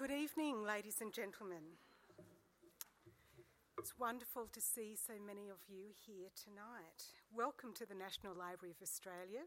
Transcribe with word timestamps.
Good 0.00 0.16
evening, 0.16 0.64
ladies 0.64 1.02
and 1.02 1.12
gentlemen. 1.12 1.76
It's 3.76 3.92
wonderful 3.98 4.48
to 4.50 4.58
see 4.58 4.96
so 4.96 5.12
many 5.20 5.50
of 5.50 5.60
you 5.68 5.92
here 5.92 6.32
tonight. 6.32 7.12
Welcome 7.36 7.74
to 7.74 7.84
the 7.84 7.94
National 7.94 8.32
Library 8.32 8.72
of 8.72 8.80
Australia. 8.80 9.44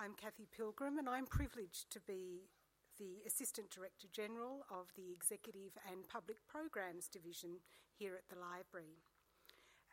I'm 0.00 0.16
Kathy 0.16 0.48
Pilgrim, 0.48 0.96
and 0.96 1.06
I'm 1.06 1.26
privileged 1.26 1.92
to 1.92 2.00
be 2.08 2.48
the 2.96 3.20
Assistant 3.26 3.68
Director 3.68 4.08
General 4.10 4.64
of 4.72 4.88
the 4.96 5.12
Executive 5.12 5.76
and 5.92 6.08
Public 6.08 6.38
Programs 6.48 7.06
Division 7.06 7.60
here 7.92 8.16
at 8.16 8.32
the 8.32 8.40
Library. 8.40 8.96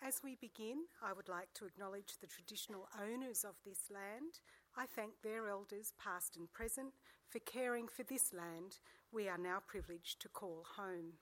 As 0.01 0.21
we 0.23 0.35
begin, 0.39 0.87
I 1.03 1.11
would 1.11 1.27
like 1.27 1.51
to 1.55 1.65
acknowledge 1.65 2.15
the 2.21 2.31
traditional 2.31 2.87
owners 2.95 3.43
of 3.43 3.55
this 3.65 3.91
land. 3.91 4.39
I 4.77 4.85
thank 4.85 5.19
their 5.21 5.49
elders, 5.49 5.91
past 5.99 6.37
and 6.37 6.51
present, 6.53 6.95
for 7.27 7.39
caring 7.39 7.89
for 7.89 8.03
this 8.03 8.31
land 8.31 8.79
we 9.13 9.29
are 9.29 9.37
now 9.37 9.59
privileged 9.67 10.19
to 10.21 10.27
call 10.27 10.65
home. 10.75 11.13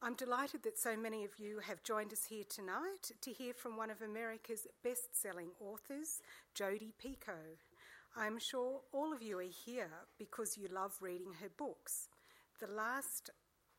I'm 0.00 0.14
delighted 0.14 0.62
that 0.64 0.78
so 0.78 0.96
many 0.96 1.24
of 1.24 1.38
you 1.38 1.60
have 1.60 1.82
joined 1.82 2.12
us 2.12 2.24
here 2.24 2.44
tonight 2.48 3.12
to 3.20 3.30
hear 3.30 3.52
from 3.52 3.76
one 3.76 3.90
of 3.90 4.00
America's 4.02 4.66
best 4.82 5.20
selling 5.20 5.50
authors, 5.60 6.22
Jodi 6.54 6.94
Picoult. 7.00 7.60
I'm 8.16 8.38
sure 8.38 8.80
all 8.92 9.12
of 9.12 9.22
you 9.22 9.38
are 9.38 9.42
here 9.42 9.90
because 10.18 10.56
you 10.56 10.68
love 10.68 10.96
reading 11.00 11.34
her 11.40 11.50
books. 11.56 12.08
The 12.60 12.66
last 12.66 13.30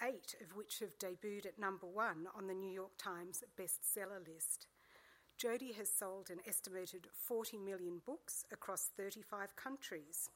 eight 0.02 0.36
of 0.42 0.56
which 0.56 0.80
have 0.80 0.98
debuted 1.00 1.46
at 1.48 1.60
number 1.60 1.88
one 1.88 2.28
on 2.38 2.48
the 2.48 2.54
New 2.54 2.72
York 2.72 2.98
Times 2.98 3.44
bestseller 3.60 4.26
list. 4.26 4.68
Jodi 5.38 5.74
has 5.74 5.90
sold 5.90 6.30
an 6.30 6.40
estimated 6.48 7.08
40 7.12 7.58
million 7.58 8.02
books 8.06 8.46
across 8.52 8.90
35 8.96 9.56
countries, 9.56 10.30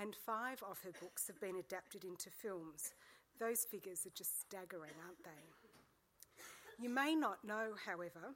and 0.00 0.16
five 0.26 0.62
of 0.68 0.80
her 0.82 0.92
books 1.00 1.26
have 1.26 1.40
been 1.40 1.56
adapted 1.56 2.04
into 2.04 2.30
films. 2.30 2.92
Those 3.38 3.64
figures 3.64 4.06
are 4.06 4.16
just 4.16 4.40
staggering, 4.40 4.92
aren't 5.04 5.24
they? 5.24 6.82
You 6.82 6.88
may 6.88 7.14
not 7.14 7.44
know, 7.44 7.74
however, 7.86 8.34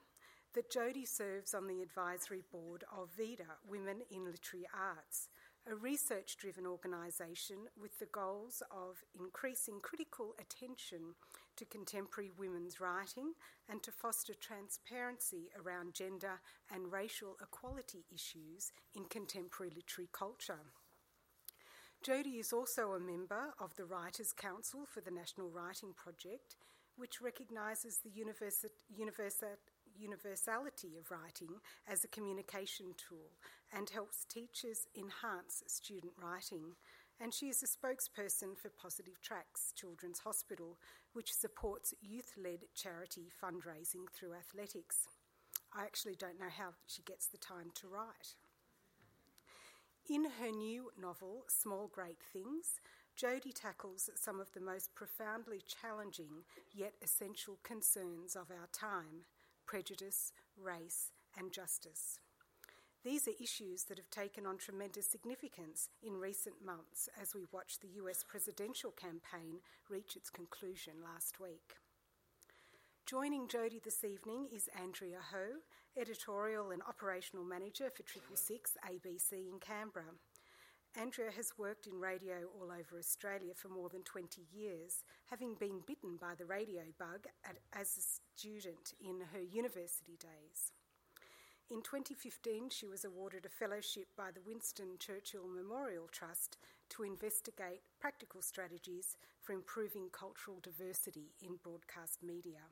that 0.55 0.70
Jodi 0.70 1.05
serves 1.05 1.55
on 1.55 1.66
the 1.66 1.83
advisory 1.83 2.42
board 2.50 2.84
of 2.97 3.11
VIDA, 3.16 3.44
Women 3.69 4.03
in 4.11 4.25
Literary 4.25 4.66
Arts, 4.75 5.28
a 5.70 5.75
research 5.75 6.36
driven 6.36 6.64
organisation 6.64 7.56
with 7.81 7.98
the 7.98 8.06
goals 8.06 8.62
of 8.70 9.03
increasing 9.19 9.81
critical 9.81 10.34
attention 10.41 11.14
to 11.56 11.64
contemporary 11.64 12.31
women's 12.38 12.81
writing 12.81 13.33
and 13.69 13.83
to 13.83 13.91
foster 13.91 14.34
transparency 14.34 15.50
around 15.61 15.92
gender 15.92 16.41
and 16.72 16.92
racial 16.92 17.36
equality 17.42 18.05
issues 18.14 18.70
in 18.94 19.05
contemporary 19.06 19.72
literary 19.75 20.09
culture. 20.12 20.61
Jodi 22.02 22.39
is 22.39 22.52
also 22.52 22.92
a 22.92 23.00
member 23.00 23.55
of 23.58 23.75
the 23.77 23.84
Writers' 23.84 24.33
Council 24.33 24.86
for 24.86 25.00
the 25.00 25.11
National 25.11 25.50
Writing 25.50 25.92
Project, 25.92 26.56
which 26.97 27.20
recognises 27.20 27.98
the 27.98 28.11
universa- 28.11 28.70
universa- 28.97 29.58
universality 29.98 30.97
of 30.97 31.11
writing 31.11 31.61
as 31.88 32.05
a 32.05 32.08
communication 32.08 32.94
tool 32.97 33.33
and 33.72 33.91
helps 33.91 34.25
teachers 34.25 34.86
enhance 34.97 35.62
student 35.66 36.12
writing. 36.16 36.77
And 37.19 37.33
she 37.33 37.48
is 37.48 37.62
a 37.62 37.66
spokesperson 37.66 38.56
for 38.56 38.69
Positive 38.69 39.20
Tracks 39.22 39.72
Children's 39.75 40.20
Hospital, 40.20 40.78
which 41.12 41.33
supports 41.33 41.94
youth 42.00 42.34
led 42.36 42.66
charity 42.75 43.33
fundraising 43.42 44.05
through 44.12 44.34
athletics. 44.34 45.08
I 45.72 45.84
actually 45.84 46.14
don't 46.14 46.38
know 46.38 46.50
how 46.50 46.75
she 46.86 47.03
gets 47.03 47.27
the 47.27 47.38
time 47.38 47.70
to 47.77 47.88
write. 47.88 48.36
In 50.09 50.25
her 50.41 50.53
new 50.53 50.93
novel, 50.97 51.43
Small 51.49 51.89
Great 51.93 52.23
Things, 52.33 52.81
Jodi 53.17 53.51
tackles 53.53 54.09
some 54.15 54.39
of 54.39 54.53
the 54.53 54.61
most 54.61 54.95
profoundly 54.95 55.61
challenging 55.67 56.45
yet 56.73 56.93
essential 57.03 57.59
concerns 57.65 58.37
of 58.37 58.53
our 58.53 58.69
time 58.73 59.25
prejudice, 59.67 60.33
race, 60.57 61.11
and 61.37 61.50
justice. 61.50 62.21
These 63.03 63.27
are 63.27 63.43
issues 63.43 63.83
that 63.84 63.99
have 63.99 64.11
taken 64.11 64.47
on 64.47 64.59
tremendous 64.59 65.09
significance 65.09 65.89
in 66.00 66.21
recent 66.21 66.65
months 66.65 67.09
as 67.21 67.34
we 67.34 67.45
watch 67.50 67.81
the 67.81 68.00
US 68.00 68.22
presidential 68.22 68.93
campaign 68.93 69.59
reach 69.91 70.15
its 70.15 70.31
conclusion 70.31 70.95
last 71.03 71.41
week. 71.41 71.75
Joining 73.06 73.47
Jodi 73.47 73.81
this 73.84 74.03
evening 74.03 74.49
is 74.53 74.69
Andrea 74.83 75.21
Ho, 75.31 75.62
Editorial 75.97 76.72
and 76.72 76.83
Operational 76.89 77.44
Manager 77.44 77.89
for 77.89 78.03
Triple 78.03 78.34
Six 78.34 78.72
ABC 78.84 79.49
in 79.49 79.61
Canberra. 79.61 80.19
Andrea 81.00 81.31
has 81.31 81.53
worked 81.56 81.87
in 81.87 82.00
radio 82.00 82.50
all 82.59 82.72
over 82.72 82.99
Australia 82.99 83.55
for 83.55 83.69
more 83.69 83.89
than 83.89 84.03
20 84.03 84.43
years, 84.53 85.05
having 85.31 85.55
been 85.55 85.87
bitten 85.87 86.16
by 86.21 86.34
the 86.37 86.47
radio 86.47 86.83
bug 86.99 87.28
at, 87.45 87.59
as 87.72 87.97
a 87.97 88.03
student 88.03 88.93
in 89.00 89.21
her 89.33 89.41
university 89.41 90.19
days. 90.19 90.72
In 91.71 91.83
2015, 91.83 92.71
she 92.71 92.89
was 92.89 93.05
awarded 93.05 93.47
a 93.47 93.49
fellowship 93.49 94.09
by 94.16 94.33
the 94.34 94.43
Winston 94.45 94.99
Churchill 94.99 95.47
Memorial 95.47 96.09
Trust 96.11 96.59
to 96.89 97.05
investigate 97.05 97.83
practical 98.00 98.43
strategies 98.43 99.16
for 99.41 99.53
improving 99.53 100.09
cultural 100.11 100.59
diversity 100.61 101.34
in 101.41 101.61
broadcast 101.62 102.25
media. 102.25 102.66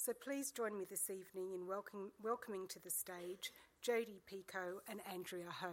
So 0.00 0.12
please 0.12 0.52
join 0.52 0.78
me 0.78 0.84
this 0.88 1.10
evening 1.10 1.50
in 1.52 1.66
welcome, 1.66 2.12
welcoming 2.22 2.68
to 2.68 2.78
the 2.78 2.88
stage 2.88 3.52
Jodi 3.82 4.20
Picoult 4.30 4.78
and 4.88 5.00
Andrea 5.12 5.50
Ho. 5.50 5.72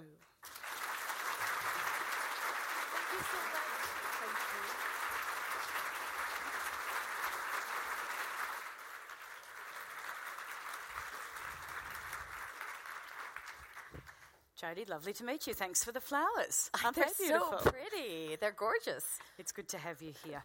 Jodi, 14.59 14.85
lovely 14.85 15.13
to 15.13 15.23
meet 15.23 15.45
you. 15.45 15.53
Thanks 15.53 15.83
for 15.83 15.91
the 15.91 16.01
flowers. 16.01 16.71
Aren't 16.83 16.95
They're 16.95 17.05
they 17.19 17.25
beautiful? 17.25 17.59
so 17.59 17.69
pretty. 17.69 18.37
They're 18.41 18.51
gorgeous. 18.57 19.05
It's 19.37 19.51
good 19.51 19.69
to 19.69 19.77
have 19.77 20.01
you 20.01 20.13
here. 20.25 20.43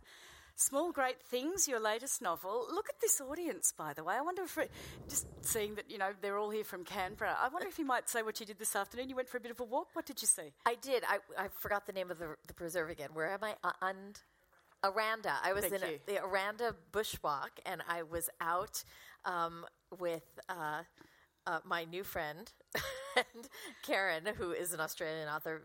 Small 0.61 0.93
Great 0.93 1.23
Things, 1.23 1.67
your 1.67 1.81
latest 1.81 2.21
novel. 2.21 2.67
Look 2.71 2.91
at 2.91 3.01
this 3.01 3.19
audience, 3.19 3.73
by 3.77 3.95
the 3.95 4.05
way. 4.05 4.15
I 4.15 4.21
wonder 4.21 4.43
if, 4.43 4.59
just 5.09 5.27
seeing 5.41 5.75
that, 5.77 5.91
you 5.91 5.97
know, 5.97 6.11
they're 6.21 6.37
all 6.37 6.51
here 6.51 6.65
from 6.65 6.85
Canberra, 6.85 7.35
I 7.41 7.49
wonder 7.49 7.67
if 7.67 7.79
you 7.79 7.87
might 7.87 8.11
say 8.11 8.23
what 8.23 8.39
you 8.41 8.45
did 8.45 8.59
this 8.59 8.77
afternoon. 8.77 9.09
You 9.09 9.17
went 9.17 9.31
for 9.31 9.39
a 9.39 9.41
bit 9.41 9.51
of 9.51 9.59
a 9.59 9.65
walk. 9.65 9.89
What 9.95 10.05
did 10.05 10.21
you 10.21 10.29
see? 10.29 10.53
I 10.67 10.75
did. 10.75 11.03
I, 11.09 11.19
I 11.39 11.49
forgot 11.49 11.87
the 11.87 11.95
name 11.95 12.11
of 12.11 12.19
the, 12.19 12.37
the 12.47 12.53
preserve 12.53 12.91
again. 12.91 13.09
Where 13.15 13.31
am 13.31 13.41
I? 13.43 13.55
Uh, 13.65 13.93
Aranda. 14.85 15.35
I 15.43 15.55
was 15.55 15.65
Thank 15.65 15.83
in 15.83 15.89
a, 15.89 15.99
the 16.07 16.23
Aranda 16.23 16.75
bushwalk, 16.93 17.59
and 17.65 17.83
I 17.89 18.03
was 18.03 18.29
out 18.41 18.85
um, 19.25 19.65
with 19.99 20.39
uh, 20.51 20.83
uh, 21.47 21.61
my 21.65 21.85
new 21.85 22.05
friend 22.05 22.53
and 23.17 23.49
Karen, 23.83 24.25
who 24.37 24.53
is 24.53 24.75
an 24.75 24.81
Australian 24.81 25.29
author. 25.29 25.63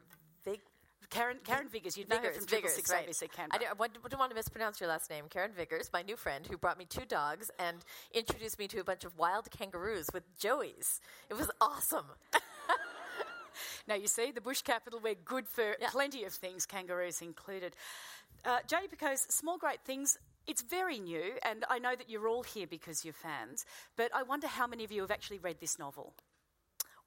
Karen, 1.10 1.38
Karen 1.44 1.68
Viggers, 1.68 1.98
you'd 1.98 2.10
know 2.10 2.18
her 2.18 2.32
from 2.32 2.48
Six 2.48 2.92
right. 2.92 3.08
ABC 3.08 3.32
Canberra. 3.32 3.50
I, 3.54 3.58
do, 3.58 3.84
I 3.84 4.08
don't 4.10 4.20
want 4.20 4.32
to 4.32 4.36
mispronounce 4.36 4.80
your 4.80 4.90
last 4.90 5.10
name. 5.10 5.26
Karen 5.30 5.52
Vickers, 5.56 5.90
my 5.94 6.02
new 6.02 6.16
friend, 6.16 6.46
who 6.48 6.58
brought 6.58 6.78
me 6.78 6.86
two 6.86 7.06
dogs 7.06 7.52
and 7.60 7.78
introduced 8.14 8.60
me 8.60 8.68
to 8.70 8.80
a 8.80 8.84
bunch 8.84 9.04
of 9.04 9.18
wild 9.18 9.50
kangaroos 9.52 10.10
with 10.14 10.24
joeys. 10.40 11.00
It 11.30 11.38
was 11.38 11.50
awesome. 11.62 12.06
now, 13.88 13.96
you 13.96 14.08
see, 14.08 14.32
the 14.32 14.42
bush 14.42 14.62
capital, 14.62 15.00
we're 15.04 15.16
good 15.16 15.48
for 15.48 15.76
yeah. 15.80 15.90
plenty 15.90 16.24
of 16.24 16.34
things, 16.34 16.66
kangaroos 16.66 17.22
included. 17.22 17.76
Uh, 18.44 18.60
Jodi 18.68 18.88
Picoult's 18.88 19.34
Small 19.34 19.58
Great 19.58 19.82
Things 19.86 20.18
it's 20.48 20.62
very 20.62 21.00
new, 21.00 21.34
and 21.44 21.66
I 21.70 21.80
know 21.80 21.96
that 21.96 22.10
you're 22.10 22.28
all 22.28 22.44
here 22.44 22.68
because 22.68 23.04
you're 23.04 23.16
fans, 23.16 23.66
but 23.96 24.12
I 24.14 24.24
wonder 24.24 24.48
how 24.48 24.68
many 24.68 24.84
of 24.84 24.92
you 24.92 25.02
have 25.02 25.12
actually 25.12 25.40
read 25.40 25.60
this 25.60 25.80
novel. 25.80 26.14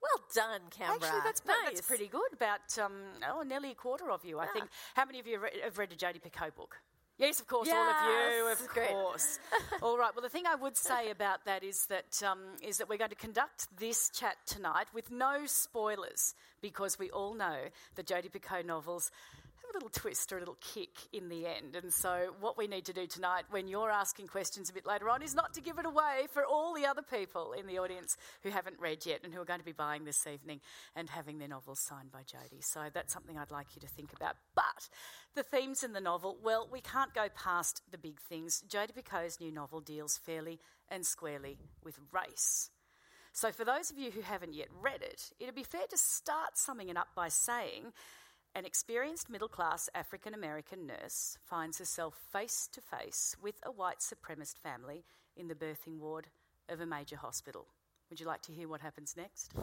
Well 0.00 0.24
done, 0.34 0.60
Canberra. 0.70 0.96
Actually, 1.02 1.20
that's, 1.24 1.42
nice. 1.44 1.56
that's 1.64 1.80
pretty 1.82 2.06
good. 2.06 2.32
About 2.32 2.78
um, 2.80 2.92
oh, 3.28 3.42
nearly 3.42 3.72
a 3.72 3.74
quarter 3.74 4.10
of 4.10 4.24
you, 4.24 4.38
I 4.38 4.46
think. 4.46 4.66
How 4.94 5.04
many 5.04 5.18
of 5.18 5.26
you 5.26 5.40
have 5.64 5.78
read 5.78 5.92
a 5.92 5.96
Jodi 5.96 6.20
Picoult 6.20 6.54
book? 6.54 6.76
Yes, 7.18 7.40
of 7.40 7.48
course, 7.48 7.66
yes. 7.66 7.76
all 7.76 7.90
of 7.90 8.32
you, 8.32 8.52
of 8.52 8.68
Great. 8.68 8.88
course. 8.90 9.40
all 9.82 9.98
right. 9.98 10.12
Well, 10.14 10.22
the 10.22 10.28
thing 10.28 10.44
I 10.46 10.54
would 10.54 10.76
say 10.76 11.10
about 11.10 11.44
that 11.46 11.64
is 11.64 11.86
that 11.86 12.22
um, 12.22 12.38
is 12.62 12.78
that 12.78 12.88
we're 12.88 12.96
going 12.96 13.10
to 13.10 13.16
conduct 13.16 13.66
this 13.76 14.08
chat 14.10 14.36
tonight 14.46 14.86
with 14.94 15.10
no 15.10 15.46
spoilers 15.46 16.34
because 16.62 16.96
we 16.96 17.10
all 17.10 17.34
know 17.34 17.56
the 17.96 18.04
Jodi 18.04 18.28
Picoult 18.28 18.66
novels 18.66 19.10
a 19.70 19.74
little 19.74 19.88
twist 19.88 20.32
or 20.32 20.36
a 20.36 20.40
little 20.40 20.58
kick 20.60 20.90
in 21.12 21.28
the 21.28 21.46
end. 21.46 21.76
And 21.76 21.92
so, 21.92 22.34
what 22.40 22.56
we 22.56 22.66
need 22.66 22.84
to 22.86 22.92
do 22.92 23.06
tonight, 23.06 23.44
when 23.50 23.68
you're 23.68 23.90
asking 23.90 24.26
questions 24.26 24.70
a 24.70 24.72
bit 24.72 24.86
later 24.86 25.08
on, 25.08 25.22
is 25.22 25.34
not 25.34 25.54
to 25.54 25.60
give 25.60 25.78
it 25.78 25.86
away 25.86 26.26
for 26.32 26.44
all 26.44 26.74
the 26.74 26.86
other 26.86 27.02
people 27.02 27.52
in 27.52 27.66
the 27.66 27.78
audience 27.78 28.16
who 28.42 28.50
haven't 28.50 28.80
read 28.80 29.04
yet 29.06 29.20
and 29.24 29.32
who 29.32 29.40
are 29.40 29.44
going 29.44 29.60
to 29.60 29.64
be 29.64 29.72
buying 29.72 30.04
this 30.04 30.26
evening 30.26 30.60
and 30.96 31.10
having 31.10 31.38
their 31.38 31.48
novels 31.48 31.80
signed 31.80 32.10
by 32.12 32.22
Jodi. 32.22 32.60
So, 32.60 32.86
that's 32.92 33.12
something 33.12 33.38
I'd 33.38 33.50
like 33.50 33.68
you 33.74 33.80
to 33.80 33.88
think 33.88 34.12
about. 34.12 34.36
But 34.54 34.88
the 35.34 35.42
themes 35.42 35.82
in 35.82 35.92
the 35.92 36.00
novel, 36.00 36.36
well, 36.42 36.68
we 36.70 36.80
can't 36.80 37.14
go 37.14 37.28
past 37.34 37.82
the 37.90 37.98
big 37.98 38.20
things. 38.20 38.62
Jodi 38.68 38.92
Picoult's 38.92 39.40
new 39.40 39.52
novel 39.52 39.80
deals 39.80 40.18
fairly 40.18 40.58
and 40.90 41.04
squarely 41.06 41.58
with 41.82 41.98
race. 42.12 42.70
So, 43.32 43.52
for 43.52 43.64
those 43.64 43.90
of 43.90 43.98
you 43.98 44.10
who 44.10 44.22
haven't 44.22 44.54
yet 44.54 44.68
read 44.82 45.02
it, 45.02 45.30
it'd 45.38 45.54
be 45.54 45.62
fair 45.62 45.86
to 45.90 45.96
start 45.96 46.58
summing 46.58 46.88
it 46.88 46.96
up 46.96 47.08
by 47.14 47.28
saying 47.28 47.92
an 48.54 48.64
experienced 48.64 49.30
middle 49.30 49.48
class 49.48 49.88
African 49.94 50.34
American 50.34 50.86
nurse 50.86 51.38
finds 51.44 51.78
herself 51.78 52.14
face 52.32 52.68
to 52.72 52.80
face 52.80 53.36
with 53.40 53.56
a 53.64 53.70
white 53.70 54.00
supremacist 54.00 54.58
family 54.58 55.04
in 55.36 55.48
the 55.48 55.54
birthing 55.54 55.98
ward 55.98 56.26
of 56.68 56.80
a 56.80 56.86
major 56.86 57.16
hospital. 57.16 57.66
Would 58.10 58.20
you 58.20 58.26
like 58.26 58.42
to 58.42 58.52
hear 58.52 58.68
what 58.68 58.80
happens 58.80 59.14
next? 59.16 59.52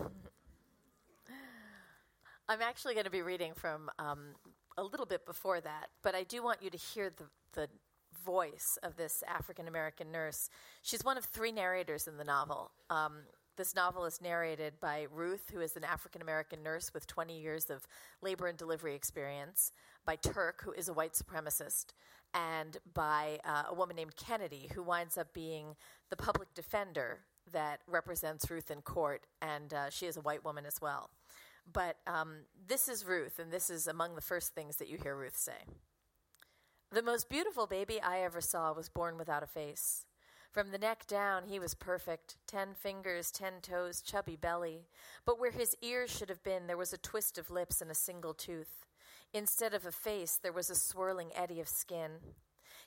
I'm 2.48 2.62
actually 2.62 2.94
going 2.94 3.06
to 3.06 3.12
be 3.12 3.22
reading 3.22 3.54
from 3.56 3.90
um, 4.00 4.36
a 4.78 4.84
little 4.84 5.06
bit 5.06 5.26
before 5.26 5.60
that, 5.62 5.88
but 6.04 6.16
I 6.16 6.24
do 6.24 6.44
want 6.44 6.62
you 6.62 6.70
to 6.70 6.78
hear 6.78 7.10
the, 7.10 7.26
the 7.54 7.68
voice 8.24 8.78
of 8.84 8.96
this 8.98 9.24
African 9.28 9.68
American 9.68 10.12
nurse. 10.12 10.50
She's 10.82 11.04
one 11.04 11.18
of 11.18 11.26
three 11.26 11.52
narrators 11.52 12.08
in 12.08 12.18
the 12.18 12.24
novel. 12.24 12.72
Um, 12.90 13.24
this 13.56 13.76
novel 13.76 14.06
is 14.06 14.22
narrated 14.22 14.74
by 14.80 15.08
Ruth, 15.12 15.52
who 15.54 15.62
is 15.62 15.76
an 15.76 15.84
African 15.84 16.22
American 16.22 16.64
nurse 16.64 16.94
with 16.94 17.08
20 17.08 17.40
years 17.40 17.70
of 17.70 17.88
labor 18.22 18.48
and 18.48 18.58
delivery 18.58 18.96
experience, 18.96 19.72
by 20.06 20.16
Turk, 20.16 20.62
who 20.64 20.72
is 20.72 20.90
a 20.90 20.94
white 20.94 21.14
supremacist, 21.14 21.94
and 22.34 22.78
by 22.94 23.40
uh, 23.46 23.64
a 23.70 23.74
woman 23.74 23.96
named 23.96 24.16
Kennedy, 24.16 24.70
who 24.74 24.84
winds 24.84 25.18
up 25.18 25.34
being 25.34 25.76
the 26.10 26.18
public 26.18 26.54
defender 26.54 27.20
that 27.52 27.82
represents 27.88 28.50
Ruth 28.50 28.72
in 28.72 28.82
court, 28.82 29.26
and 29.42 29.74
uh, 29.74 29.90
she 29.90 30.06
is 30.06 30.18
a 30.18 30.22
white 30.22 30.44
woman 30.44 30.66
as 30.66 30.82
well. 30.82 31.10
But 31.72 31.98
um, 32.06 32.40
this 32.68 32.88
is 32.88 33.06
Ruth, 33.06 33.40
and 33.40 33.52
this 33.52 33.70
is 33.70 33.88
among 33.88 34.16
the 34.16 34.22
first 34.22 34.54
things 34.54 34.78
that 34.78 34.90
you 34.90 34.98
hear 35.02 35.16
Ruth 35.16 35.38
say. 35.38 35.66
The 36.92 37.02
most 37.02 37.30
beautiful 37.30 37.68
baby 37.68 38.00
I 38.02 38.20
ever 38.20 38.42
saw 38.42 38.72
was 38.74 38.90
born 38.90 39.18
without 39.18 39.44
a 39.44 39.48
face. 39.48 40.06
From 40.56 40.72
the 40.72 40.78
neck 40.78 41.06
down, 41.06 41.48
he 41.50 41.60
was 41.60 41.74
perfect 41.74 42.38
ten 42.48 42.76
fingers, 42.76 43.30
ten 43.30 43.56
toes, 43.62 44.02
chubby 44.02 44.38
belly. 44.38 44.88
But 45.26 45.38
where 45.38 45.52
his 45.52 45.76
ears 45.82 46.10
should 46.10 46.30
have 46.30 46.44
been, 46.44 46.66
there 46.66 46.78
was 46.78 46.94
a 46.94 46.98
twist 46.98 47.38
of 47.38 47.52
lips 47.52 47.82
and 47.82 47.92
a 47.92 47.94
single 47.94 48.34
tooth. 48.34 48.86
Instead 49.34 49.74
of 49.74 49.86
a 49.86 49.92
face, 49.92 50.40
there 50.42 50.54
was 50.54 50.70
a 50.70 50.76
swirling 50.76 51.32
eddy 51.36 51.60
of 51.60 51.68
skin. 51.68 52.12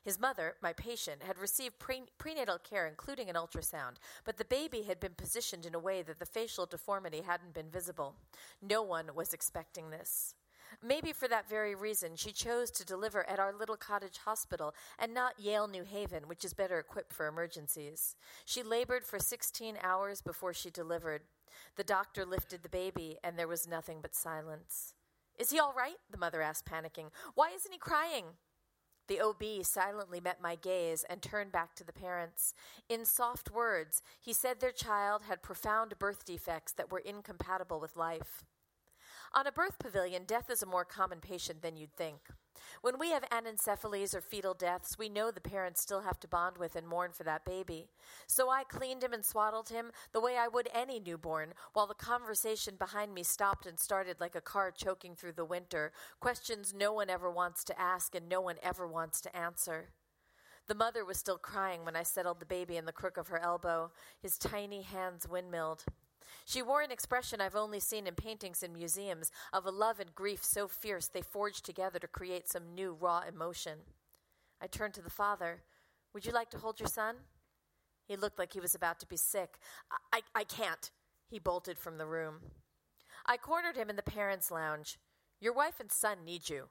His 0.02 0.18
mother, 0.18 0.54
my 0.62 0.72
patient, 0.72 1.22
had 1.22 1.36
received 1.36 1.78
pre- 1.78 2.04
prenatal 2.16 2.56
care, 2.56 2.86
including 2.86 3.28
an 3.28 3.36
ultrasound, 3.36 3.96
but 4.24 4.38
the 4.38 4.46
baby 4.46 4.84
had 4.84 4.98
been 4.98 5.12
positioned 5.14 5.66
in 5.66 5.74
a 5.74 5.78
way 5.78 6.00
that 6.00 6.20
the 6.20 6.24
facial 6.24 6.64
deformity 6.64 7.20
hadn't 7.20 7.52
been 7.52 7.68
visible. 7.70 8.14
No 8.62 8.80
one 8.80 9.10
was 9.14 9.34
expecting 9.34 9.90
this. 9.90 10.34
Maybe 10.82 11.12
for 11.12 11.26
that 11.26 11.48
very 11.48 11.74
reason, 11.74 12.14
she 12.14 12.30
chose 12.30 12.70
to 12.72 12.84
deliver 12.84 13.28
at 13.28 13.40
our 13.40 13.52
little 13.52 13.76
cottage 13.76 14.18
hospital 14.24 14.74
and 14.98 15.12
not 15.12 15.40
Yale 15.40 15.66
New 15.66 15.82
Haven, 15.82 16.28
which 16.28 16.44
is 16.44 16.54
better 16.54 16.78
equipped 16.78 17.12
for 17.12 17.26
emergencies. 17.26 18.14
She 18.44 18.62
labored 18.62 19.04
for 19.04 19.18
16 19.18 19.76
hours 19.82 20.22
before 20.22 20.54
she 20.54 20.70
delivered. 20.70 21.22
The 21.76 21.82
doctor 21.82 22.24
lifted 22.24 22.62
the 22.62 22.68
baby, 22.68 23.18
and 23.24 23.36
there 23.36 23.48
was 23.48 23.66
nothing 23.66 23.98
but 24.00 24.14
silence. 24.14 24.94
Is 25.36 25.50
he 25.50 25.58
all 25.58 25.74
right? 25.76 25.96
The 26.10 26.18
mother 26.18 26.42
asked, 26.42 26.66
panicking. 26.66 27.10
Why 27.34 27.50
isn't 27.54 27.72
he 27.72 27.78
crying? 27.78 28.24
The 29.08 29.20
OB 29.20 29.64
silently 29.64 30.20
met 30.20 30.42
my 30.42 30.54
gaze 30.54 31.04
and 31.08 31.22
turned 31.22 31.50
back 31.50 31.74
to 31.76 31.84
the 31.84 31.92
parents. 31.92 32.54
In 32.88 33.04
soft 33.04 33.50
words, 33.50 34.02
he 34.20 34.32
said 34.32 34.60
their 34.60 34.70
child 34.70 35.22
had 35.22 35.42
profound 35.42 35.98
birth 35.98 36.24
defects 36.24 36.72
that 36.74 36.92
were 36.92 36.98
incompatible 36.98 37.80
with 37.80 37.96
life. 37.96 38.44
On 39.34 39.46
a 39.46 39.52
birth 39.52 39.78
pavilion, 39.78 40.24
death 40.24 40.48
is 40.50 40.62
a 40.62 40.66
more 40.66 40.84
common 40.84 41.20
patient 41.20 41.60
than 41.60 41.76
you'd 41.76 41.94
think. 41.96 42.30
When 42.80 42.98
we 42.98 43.10
have 43.10 43.28
anencephalies 43.30 44.14
or 44.14 44.20
fetal 44.20 44.54
deaths, 44.54 44.98
we 44.98 45.08
know 45.08 45.30
the 45.30 45.40
parents 45.40 45.80
still 45.80 46.00
have 46.00 46.18
to 46.20 46.28
bond 46.28 46.58
with 46.58 46.76
and 46.76 46.88
mourn 46.88 47.12
for 47.12 47.24
that 47.24 47.44
baby. 47.44 47.88
So 48.26 48.50
I 48.50 48.64
cleaned 48.64 49.02
him 49.02 49.12
and 49.12 49.24
swaddled 49.24 49.68
him 49.68 49.92
the 50.12 50.20
way 50.20 50.36
I 50.36 50.48
would 50.48 50.68
any 50.72 50.98
newborn, 50.98 51.54
while 51.72 51.86
the 51.86 51.94
conversation 51.94 52.76
behind 52.76 53.14
me 53.14 53.22
stopped 53.22 53.66
and 53.66 53.78
started 53.78 54.20
like 54.20 54.34
a 54.34 54.40
car 54.40 54.70
choking 54.70 55.14
through 55.14 55.32
the 55.32 55.44
winter, 55.44 55.92
questions 56.20 56.74
no 56.74 56.92
one 56.92 57.10
ever 57.10 57.30
wants 57.30 57.64
to 57.64 57.80
ask 57.80 58.14
and 58.14 58.28
no 58.28 58.40
one 58.40 58.56
ever 58.62 58.86
wants 58.86 59.20
to 59.22 59.36
answer. 59.36 59.90
The 60.68 60.74
mother 60.74 61.04
was 61.04 61.18
still 61.18 61.38
crying 61.38 61.84
when 61.84 61.96
I 61.96 62.02
settled 62.02 62.40
the 62.40 62.46
baby 62.46 62.76
in 62.76 62.84
the 62.84 62.92
crook 62.92 63.16
of 63.16 63.28
her 63.28 63.38
elbow, 63.38 63.92
his 64.20 64.38
tiny 64.38 64.82
hands 64.82 65.26
windmilled. 65.28 65.84
She 66.44 66.62
wore 66.62 66.82
an 66.82 66.90
expression 66.90 67.40
I've 67.40 67.56
only 67.56 67.80
seen 67.80 68.06
in 68.06 68.14
paintings 68.14 68.62
in 68.62 68.72
museums 68.72 69.30
of 69.52 69.66
a 69.66 69.70
love 69.70 70.00
and 70.00 70.14
grief 70.14 70.44
so 70.44 70.68
fierce 70.68 71.08
they 71.08 71.22
forged 71.22 71.64
together 71.64 71.98
to 71.98 72.06
create 72.06 72.48
some 72.48 72.74
new 72.74 72.96
raw 72.98 73.22
emotion. 73.28 73.78
I 74.60 74.66
turned 74.66 74.94
to 74.94 75.02
the 75.02 75.10
father. 75.10 75.62
Would 76.14 76.26
you 76.26 76.32
like 76.32 76.50
to 76.50 76.58
hold 76.58 76.80
your 76.80 76.88
son? 76.88 77.16
He 78.06 78.16
looked 78.16 78.38
like 78.38 78.52
he 78.52 78.60
was 78.60 78.74
about 78.74 78.98
to 79.00 79.06
be 79.06 79.16
sick. 79.16 79.58
I, 79.90 80.18
I, 80.34 80.40
I 80.40 80.44
can't. 80.44 80.90
He 81.30 81.38
bolted 81.38 81.78
from 81.78 81.98
the 81.98 82.06
room. 82.06 82.36
I 83.26 83.36
cornered 83.36 83.76
him 83.76 83.90
in 83.90 83.96
the 83.96 84.02
parents' 84.02 84.50
lounge. 84.50 84.98
Your 85.40 85.52
wife 85.52 85.78
and 85.78 85.92
son 85.92 86.24
need 86.24 86.48
you. 86.48 86.68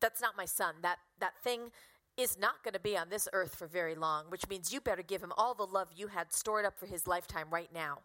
That's 0.00 0.20
not 0.20 0.36
my 0.36 0.44
son. 0.44 0.76
That, 0.82 0.98
that 1.18 1.42
thing 1.42 1.70
is 2.16 2.38
not 2.38 2.62
going 2.62 2.74
to 2.74 2.80
be 2.80 2.96
on 2.96 3.08
this 3.08 3.28
earth 3.32 3.54
for 3.54 3.66
very 3.66 3.94
long, 3.94 4.26
which 4.28 4.48
means 4.48 4.72
you 4.72 4.80
better 4.80 5.02
give 5.02 5.22
him 5.22 5.32
all 5.36 5.54
the 5.54 5.66
love 5.66 5.88
you 5.94 6.08
had 6.08 6.32
stored 6.32 6.64
up 6.64 6.78
for 6.78 6.86
his 6.86 7.06
lifetime 7.06 7.46
right 7.50 7.72
now. 7.74 7.98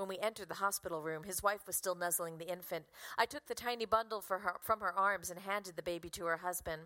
When 0.00 0.08
we 0.08 0.18
entered 0.18 0.48
the 0.48 0.54
hospital 0.54 1.02
room, 1.02 1.24
his 1.24 1.42
wife 1.42 1.66
was 1.66 1.76
still 1.76 1.94
nuzzling 1.94 2.38
the 2.38 2.50
infant. 2.50 2.86
I 3.18 3.26
took 3.26 3.44
the 3.44 3.54
tiny 3.54 3.84
bundle 3.84 4.24
her, 4.26 4.56
from 4.62 4.80
her 4.80 4.98
arms 4.98 5.28
and 5.28 5.38
handed 5.38 5.76
the 5.76 5.82
baby 5.82 6.08
to 6.08 6.24
her 6.24 6.38
husband. 6.38 6.84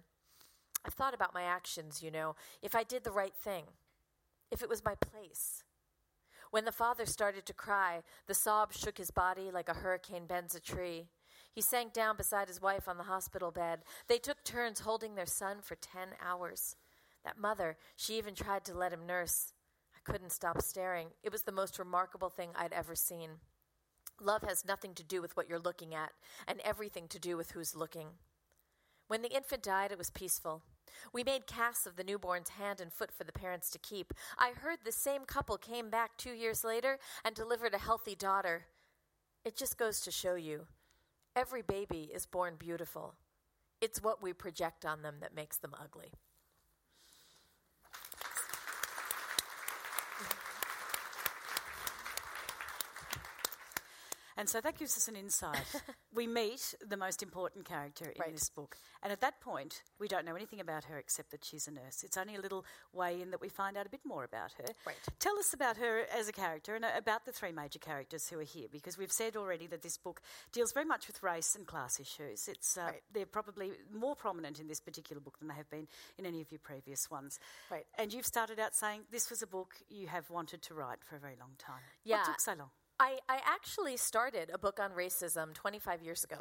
I've 0.85 0.95
thought 0.95 1.15
about 1.15 1.33
my 1.33 1.45
actions, 1.45 2.03
you 2.03 2.11
know, 2.11 2.35
if 2.61 2.75
I 2.75 2.83
did 2.83 3.05
the 3.05 3.13
right 3.13 3.33
thing, 3.33 3.67
if 4.51 4.63
it 4.63 4.69
was 4.69 4.85
my 4.85 4.97
place. 4.97 5.63
When 6.51 6.65
the 6.65 6.73
father 6.73 7.07
started 7.07 7.47
to 7.47 7.53
cry, 7.55 8.03
the 8.27 8.35
sobs 8.35 8.77
shook 8.77 8.99
his 8.99 9.13
body 9.13 9.49
like 9.49 9.69
a 9.69 9.75
hurricane 9.75 10.27
bends 10.27 10.57
a 10.57 10.61
tree. 10.61 11.07
He 11.53 11.61
sank 11.61 11.93
down 11.93 12.17
beside 12.17 12.49
his 12.49 12.61
wife 12.61 12.89
on 12.89 12.97
the 12.97 13.05
hospital 13.05 13.53
bed. 13.53 13.85
They 14.09 14.19
took 14.19 14.43
turns 14.43 14.81
holding 14.81 15.15
their 15.15 15.25
son 15.25 15.59
for 15.63 15.77
10 15.77 16.09
hours. 16.21 16.75
That 17.25 17.39
mother, 17.39 17.77
she 17.95 18.19
even 18.19 18.35
tried 18.35 18.65
to 18.65 18.77
let 18.77 18.93
him 18.93 19.07
nurse 19.07 19.54
couldn't 20.05 20.33
stop 20.33 20.61
staring. 20.63 21.09
It 21.23 21.33
was 21.33 21.43
the 21.43 21.53
most 21.53 21.79
remarkable 21.79 22.31
thing 22.31 22.51
I'd 22.55 22.73
ever 22.73 22.95
seen. 22.95 23.31
Love 24.21 24.43
has 24.43 24.65
nothing 24.65 24.95
to 24.95 25.03
do 25.03 25.21
with 25.21 25.37
what 25.37 25.49
you're 25.49 25.59
looking 25.59 25.95
at, 25.95 26.13
and 26.47 26.61
everything 26.61 27.09
to 27.09 27.19
do 27.19 27.37
with 27.37 27.53
who's 27.53 27.75
looking. 27.75 28.09
When 29.09 29.23
the 29.23 29.35
infant 29.35 29.63
died, 29.63 29.93
it 29.93 29.99
was 29.99 30.11
peaceful. 30.11 30.63
We 31.13 31.25
made 31.25 31.47
casts 31.47 31.87
of 31.87 31.97
the 31.97 32.05
newborn's 32.05 32.51
hand 32.51 32.81
and 32.81 32.93
foot 32.93 33.11
for 33.11 33.25
the 33.25 33.33
parents 33.33 33.71
to 33.71 33.79
keep. 33.79 34.15
I 34.39 34.53
heard 34.53 34.79
the 34.85 34.93
same 34.93 35.25
couple 35.25 35.57
came 35.57 35.91
back 35.91 36.17
two 36.17 36.33
years 36.33 36.65
later 36.65 36.99
and 37.25 37.35
delivered 37.35 37.75
a 37.75 37.79
healthy 37.79 38.15
daughter. 38.15 38.67
It 39.45 39.57
just 39.57 39.77
goes 39.77 40.01
to 40.01 40.11
show 40.11 40.37
you 40.37 40.67
every 41.37 41.63
baby 41.63 42.11
is 42.15 42.27
born 42.27 42.55
beautiful. 42.57 43.15
It's 43.81 44.03
what 44.03 44.23
we 44.23 44.33
project 44.33 44.85
on 44.85 45.03
them 45.03 45.17
that 45.21 45.35
makes 45.35 45.57
them 45.57 45.75
ugly. 45.79 46.13
And 54.37 54.49
so 54.49 54.61
that 54.61 54.77
gives 54.77 54.97
us 54.97 55.07
an 55.09 55.17
insight. 55.17 55.65
we 56.15 56.27
meet 56.27 56.75
the 56.87 56.97
most 56.97 57.23
important 57.23 57.65
character 57.65 58.07
in 58.07 58.21
right. 58.21 58.33
this 58.33 58.51
book. 58.51 58.77
And 59.03 59.13
at 59.13 59.21
that 59.21 59.41
point, 59.41 59.83
we 60.01 60.09
don't 60.09 60.25
know 60.25 60.35
anything 60.35 60.61
about 60.61 60.85
her 60.85 60.99
except 60.99 61.31
that 61.31 61.45
she's 61.45 61.69
a 61.69 61.71
nurse. 61.71 62.03
It's 62.03 62.17
only 62.17 62.35
a 62.35 62.41
little 62.41 62.65
way 62.93 63.21
in 63.21 63.31
that 63.31 63.41
we 63.41 63.49
find 63.49 63.77
out 63.77 63.87
a 63.87 63.91
bit 63.91 64.01
more 64.05 64.25
about 64.25 64.53
her. 64.59 64.67
Right. 64.87 64.97
Tell 65.21 65.39
us 65.39 65.55
about 65.55 65.77
her 65.77 66.07
as 66.13 66.29
a 66.29 66.33
character 66.33 66.75
and 66.75 66.85
about 66.85 67.27
the 67.27 67.33
three 67.33 67.53
major 67.53 67.79
characters 67.79 68.29
who 68.29 68.39
are 68.41 68.45
here, 68.45 68.67
because 68.71 68.99
we've 68.99 69.13
said 69.13 69.37
already 69.37 69.67
that 69.69 69.83
this 69.83 69.99
book 69.99 70.21
deals 70.53 70.73
very 70.73 70.87
much 70.87 71.07
with 71.07 71.23
race 71.23 71.55
and 71.55 71.67
class 71.67 72.01
issues. 72.01 72.49
It's, 72.49 72.77
uh, 72.77 72.87
right. 72.87 73.03
They're 73.13 73.27
probably 73.27 73.73
more 73.93 74.17
prominent 74.17 74.59
in 74.59 74.67
this 74.67 74.81
particular 74.81 75.21
book 75.21 75.39
than 75.39 75.49
they 75.49 75.55
have 75.55 75.71
been 75.71 75.87
in 76.19 76.27
any 76.27 76.41
of 76.41 76.51
your 76.51 76.61
previous 76.61 77.11
ones. 77.11 77.39
Right. 77.71 77.87
And 77.99 78.13
you've 78.13 78.27
started 78.27 78.59
out 78.59 78.75
saying 78.75 79.03
this 79.13 79.31
was 79.31 79.43
a 79.43 79.47
book 79.47 79.75
you 79.89 80.09
have 80.09 80.29
wanted 80.31 80.63
to 80.63 80.75
write 80.75 80.99
for 81.05 81.17
a 81.17 81.21
very 81.21 81.37
long 81.39 81.53
time. 81.59 81.83
Yeah. 82.05 82.19
What 82.19 82.27
took 82.27 82.41
so 82.41 82.55
long? 82.59 82.71
I, 83.01 83.19
I 83.29 83.41
actually 83.45 83.97
started 83.97 84.51
a 84.53 84.59
book 84.59 84.79
on 84.81 84.93
racism 84.93 85.53
25 85.53 86.03
years 86.03 86.23
ago. 86.23 86.41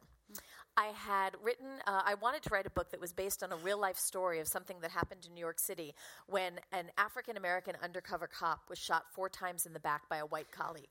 I 0.77 0.87
had 0.87 1.31
written, 1.43 1.67
uh, 1.85 2.01
I 2.05 2.15
wanted 2.15 2.43
to 2.43 2.49
write 2.49 2.65
a 2.65 2.69
book 2.69 2.91
that 2.91 3.01
was 3.01 3.13
based 3.13 3.43
on 3.43 3.51
a 3.51 3.55
real 3.57 3.79
life 3.79 3.97
story 3.97 4.39
of 4.39 4.47
something 4.47 4.77
that 4.81 4.91
happened 4.91 5.25
in 5.27 5.33
New 5.33 5.39
York 5.39 5.59
City 5.59 5.93
when 6.27 6.53
an 6.71 6.85
African 6.97 7.37
American 7.37 7.75
undercover 7.83 8.27
cop 8.27 8.69
was 8.69 8.77
shot 8.77 9.05
four 9.13 9.29
times 9.29 9.65
in 9.65 9.73
the 9.73 9.79
back 9.79 10.07
by 10.09 10.17
a 10.17 10.25
white 10.25 10.51
colleague. 10.51 10.89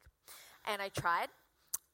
And 0.67 0.81
I 0.81 0.89
tried, 0.89 1.29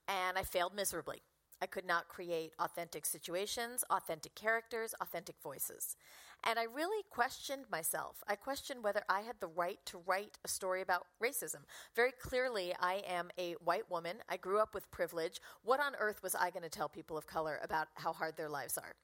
and 0.07 0.39
I 0.39 0.43
failed 0.43 0.75
miserably. 0.75 1.23
I 1.61 1.67
could 1.67 1.87
not 1.87 2.09
create 2.09 2.53
authentic 2.59 3.05
situations, 3.07 3.85
authentic 3.91 4.35
characters, 4.35 4.95
authentic 5.01 5.37
voices. 5.43 5.97
And 6.45 6.59
I 6.59 6.65
really 6.65 7.03
questioned 7.11 7.65
myself. 7.71 8.23
I 8.29 8.37
questioned 8.37 8.85
whether 8.85 9.03
I 9.09 9.23
had 9.23 9.37
the 9.41 9.49
right 9.49 9.79
to 9.87 9.99
write 10.07 10.39
a 10.45 10.49
story 10.49 10.83
about 10.83 11.07
racism. 11.23 11.65
Very 11.97 12.13
clearly, 12.13 12.75
I 12.81 13.03
am 13.09 13.31
a 13.39 13.55
white 13.65 13.91
woman. 13.91 14.19
I 14.29 14.37
grew 14.37 14.61
up 14.61 14.73
with 14.73 14.91
privilege. 14.93 15.41
What 15.65 15.81
on 15.81 15.97
earth 15.99 16.23
was 16.23 16.37
I 16.37 16.51
going 16.51 16.63
to 16.63 16.69
tell 16.69 16.89
people 16.89 17.19
of 17.19 17.27
color 17.27 17.59
about 17.63 17.89
how 17.95 18.13
hard 18.13 18.37
their 18.37 18.49
lives 18.49 18.79
are? 18.79 18.95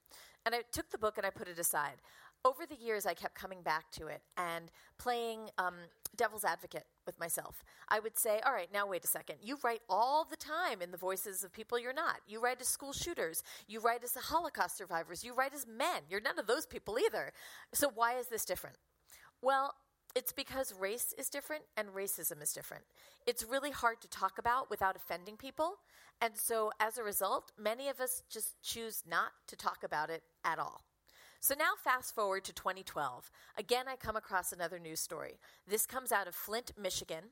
And 0.45 0.55
I 0.55 0.61
took 0.71 0.89
the 0.91 0.97
book 0.97 1.17
and 1.17 1.25
I 1.25 1.29
put 1.29 1.49
it 1.49 1.59
aside. 1.59 1.95
Over 2.45 2.65
the 2.65 2.75
years, 2.75 3.05
I 3.05 3.15
kept 3.15 3.35
coming 3.35 3.61
back 3.63 3.91
to 3.93 4.07
it 4.07 4.21
and 4.37 4.71
playing 4.97 5.49
um, 5.57 5.75
devil's 6.15 6.45
advocate 6.45 6.85
with 7.05 7.19
myself. 7.19 7.63
I 7.89 7.99
would 7.99 8.17
say, 8.17 8.39
all 8.45 8.53
right, 8.53 8.71
now 8.73 8.87
wait 8.87 9.03
a 9.03 9.07
second. 9.07 9.37
You 9.41 9.57
write 9.63 9.81
all 9.89 10.25
the 10.29 10.37
time 10.37 10.81
in 10.81 10.91
the 10.91 10.97
voices 10.97 11.43
of 11.43 11.53
people 11.53 11.79
you're 11.79 11.93
not. 11.93 12.17
You 12.27 12.39
write 12.39 12.61
as 12.61 12.67
school 12.67 12.93
shooters. 12.93 13.43
You 13.67 13.79
write 13.79 14.03
as 14.03 14.15
Holocaust 14.15 14.77
survivors. 14.77 15.23
You 15.23 15.33
write 15.33 15.53
as 15.53 15.65
men. 15.67 16.03
You're 16.09 16.21
none 16.21 16.39
of 16.39 16.47
those 16.47 16.65
people 16.65 16.97
either. 16.99 17.31
So 17.73 17.91
why 17.93 18.17
is 18.17 18.27
this 18.27 18.45
different? 18.45 18.77
Well, 19.41 19.75
it's 20.15 20.31
because 20.31 20.73
race 20.79 21.13
is 21.17 21.29
different 21.29 21.63
and 21.75 21.89
racism 21.89 22.41
is 22.41 22.53
different. 22.53 22.85
It's 23.27 23.43
really 23.43 23.71
hard 23.71 23.99
to 24.01 24.07
talk 24.07 24.37
about 24.39 24.69
without 24.69 24.95
offending 24.95 25.35
people. 25.35 25.73
And 26.21 26.37
so 26.37 26.71
as 26.79 26.97
a 26.97 27.03
result, 27.03 27.51
many 27.59 27.89
of 27.89 27.99
us 27.99 28.23
just 28.29 28.61
choose 28.63 29.03
not 29.07 29.31
to 29.47 29.57
talk 29.57 29.83
about 29.83 30.09
it 30.09 30.23
at 30.45 30.57
all. 30.57 30.84
So 31.45 31.53
now, 31.53 31.73
fast 31.77 32.15
forward 32.15 32.43
to 32.45 32.53
2012. 32.53 33.29
Again, 33.55 33.85
I 33.87 33.97
come 33.97 34.15
across 34.15 34.51
another 34.51 34.79
news 34.79 34.99
story. 34.99 35.37
This 35.67 35.85
comes 35.85 36.11
out 36.11 36.27
of 36.27 36.33
Flint, 36.33 36.71
Michigan. 36.75 37.25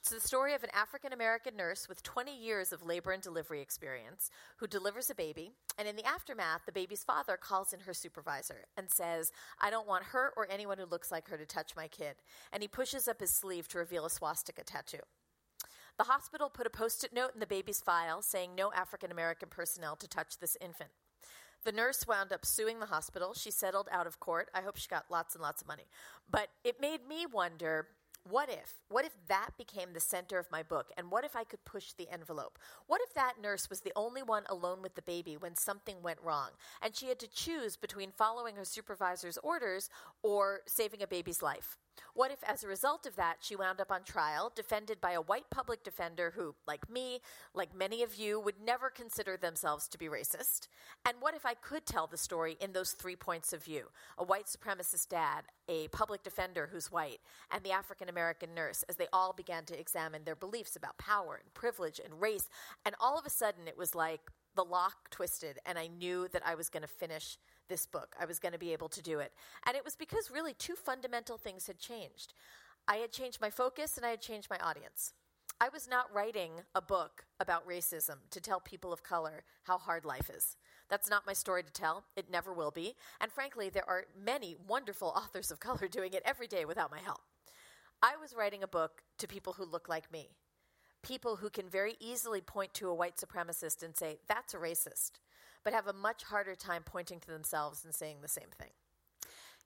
It's 0.00 0.10
the 0.10 0.18
story 0.18 0.54
of 0.54 0.64
an 0.64 0.70
African 0.74 1.12
American 1.12 1.56
nurse 1.56 1.88
with 1.88 2.02
20 2.02 2.36
years 2.36 2.72
of 2.72 2.84
labor 2.84 3.12
and 3.12 3.22
delivery 3.22 3.60
experience 3.60 4.28
who 4.56 4.66
delivers 4.66 5.08
a 5.08 5.14
baby. 5.14 5.52
And 5.78 5.86
in 5.86 5.94
the 5.94 6.04
aftermath, 6.04 6.62
the 6.66 6.72
baby's 6.72 7.04
father 7.04 7.36
calls 7.36 7.72
in 7.72 7.78
her 7.78 7.94
supervisor 7.94 8.64
and 8.76 8.90
says, 8.90 9.30
I 9.60 9.70
don't 9.70 9.86
want 9.86 10.06
her 10.06 10.32
or 10.36 10.48
anyone 10.50 10.78
who 10.78 10.86
looks 10.86 11.12
like 11.12 11.28
her 11.28 11.36
to 11.36 11.46
touch 11.46 11.76
my 11.76 11.86
kid. 11.86 12.16
And 12.52 12.64
he 12.64 12.68
pushes 12.68 13.06
up 13.06 13.20
his 13.20 13.30
sleeve 13.30 13.68
to 13.68 13.78
reveal 13.78 14.04
a 14.04 14.10
swastika 14.10 14.64
tattoo. 14.64 15.04
The 15.96 16.10
hospital 16.10 16.50
put 16.50 16.66
a 16.66 16.70
post 16.70 17.04
it 17.04 17.12
note 17.12 17.34
in 17.34 17.40
the 17.40 17.46
baby's 17.46 17.80
file 17.80 18.20
saying 18.20 18.56
no 18.56 18.72
African 18.72 19.12
American 19.12 19.48
personnel 19.48 19.94
to 19.94 20.08
touch 20.08 20.38
this 20.40 20.56
infant. 20.60 20.90
The 21.64 21.72
nurse 21.72 22.06
wound 22.06 22.32
up 22.32 22.46
suing 22.46 22.80
the 22.80 22.86
hospital. 22.86 23.34
She 23.34 23.50
settled 23.50 23.88
out 23.92 24.06
of 24.06 24.18
court. 24.18 24.48
I 24.54 24.62
hope 24.62 24.76
she 24.76 24.88
got 24.88 25.10
lots 25.10 25.34
and 25.34 25.42
lots 25.42 25.60
of 25.60 25.68
money. 25.68 25.88
But 26.30 26.48
it 26.64 26.80
made 26.80 27.06
me 27.06 27.26
wonder 27.26 27.88
what 28.28 28.50
if? 28.50 28.74
What 28.88 29.04
if 29.04 29.12
that 29.28 29.50
became 29.56 29.92
the 29.92 30.00
center 30.00 30.38
of 30.38 30.50
my 30.50 30.62
book? 30.62 30.90
And 30.96 31.10
what 31.10 31.24
if 31.24 31.34
I 31.34 31.44
could 31.44 31.64
push 31.64 31.92
the 31.92 32.08
envelope? 32.10 32.58
What 32.86 33.00
if 33.02 33.14
that 33.14 33.40
nurse 33.40 33.70
was 33.70 33.80
the 33.80 33.92
only 33.96 34.22
one 34.22 34.44
alone 34.48 34.82
with 34.82 34.94
the 34.94 35.02
baby 35.02 35.36
when 35.36 35.56
something 35.56 36.02
went 36.02 36.18
wrong 36.22 36.50
and 36.82 36.94
she 36.94 37.08
had 37.08 37.18
to 37.20 37.28
choose 37.28 37.76
between 37.76 38.12
following 38.12 38.56
her 38.56 38.64
supervisor's 38.64 39.38
orders 39.38 39.88
or 40.22 40.60
saving 40.66 41.02
a 41.02 41.06
baby's 41.06 41.42
life? 41.42 41.78
What 42.14 42.30
if, 42.30 42.42
as 42.44 42.64
a 42.64 42.68
result 42.68 43.06
of 43.06 43.16
that, 43.16 43.36
she 43.40 43.56
wound 43.56 43.80
up 43.80 43.92
on 43.92 44.02
trial, 44.02 44.52
defended 44.54 45.00
by 45.00 45.12
a 45.12 45.20
white 45.20 45.48
public 45.50 45.82
defender 45.84 46.32
who, 46.34 46.54
like 46.66 46.90
me, 46.90 47.20
like 47.54 47.74
many 47.74 48.02
of 48.02 48.14
you, 48.14 48.40
would 48.40 48.60
never 48.64 48.90
consider 48.90 49.36
themselves 49.36 49.88
to 49.88 49.98
be 49.98 50.06
racist? 50.06 50.68
And 51.04 51.16
what 51.20 51.34
if 51.34 51.46
I 51.46 51.54
could 51.54 51.86
tell 51.86 52.06
the 52.06 52.16
story 52.16 52.56
in 52.60 52.72
those 52.72 52.92
three 52.92 53.16
points 53.16 53.52
of 53.52 53.64
view 53.64 53.88
a 54.18 54.24
white 54.24 54.46
supremacist 54.46 55.08
dad, 55.08 55.42
a 55.68 55.88
public 55.88 56.22
defender 56.22 56.68
who's 56.72 56.90
white, 56.90 57.20
and 57.50 57.62
the 57.62 57.72
African 57.72 58.08
American 58.08 58.54
nurse, 58.54 58.84
as 58.88 58.96
they 58.96 59.08
all 59.12 59.32
began 59.32 59.64
to 59.66 59.78
examine 59.78 60.24
their 60.24 60.36
beliefs 60.36 60.76
about 60.76 60.98
power 60.98 61.38
and 61.42 61.54
privilege 61.54 62.00
and 62.04 62.20
race? 62.20 62.48
And 62.84 62.94
all 63.00 63.18
of 63.18 63.26
a 63.26 63.30
sudden, 63.30 63.68
it 63.68 63.78
was 63.78 63.94
like 63.94 64.20
the 64.56 64.64
lock 64.64 65.10
twisted, 65.10 65.58
and 65.64 65.78
I 65.78 65.86
knew 65.86 66.28
that 66.32 66.42
I 66.44 66.54
was 66.54 66.68
going 66.68 66.82
to 66.82 66.88
finish 66.88 67.38
this 67.70 67.86
book. 67.86 68.14
I 68.20 68.26
was 68.26 68.38
going 68.38 68.52
to 68.52 68.58
be 68.58 68.74
able 68.74 68.90
to 68.90 69.02
do 69.02 69.20
it. 69.20 69.32
And 69.66 69.74
it 69.74 69.84
was 69.84 69.96
because 69.96 70.30
really 70.30 70.52
two 70.52 70.74
fundamental 70.74 71.38
things 71.38 71.66
had 71.66 71.78
changed. 71.78 72.34
I 72.86 72.96
had 72.96 73.12
changed 73.12 73.40
my 73.40 73.48
focus 73.48 73.96
and 73.96 74.04
I 74.04 74.10
had 74.10 74.20
changed 74.20 74.50
my 74.50 74.58
audience. 74.58 75.14
I 75.62 75.68
was 75.70 75.88
not 75.88 76.12
writing 76.14 76.52
a 76.74 76.82
book 76.82 77.24
about 77.38 77.68
racism 77.68 78.16
to 78.30 78.40
tell 78.40 78.60
people 78.60 78.92
of 78.92 79.02
color 79.02 79.44
how 79.64 79.78
hard 79.78 80.04
life 80.04 80.30
is. 80.34 80.56
That's 80.88 81.08
not 81.08 81.26
my 81.26 81.32
story 81.32 81.62
to 81.62 81.72
tell. 81.72 82.04
It 82.16 82.30
never 82.30 82.52
will 82.52 82.70
be. 82.70 82.94
And 83.20 83.30
frankly, 83.30 83.70
there 83.70 83.88
are 83.88 84.04
many 84.22 84.56
wonderful 84.66 85.08
authors 85.16 85.50
of 85.50 85.60
color 85.60 85.88
doing 85.88 86.12
it 86.12 86.22
every 86.24 86.46
day 86.46 86.64
without 86.64 86.90
my 86.90 86.98
help. 86.98 87.20
I 88.02 88.16
was 88.16 88.34
writing 88.36 88.62
a 88.62 88.68
book 88.68 89.02
to 89.18 89.28
people 89.28 89.52
who 89.52 89.64
look 89.64 89.88
like 89.88 90.10
me, 90.10 90.30
people 91.02 91.36
who 91.36 91.50
can 91.50 91.68
very 91.68 91.96
easily 92.00 92.40
point 92.40 92.72
to 92.74 92.88
a 92.88 92.94
white 92.94 93.16
supremacist 93.16 93.82
and 93.82 93.94
say, 93.94 94.18
that's 94.28 94.54
a 94.54 94.58
racist 94.58 95.12
but 95.64 95.72
have 95.72 95.86
a 95.86 95.92
much 95.92 96.24
harder 96.24 96.54
time 96.54 96.82
pointing 96.84 97.20
to 97.20 97.30
themselves 97.30 97.84
and 97.84 97.94
saying 97.94 98.18
the 98.22 98.28
same 98.28 98.48
thing. 98.58 98.70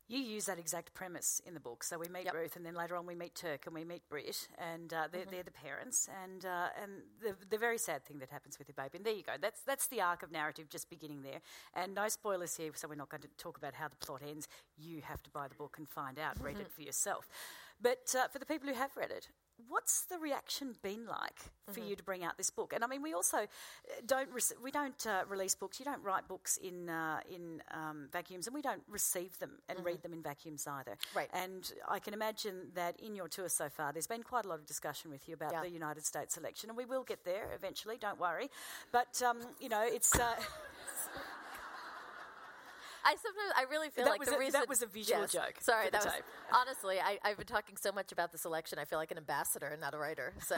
You 0.06 0.18
use 0.18 0.44
that 0.46 0.58
exact 0.58 0.92
premise 0.92 1.40
in 1.46 1.54
the 1.54 1.60
book. 1.60 1.82
So 1.82 1.98
we 1.98 2.08
meet 2.08 2.26
yep. 2.26 2.34
Ruth, 2.34 2.56
and 2.56 2.66
then 2.66 2.74
later 2.74 2.94
on 2.94 3.06
we 3.06 3.14
meet 3.14 3.34
Turk 3.34 3.64
and 3.64 3.74
we 3.74 3.84
meet 3.84 4.02
Brit, 4.10 4.48
and 4.58 4.92
uh, 4.92 5.08
they're, 5.10 5.22
mm-hmm. 5.22 5.30
they're, 5.30 5.42
the 5.42 5.50
parents, 5.50 6.10
and 6.22 6.44
uh, 6.44 6.68
and 6.82 6.92
the, 7.22 7.34
the 7.48 7.56
very 7.56 7.78
sad 7.78 8.04
thing 8.04 8.18
that 8.18 8.28
happens 8.28 8.58
with 8.58 8.66
the 8.66 8.74
baby. 8.74 8.98
And 8.98 9.06
there 9.06 9.14
you 9.14 9.22
go. 9.22 9.32
That's 9.40 9.62
that's 9.62 9.86
the 9.86 10.02
arc 10.02 10.22
of 10.22 10.30
narrative 10.30 10.68
just 10.68 10.90
beginning 10.90 11.22
there. 11.22 11.40
And 11.72 11.94
no 11.94 12.08
spoilers 12.08 12.54
here, 12.54 12.70
so 12.74 12.86
we're 12.86 12.96
not 12.96 13.08
going 13.08 13.22
to 13.22 13.28
talk 13.38 13.56
about 13.56 13.72
how 13.72 13.88
the 13.88 13.96
plot 13.96 14.20
ends. 14.28 14.46
You 14.76 15.00
have 15.04 15.22
to 15.22 15.30
buy 15.30 15.48
the 15.48 15.54
book 15.54 15.76
and 15.78 15.88
find 15.88 16.18
out, 16.18 16.38
read 16.38 16.56
it 16.56 16.64
mm-hmm. 16.64 16.72
for 16.74 16.82
yourself. 16.82 17.26
But 17.80 18.14
uh, 18.14 18.28
for 18.28 18.38
the 18.38 18.46
people 18.46 18.68
who 18.68 18.74
have 18.74 18.94
read 18.96 19.10
it, 19.10 19.28
what's 19.68 20.02
the 20.02 20.18
reaction 20.18 20.75
been 20.82 21.06
like 21.06 21.38
for 21.66 21.80
mm-hmm. 21.80 21.90
you 21.90 21.96
to 21.96 22.02
bring 22.02 22.25
out 22.25 22.37
this 22.37 22.50
book? 22.50 22.73
And 22.75 22.84
I 22.84 22.87
mean, 22.87 23.02
we 23.02 23.12
also 23.12 23.38
uh, 23.38 23.46
don't 24.06 24.28
re- 24.30 24.56
we 24.62 24.70
don't 24.70 25.06
uh, 25.06 25.23
release 25.28 25.54
books. 25.54 25.78
You 25.78 25.84
don't 25.84 26.02
write 26.02 26.28
books 26.28 26.56
in 26.56 26.88
uh, 26.88 27.20
in 27.32 27.62
um, 27.70 28.08
vacuums, 28.12 28.46
and 28.46 28.54
we 28.54 28.62
don't 28.62 28.82
receive 28.88 29.38
them 29.38 29.52
and 29.68 29.78
mm-hmm. 29.78 29.87
read 29.87 30.02
them 30.02 30.12
in 30.12 30.23
vacuums 30.23 30.66
either. 30.66 30.96
Right. 31.14 31.28
And 31.32 31.70
I 31.88 31.99
can 31.99 32.14
imagine 32.14 32.68
that 32.75 32.99
in 33.00 33.14
your 33.14 33.28
tour 33.28 33.49
so 33.49 33.68
far, 33.68 33.92
there's 33.92 34.06
been 34.06 34.23
quite 34.23 34.44
a 34.44 34.49
lot 34.49 34.58
of 34.58 34.66
discussion 34.66 35.11
with 35.11 35.28
you 35.28 35.34
about 35.34 35.52
yeah. 35.52 35.62
the 35.62 35.70
United 35.70 36.04
States 36.04 36.37
election, 36.37 36.70
and 36.70 36.76
we 36.76 36.84
will 36.84 37.04
get 37.04 37.25
there 37.25 37.49
eventually. 37.54 37.96
Don't 38.00 38.18
worry. 38.18 38.50
But 38.92 39.23
um, 39.23 39.38
you 39.61 39.68
know, 39.68 39.82
it's. 39.84 40.18
Uh, 40.18 40.34
I 43.04 43.16
sometimes 43.16 43.52
I 43.56 43.64
really 43.70 43.90
feel 43.90 44.04
that 44.04 44.11
like 44.11 44.25
the 44.25 44.34
a, 44.34 44.38
reason 44.38 44.61
that 44.61 44.68
was 44.68 44.82
a 44.82 44.87
visual 44.87 45.20
yes, 45.20 45.32
joke. 45.32 45.56
Sorry, 45.61 45.90
that 45.90 46.04
was 46.04 46.14
honestly. 46.52 46.96
I, 47.00 47.18
have 47.28 47.37
been 47.37 47.46
talking 47.46 47.76
so 47.76 47.92
much 47.92 48.12
about 48.12 48.32
this 48.32 48.44
election. 48.44 48.78
I 48.78 48.84
feel 48.84 48.99
like 48.99 49.11
an 49.11 49.18
ambassador 49.18 49.66
and 49.66 49.80
not 49.80 49.94
a 49.94 49.99
writer. 49.99 50.32
So, 50.44 50.56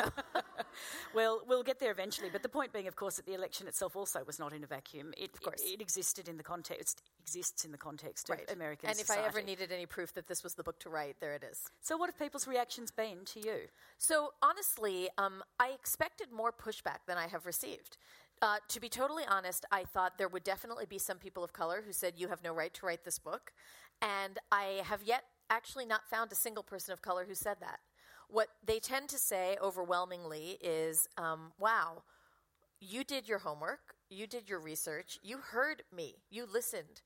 well, 1.15 1.43
we'll 1.47 1.63
get 1.63 1.79
there 1.81 1.91
eventually. 1.91 2.29
But 2.31 2.43
the 2.43 2.49
point 2.49 2.73
being, 2.73 2.87
of 2.87 2.97
course, 2.97 3.17
that 3.17 3.27
the 3.27 3.35
election 3.35 3.67
itself 3.67 3.97
also 3.97 4.23
was 4.25 4.39
not 4.39 4.53
in 4.53 4.63
a 4.65 4.67
vacuum. 4.67 5.13
It, 5.17 5.31
of 5.35 5.43
course, 5.43 5.63
it, 5.63 5.75
it 5.75 5.81
existed 5.81 6.29
in 6.29 6.37
the 6.37 6.43
context 6.43 7.03
exists 7.21 7.65
in 7.65 7.73
the 7.73 7.79
context 7.79 8.29
right. 8.29 8.49
of 8.49 8.55
American 8.55 8.89
And 8.89 8.99
society. 8.99 9.21
if 9.21 9.25
I 9.25 9.29
ever 9.29 9.43
needed 9.43 9.73
any 9.73 9.87
proof 9.87 10.15
that 10.15 10.29
this 10.29 10.45
was 10.45 10.55
the 10.55 10.63
book 10.63 10.79
to 10.81 10.89
write, 10.89 11.17
there 11.21 11.35
it 11.35 11.43
is. 11.43 11.71
So, 11.81 11.97
what 11.97 12.09
have 12.09 12.19
people's 12.19 12.47
reactions 12.47 12.91
been 12.91 13.25
to 13.27 13.41
you? 13.41 13.57
So, 13.99 14.33
honestly, 14.43 15.09
um, 15.19 15.43
I 15.59 15.71
expected 15.71 16.31
more 16.33 16.53
pushback 16.53 17.07
than 17.07 17.19
I 17.19 17.27
have 17.27 17.47
received. 17.47 17.97
Uh, 18.43 18.59
to 18.69 18.81
be 18.81 18.89
totally 18.89 19.25
honest, 19.27 19.65
I 19.73 19.85
thought 19.85 20.19
there 20.19 20.29
would 20.29 20.45
definitely 20.45 20.85
be 20.87 20.99
some 20.99 21.19
people 21.19 21.43
of 21.43 21.53
color 21.53 21.83
who 21.85 21.93
said, 21.93 22.15
You 22.17 22.29
have 22.29 22.45
no 22.45 22.53
right 22.53 22.73
to 22.75 22.87
write 22.87 23.05
this 23.05 23.19
book. 23.19 23.53
And 24.03 24.39
I 24.53 24.83
have 24.85 25.03
yet 25.03 25.25
actually 25.49 25.87
not 25.87 26.09
found 26.09 26.31
a 26.33 26.35
single 26.35 26.63
person 26.63 26.93
of 26.93 27.01
color 27.01 27.25
who 27.27 27.35
said 27.35 27.57
that. 27.61 27.81
What 28.29 28.49
they 28.65 28.79
tend 28.79 29.09
to 29.11 29.19
say 29.19 29.57
overwhelmingly 29.63 30.59
is, 30.61 31.09
um, 31.17 31.53
Wow, 31.59 32.03
you 32.81 33.05
did 33.05 33.27
your 33.27 33.39
homework, 33.39 33.95
you 34.11 34.27
did 34.27 34.51
your 34.51 34.61
research, 34.61 35.19
you 35.23 35.39
heard 35.39 35.83
me, 35.95 36.17
you 36.31 36.47
listened. 36.51 37.01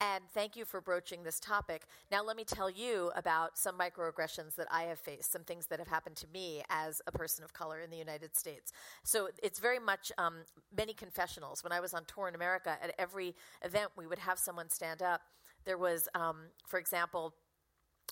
And 0.00 0.24
thank 0.32 0.56
you 0.56 0.64
for 0.64 0.80
broaching 0.80 1.22
this 1.22 1.38
topic. 1.38 1.84
Now, 2.10 2.24
let 2.24 2.36
me 2.36 2.44
tell 2.44 2.68
you 2.68 3.12
about 3.14 3.56
some 3.56 3.78
microaggressions 3.78 4.56
that 4.56 4.66
I 4.70 4.84
have 4.84 4.98
faced, 4.98 5.30
some 5.30 5.44
things 5.44 5.66
that 5.66 5.78
have 5.78 5.88
happened 5.88 6.16
to 6.16 6.26
me 6.32 6.62
as 6.68 7.00
a 7.06 7.12
person 7.12 7.44
of 7.44 7.52
color 7.52 7.80
in 7.80 7.90
the 7.90 7.96
United 7.96 8.36
States. 8.36 8.72
So 9.04 9.28
it's 9.42 9.60
very 9.60 9.78
much 9.78 10.10
um, 10.18 10.38
many 10.76 10.94
confessionals. 10.94 11.62
When 11.62 11.72
I 11.72 11.80
was 11.80 11.94
on 11.94 12.04
tour 12.06 12.28
in 12.28 12.34
America, 12.34 12.76
at 12.82 12.92
every 12.98 13.34
event, 13.62 13.90
we 13.96 14.06
would 14.06 14.18
have 14.18 14.38
someone 14.38 14.68
stand 14.68 15.00
up. 15.00 15.20
There 15.64 15.78
was, 15.78 16.08
um, 16.14 16.48
for 16.66 16.78
example, 16.78 17.34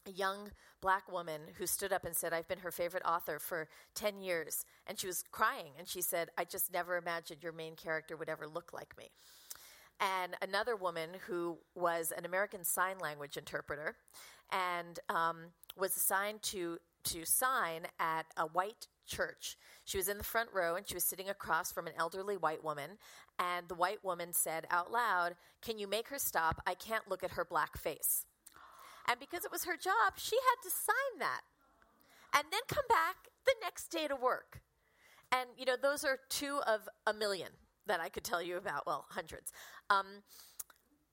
a 0.06 0.12
young 0.12 0.50
black 0.80 1.10
woman 1.10 1.42
who 1.58 1.66
stood 1.66 1.92
up 1.92 2.04
and 2.04 2.16
said, 2.16 2.32
I've 2.32 2.48
been 2.48 2.60
her 2.60 2.72
favorite 2.72 3.04
author 3.04 3.38
for 3.38 3.68
10 3.96 4.20
years. 4.20 4.64
And 4.86 4.98
she 4.98 5.06
was 5.06 5.24
crying, 5.30 5.72
and 5.78 5.86
she 5.86 6.00
said, 6.00 6.30
I 6.38 6.44
just 6.44 6.72
never 6.72 6.96
imagined 6.96 7.42
your 7.42 7.52
main 7.52 7.74
character 7.76 8.16
would 8.16 8.28
ever 8.28 8.46
look 8.46 8.72
like 8.72 8.96
me 8.96 9.10
and 10.02 10.34
another 10.42 10.74
woman 10.74 11.10
who 11.28 11.58
was 11.76 12.12
an 12.16 12.24
American 12.24 12.64
Sign 12.64 12.98
Language 12.98 13.36
interpreter 13.36 13.94
and 14.50 14.98
um, 15.08 15.36
was 15.76 15.96
assigned 15.96 16.42
to, 16.42 16.78
to 17.04 17.24
sign 17.24 17.82
at 18.00 18.26
a 18.36 18.46
white 18.46 18.88
church. 19.06 19.56
She 19.84 19.96
was 19.96 20.08
in 20.08 20.18
the 20.18 20.24
front 20.24 20.50
row 20.52 20.74
and 20.74 20.86
she 20.86 20.94
was 20.94 21.04
sitting 21.04 21.28
across 21.28 21.70
from 21.70 21.86
an 21.86 21.92
elderly 21.96 22.36
white 22.36 22.64
woman. 22.64 22.98
And 23.38 23.68
the 23.68 23.76
white 23.76 24.04
woman 24.04 24.32
said 24.32 24.66
out 24.70 24.90
loud, 24.90 25.36
Can 25.62 25.78
you 25.78 25.86
make 25.86 26.08
her 26.08 26.18
stop? 26.18 26.60
I 26.66 26.74
can't 26.74 27.08
look 27.08 27.22
at 27.22 27.32
her 27.32 27.44
black 27.44 27.78
face. 27.78 28.26
And 29.08 29.20
because 29.20 29.44
it 29.44 29.52
was 29.52 29.64
her 29.64 29.76
job, 29.76 30.14
she 30.16 30.36
had 30.36 30.68
to 30.68 30.70
sign 30.70 31.18
that 31.20 31.42
and 32.34 32.44
then 32.50 32.60
come 32.66 32.84
back 32.88 33.16
the 33.44 33.54
next 33.62 33.88
day 33.88 34.08
to 34.08 34.16
work. 34.16 34.62
And, 35.30 35.48
you 35.56 35.64
know, 35.64 35.76
those 35.80 36.04
are 36.04 36.18
two 36.28 36.60
of 36.66 36.88
a 37.06 37.12
million 37.12 37.48
that 37.86 38.00
I 38.00 38.08
could 38.08 38.24
tell 38.24 38.42
you 38.42 38.56
about, 38.56 38.86
well, 38.86 39.06
hundreds. 39.10 39.52
Um, 39.90 40.06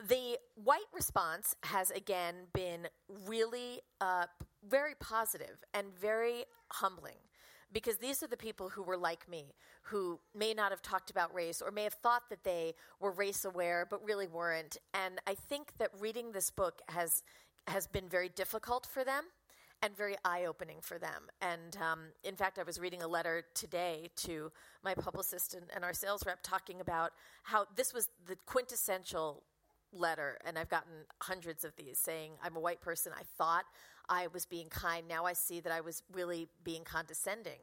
the 0.08 0.38
white 0.56 0.88
response 0.94 1.56
has 1.64 1.92
again 1.92 2.36
been 2.54 2.88
really 3.28 3.82
uh, 4.00 4.26
very 4.68 4.96
positive 5.00 5.64
and 5.74 5.88
very 6.00 6.46
humbling 6.72 7.18
because 7.72 7.98
these 7.98 8.24
are 8.24 8.28
the 8.28 8.38
people 8.38 8.70
who 8.70 8.82
were 8.82 8.98
like 8.98 9.30
me, 9.30 9.54
who 9.84 10.20
may 10.34 10.54
not 10.54 10.72
have 10.72 10.82
talked 10.82 11.12
about 11.12 11.34
race 11.34 11.62
or 11.62 11.70
may 11.72 11.84
have 11.84 11.94
thought 11.94 12.24
that 12.30 12.44
they 12.44 12.74
were 13.00 13.12
race 13.12 13.46
aware 13.46 13.86
but 13.90 14.04
really 14.04 14.28
weren't. 14.28 14.78
And 14.94 15.20
I 15.28 15.36
think 15.36 15.74
that 15.78 15.92
reading 16.00 16.32
this 16.32 16.50
book 16.50 16.82
has 16.88 17.24
has 17.68 17.86
been 17.86 18.10
very 18.10 18.30
difficult 18.30 18.88
for 18.92 19.04
them 19.04 19.26
and 19.82 19.96
very 19.96 20.16
eye 20.26 20.46
opening 20.46 20.78
for 20.82 20.98
them. 20.98 21.28
And 21.42 21.78
um, 21.78 22.00
in 22.24 22.36
fact, 22.36 22.60
I 22.60 22.64
was 22.64 22.80
reading 22.80 23.02
a 23.02 23.08
letter 23.08 23.44
today 23.54 24.10
to 24.18 24.52
my 24.84 24.94
publicist 24.94 25.54
and, 25.54 25.66
and 25.74 25.84
our 25.84 25.94
sales 25.94 26.26
rep 26.26 26.40
talking 26.44 26.82
about 26.82 27.12
how 27.44 27.66
this 27.76 27.94
was 27.94 28.10
the 28.28 28.36
quintessential 28.46 29.44
letter, 29.94 30.38
and 30.46 30.58
I've 30.58 30.70
gotten 30.70 30.92
hundreds 31.22 31.64
of 31.64 31.76
these 31.76 31.98
saying, 31.98 32.34
I'm 32.44 32.56
a 32.56 32.60
white 32.60 32.82
person. 32.82 33.12
I 33.18 33.24
thought 33.38 33.66
I 34.08 34.28
was 34.28 34.46
being 34.46 34.70
kind. 34.70 35.08
Now 35.08 35.26
I 35.26 35.34
see 35.34 35.60
that 35.60 35.72
I 35.72 35.82
was 35.82 36.04
really 36.12 36.48
being 36.64 36.84
condescending. 36.84 37.60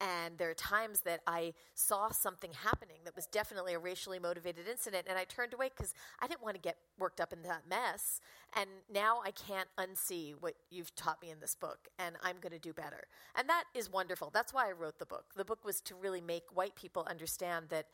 And 0.00 0.38
there 0.38 0.48
are 0.48 0.54
times 0.54 1.02
that 1.02 1.20
I 1.26 1.52
saw 1.74 2.10
something 2.10 2.52
happening 2.64 2.96
that 3.04 3.14
was 3.14 3.26
definitely 3.26 3.74
a 3.74 3.78
racially 3.78 4.18
motivated 4.18 4.66
incident, 4.66 5.06
and 5.06 5.18
I 5.18 5.24
turned 5.24 5.52
away 5.52 5.68
because 5.76 5.92
I 6.20 6.26
didn't 6.26 6.42
want 6.42 6.54
to 6.54 6.60
get 6.60 6.76
worked 6.98 7.20
up 7.20 7.34
in 7.34 7.42
that 7.42 7.68
mess. 7.68 8.20
And 8.56 8.70
now 8.90 9.20
I 9.24 9.30
can't 9.30 9.68
unsee 9.78 10.34
what 10.40 10.54
you've 10.70 10.94
taught 10.94 11.20
me 11.20 11.30
in 11.30 11.40
this 11.40 11.54
book, 11.54 11.88
and 11.98 12.16
I'm 12.22 12.36
going 12.40 12.52
to 12.52 12.58
do 12.58 12.72
better. 12.72 13.04
And 13.36 13.46
that 13.50 13.64
is 13.74 13.92
wonderful. 13.92 14.30
That's 14.32 14.54
why 14.54 14.68
I 14.68 14.72
wrote 14.72 14.98
the 14.98 15.06
book. 15.06 15.26
The 15.36 15.44
book 15.44 15.66
was 15.66 15.82
to 15.82 15.94
really 15.94 16.22
make 16.22 16.44
white 16.54 16.76
people 16.76 17.06
understand 17.08 17.66
that 17.68 17.86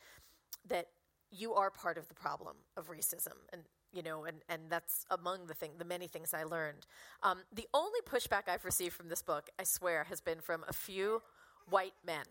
that 0.69 0.87
you 1.29 1.53
are 1.53 1.69
part 1.69 1.97
of 1.97 2.07
the 2.07 2.13
problem 2.13 2.55
of 2.77 2.89
racism 2.89 3.33
and 3.51 3.63
you 3.93 4.03
know, 4.03 4.25
and, 4.25 4.37
and 4.49 4.63
that's 4.69 5.05
among 5.09 5.47
the 5.47 5.53
thing, 5.53 5.71
the 5.77 5.85
many 5.85 6.07
things 6.07 6.33
I 6.33 6.43
learned. 6.43 6.85
Um, 7.23 7.39
the 7.53 7.67
only 7.73 7.99
pushback 8.05 8.47
I've 8.47 8.65
received 8.65 8.93
from 8.93 9.09
this 9.09 9.21
book, 9.21 9.49
I 9.59 9.63
swear, 9.63 10.05
has 10.05 10.21
been 10.21 10.39
from 10.39 10.63
a 10.67 10.73
few 10.73 11.21
white 11.69 11.93
men. 12.05 12.25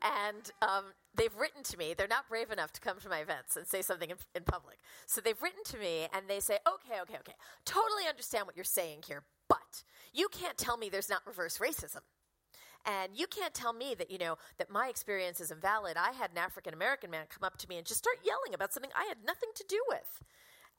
And 0.00 0.52
um, 0.62 0.84
they've 1.14 1.34
written 1.36 1.62
to 1.64 1.76
me. 1.76 1.94
They're 1.96 2.06
not 2.06 2.28
brave 2.28 2.50
enough 2.50 2.72
to 2.74 2.80
come 2.80 3.00
to 3.00 3.08
my 3.08 3.18
events 3.18 3.56
and 3.56 3.66
say 3.66 3.82
something 3.82 4.10
in, 4.10 4.16
in 4.34 4.44
public. 4.44 4.78
So 5.06 5.20
they've 5.20 5.40
written 5.42 5.64
to 5.66 5.78
me 5.78 6.06
and 6.14 6.28
they 6.28 6.40
say, 6.40 6.58
okay, 6.66 7.00
okay, 7.02 7.16
okay, 7.18 7.32
totally 7.64 8.04
understand 8.08 8.46
what 8.46 8.56
you're 8.56 8.64
saying 8.64 9.02
here, 9.08 9.24
but 9.48 9.82
you 10.12 10.28
can't 10.28 10.56
tell 10.56 10.76
me 10.76 10.88
there's 10.88 11.10
not 11.10 11.26
reverse 11.26 11.58
racism. 11.58 12.02
And 12.86 13.12
you 13.14 13.26
can't 13.26 13.52
tell 13.52 13.72
me 13.72 13.94
that, 13.98 14.10
you 14.10 14.18
know, 14.18 14.38
that 14.58 14.70
my 14.70 14.88
experience 14.88 15.40
is 15.40 15.50
invalid. 15.50 15.96
I 15.96 16.12
had 16.12 16.30
an 16.30 16.38
African 16.38 16.72
American 16.72 17.10
man 17.10 17.26
come 17.28 17.44
up 17.44 17.58
to 17.58 17.68
me 17.68 17.76
and 17.76 17.86
just 17.86 17.98
start 17.98 18.18
yelling 18.24 18.54
about 18.54 18.72
something 18.72 18.90
I 18.94 19.04
had 19.08 19.18
nothing 19.26 19.50
to 19.56 19.64
do 19.68 19.82
with. 19.88 20.22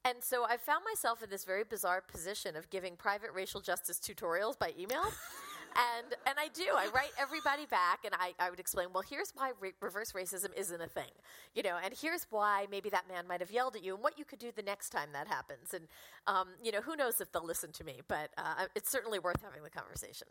And 0.06 0.24
so 0.24 0.46
I 0.46 0.58
found 0.58 0.84
myself 0.86 1.22
in 1.22 1.30
this 1.30 1.44
very 1.44 1.64
bizarre 1.64 2.02
position 2.02 2.56
of 2.56 2.70
giving 2.70 2.96
private 2.96 3.32
racial 3.34 3.60
justice 3.60 4.00
tutorials 4.00 4.58
by 4.58 4.74
email 4.80 5.04
and 5.76 6.16
and 6.26 6.36
I 6.40 6.48
do. 6.54 6.66
I 6.76 6.88
write 6.94 7.12
everybody 7.20 7.66
back, 7.66 8.00
and 8.06 8.14
I, 8.18 8.34
I 8.40 8.50
would 8.50 8.60
explain. 8.60 8.88
Well, 8.94 9.04
here's 9.08 9.32
why 9.36 9.52
re- 9.60 9.74
reverse 9.82 10.12
racism 10.14 10.50
isn't 10.56 10.82
a 10.82 10.88
thing, 10.88 11.12
you 11.56 11.64
know, 11.64 11.78
and 11.84 11.94
here's 12.00 12.28
why 12.30 12.68
maybe 12.72 12.90
that 12.90 13.08
man 13.08 13.28
might 13.28 13.40
have 13.40 13.52
yelled 13.52 13.76
at 13.76 13.84
you, 13.84 13.94
and 13.96 14.04
what 14.04 14.18
you 14.18 14.26
could 14.26 14.40
do 14.40 14.52
the 14.56 14.62
next 14.62 14.90
time 14.90 15.10
that 15.14 15.28
happens, 15.28 15.74
and 15.74 15.88
um, 16.28 16.48
you 16.64 16.72
know, 16.72 16.82
who 16.82 16.96
knows 16.96 17.22
if 17.22 17.32
they'll 17.32 17.46
listen 17.46 17.72
to 17.74 17.84
me, 17.84 18.02
but 18.08 18.30
uh, 18.38 18.66
it's 18.76 18.90
certainly 18.90 19.20
worth 19.20 19.42
having 19.44 19.64
the 19.64 19.70
conversation. 19.70 20.28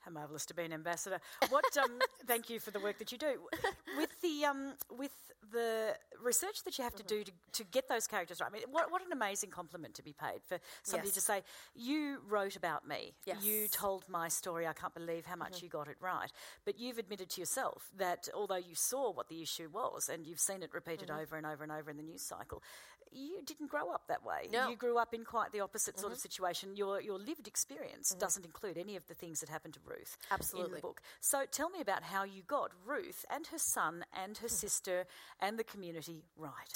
How 0.00 0.10
marvelous 0.10 0.46
to 0.46 0.54
be 0.54 0.64
an 0.64 0.72
ambassador! 0.72 1.20
What? 1.48 1.64
Um, 1.76 1.98
thank 2.26 2.50
you 2.50 2.60
for 2.60 2.70
the 2.70 2.80
work 2.80 2.98
that 2.98 3.12
you 3.12 3.18
do 3.18 3.40
with 3.96 4.10
the 4.22 4.44
um, 4.44 4.72
with 4.96 5.12
the 5.52 5.94
research 6.22 6.62
that 6.64 6.78
you 6.78 6.84
have 6.84 6.94
to 6.94 7.02
do 7.02 7.24
to, 7.24 7.32
to 7.52 7.64
get 7.64 7.88
those 7.88 8.06
characters 8.06 8.40
right. 8.40 8.50
I 8.50 8.52
mean, 8.52 8.62
what, 8.70 8.90
what 8.90 9.04
an 9.04 9.12
amazing 9.12 9.50
compliment 9.50 9.94
to 9.94 10.02
be 10.02 10.12
paid 10.12 10.40
for 10.46 10.58
somebody 10.82 11.08
yes. 11.08 11.14
to 11.14 11.20
say, 11.20 11.42
You 11.74 12.18
wrote 12.28 12.56
about 12.56 12.86
me. 12.86 13.14
Yes. 13.26 13.42
You 13.42 13.68
told 13.68 14.08
my 14.08 14.28
story. 14.28 14.66
I 14.66 14.72
can't 14.80 14.94
believe 14.94 15.26
how 15.26 15.36
much 15.36 15.56
mm-hmm. 15.56 15.66
you 15.66 15.70
got 15.70 15.88
it 15.88 15.96
right. 16.00 16.30
But 16.64 16.78
you've 16.78 16.98
admitted 16.98 17.30
to 17.30 17.40
yourself 17.40 17.90
that 17.98 18.28
although 18.34 18.56
you 18.56 18.74
saw 18.74 19.12
what 19.12 19.28
the 19.28 19.42
issue 19.42 19.68
was 19.72 20.08
and 20.12 20.26
you've 20.26 20.40
seen 20.40 20.62
it 20.62 20.72
repeated 20.72 21.08
mm-hmm. 21.08 21.20
over 21.20 21.36
and 21.36 21.46
over 21.46 21.62
and 21.62 21.72
over 21.72 21.90
in 21.90 21.96
the 21.96 22.02
news 22.02 22.22
cycle, 22.22 22.62
you 23.12 23.40
didn't 23.44 23.68
grow 23.68 23.90
up 23.90 24.02
that 24.08 24.24
way. 24.24 24.48
No. 24.52 24.68
You 24.68 24.76
grew 24.76 24.98
up 24.98 25.12
in 25.14 25.24
quite 25.24 25.52
the 25.52 25.60
opposite 25.60 25.94
mm-hmm. 25.94 26.00
sort 26.00 26.12
of 26.12 26.18
mm-hmm. 26.18 26.22
situation. 26.22 26.76
Your 26.76 27.00
your 27.00 27.18
lived 27.18 27.46
experience 27.46 28.10
mm-hmm. 28.10 28.20
doesn't 28.20 28.44
include 28.44 28.78
any 28.78 28.96
of 28.96 29.06
the 29.08 29.14
things 29.14 29.40
that 29.40 29.48
happened 29.48 29.74
to 29.74 29.80
Ruth 29.84 30.16
Absolutely. 30.30 30.70
in 30.70 30.74
the 30.76 30.80
book. 30.80 31.00
So 31.20 31.44
tell 31.50 31.70
me 31.70 31.80
about 31.80 32.04
how 32.04 32.24
you 32.24 32.42
got 32.46 32.70
Ruth 32.86 33.24
and 33.30 33.46
her 33.48 33.58
son 33.58 34.04
and 34.12 34.38
her 34.38 34.46
mm-hmm. 34.46 34.54
sister 34.54 35.06
and 35.40 35.58
the 35.58 35.64
community 35.64 36.24
right. 36.36 36.72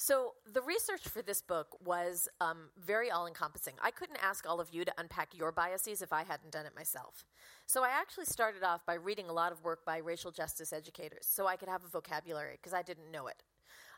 So, 0.00 0.34
the 0.46 0.62
research 0.62 1.08
for 1.08 1.22
this 1.22 1.42
book 1.42 1.76
was 1.84 2.28
um, 2.40 2.68
very 2.78 3.10
all 3.10 3.26
encompassing. 3.26 3.74
I 3.82 3.90
couldn't 3.90 4.20
ask 4.22 4.48
all 4.48 4.60
of 4.60 4.72
you 4.72 4.84
to 4.84 4.92
unpack 4.96 5.36
your 5.36 5.50
biases 5.50 6.02
if 6.02 6.12
I 6.12 6.22
hadn't 6.22 6.52
done 6.52 6.66
it 6.66 6.72
myself. 6.76 7.24
So, 7.66 7.82
I 7.82 7.88
actually 7.88 8.26
started 8.26 8.62
off 8.62 8.86
by 8.86 8.94
reading 8.94 9.28
a 9.28 9.32
lot 9.32 9.50
of 9.50 9.64
work 9.64 9.84
by 9.84 9.96
racial 9.96 10.30
justice 10.30 10.72
educators 10.72 11.26
so 11.26 11.48
I 11.48 11.56
could 11.56 11.68
have 11.68 11.82
a 11.82 11.88
vocabulary 11.88 12.52
because 12.62 12.72
I 12.72 12.82
didn't 12.82 13.10
know 13.10 13.26
it. 13.26 13.42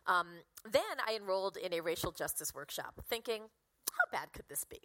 Um, 0.06 0.28
then 0.64 0.82
I 1.06 1.16
enrolled 1.16 1.58
in 1.58 1.74
a 1.74 1.80
racial 1.82 2.12
justice 2.12 2.54
workshop, 2.54 3.02
thinking, 3.06 3.42
how 3.92 4.18
bad 4.18 4.32
could 4.32 4.46
this 4.48 4.64
be? 4.64 4.80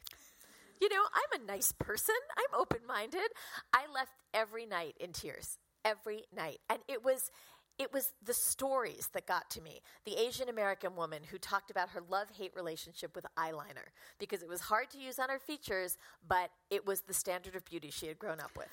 You 0.82 0.89
know, 0.89 1.01
I'm 1.13 1.41
a 1.41 1.45
nice 1.45 1.71
person, 1.71 2.15
I'm 2.38 2.60
open 2.60 2.80
minded. 2.86 3.32
I 3.71 3.86
left 3.89 4.12
every 4.34 4.65
night 4.65 4.95
in 4.99 5.13
tears, 5.13 5.60
every 5.86 6.25
night. 6.36 6.58
And 6.69 6.80
it 6.89 7.06
was. 7.06 7.32
It 7.78 7.92
was 7.94 8.14
the 8.24 8.34
stories 8.34 9.10
that 9.14 9.28
got 9.28 9.50
to 9.52 9.62
me. 9.62 9.82
The 10.06 10.16
Asian 10.16 10.50
American 10.50 10.96
woman 10.96 11.22
who 11.30 11.38
talked 11.38 11.70
about 11.70 11.90
her 11.90 12.02
love 12.10 12.28
hate 12.38 12.54
relationship 12.56 13.16
with 13.16 13.26
eyeliner 13.38 13.90
because 14.20 14.42
it 14.42 14.50
was 14.50 14.62
hard 14.62 14.90
to 14.92 14.98
use 14.98 15.20
on 15.20 15.30
her 15.30 15.40
features, 15.40 15.98
but 16.28 16.52
it 16.70 16.86
was 16.86 17.02
the 17.02 17.14
standard 17.14 17.56
of 17.56 17.66
beauty 17.66 17.90
she 17.90 18.08
had 18.08 18.18
grown 18.18 18.40
up 18.40 18.52
with 18.58 18.70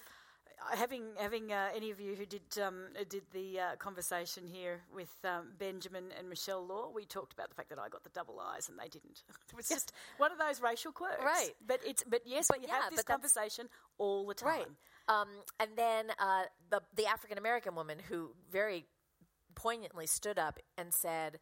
having 0.71 1.03
having 1.19 1.53
uh, 1.53 1.69
any 1.75 1.91
of 1.91 2.01
you 2.01 2.15
who 2.15 2.27
did 2.27 2.43
um, 2.63 2.87
did 3.09 3.23
the 3.33 3.61
uh, 3.61 3.77
conversation 3.77 4.47
here 4.47 4.81
with 4.95 5.11
um, 5.25 5.49
Benjamin 5.59 6.05
and 6.19 6.29
Michelle 6.29 6.65
Law, 6.67 6.91
we 6.95 7.05
talked 7.05 7.33
about 7.33 7.49
the 7.49 7.55
fact 7.55 7.69
that 7.71 7.79
I 7.79 7.89
got 7.89 8.05
the 8.05 8.11
double 8.11 8.41
eyes 8.41 8.69
and 8.69 8.79
they 8.79 8.89
didn't. 8.89 9.23
it 9.51 9.57
was 9.57 9.69
just 9.69 9.93
one 10.19 10.33
of 10.33 10.39
those 10.39 10.61
racial 10.61 10.93
quirks, 10.93 11.23
right? 11.25 11.51
But 11.67 11.81
it's 11.87 12.05
but 12.05 12.23
yes, 12.25 12.49
but 12.49 12.61
we 12.61 12.67
yeah, 12.67 12.83
have 12.83 12.95
this 12.95 13.05
conversation 13.05 13.69
all 13.99 14.27
the 14.27 14.35
time, 14.35 14.51
right? 14.51 14.67
Um, 15.09 15.29
and 15.61 15.71
then 15.77 16.07
uh, 16.19 16.45
the 16.71 16.81
the 16.97 17.07
African 17.07 17.39
American 17.39 17.75
woman 17.75 17.99
who 18.09 18.31
very 18.51 18.87
poignantly 19.55 20.07
stood 20.07 20.39
up 20.39 20.59
and 20.77 20.93
said, 20.93 21.41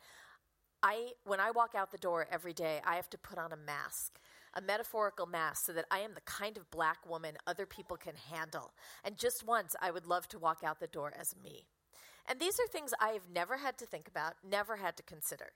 "I 0.83 1.13
when 1.25 1.41
I 1.41 1.51
walk 1.51 1.75
out 1.75 1.91
the 1.91 1.99
door 1.99 2.27
every 2.31 2.53
day, 2.53 2.81
I 2.85 2.97
have 2.97 3.11
to 3.11 3.19
put 3.19 3.39
on 3.39 3.53
a 3.53 3.57
mask." 3.57 4.21
a 4.55 4.61
metaphorical 4.61 5.27
mask 5.27 5.67
so 5.67 5.73
that 5.73 5.87
I 5.91 6.01
am 6.01 6.15
the 6.15 6.21
kind 6.23 6.57
of 6.57 6.71
black 6.71 7.09
woman 7.09 7.37
other 7.47 7.67
people 7.67 7.97
can 7.97 8.17
handle. 8.17 8.73
And 9.05 9.17
just 9.17 9.47
once, 9.47 9.77
I 9.81 9.91
would 9.91 10.07
love 10.07 10.29
to 10.29 10.39
walk 10.39 10.63
out 10.65 10.81
the 10.81 10.87
door 10.87 11.13
as 11.17 11.37
me. 11.41 11.67
And 12.27 12.41
these 12.41 12.59
are 12.61 12.67
things 12.67 12.93
I 13.01 13.11
have 13.11 13.29
never 13.33 13.59
had 13.59 13.79
to 13.79 13.87
think 13.87 14.09
about, 14.09 14.35
never 14.43 14.77
had 14.77 14.97
to 14.97 15.03
consider. 15.03 15.53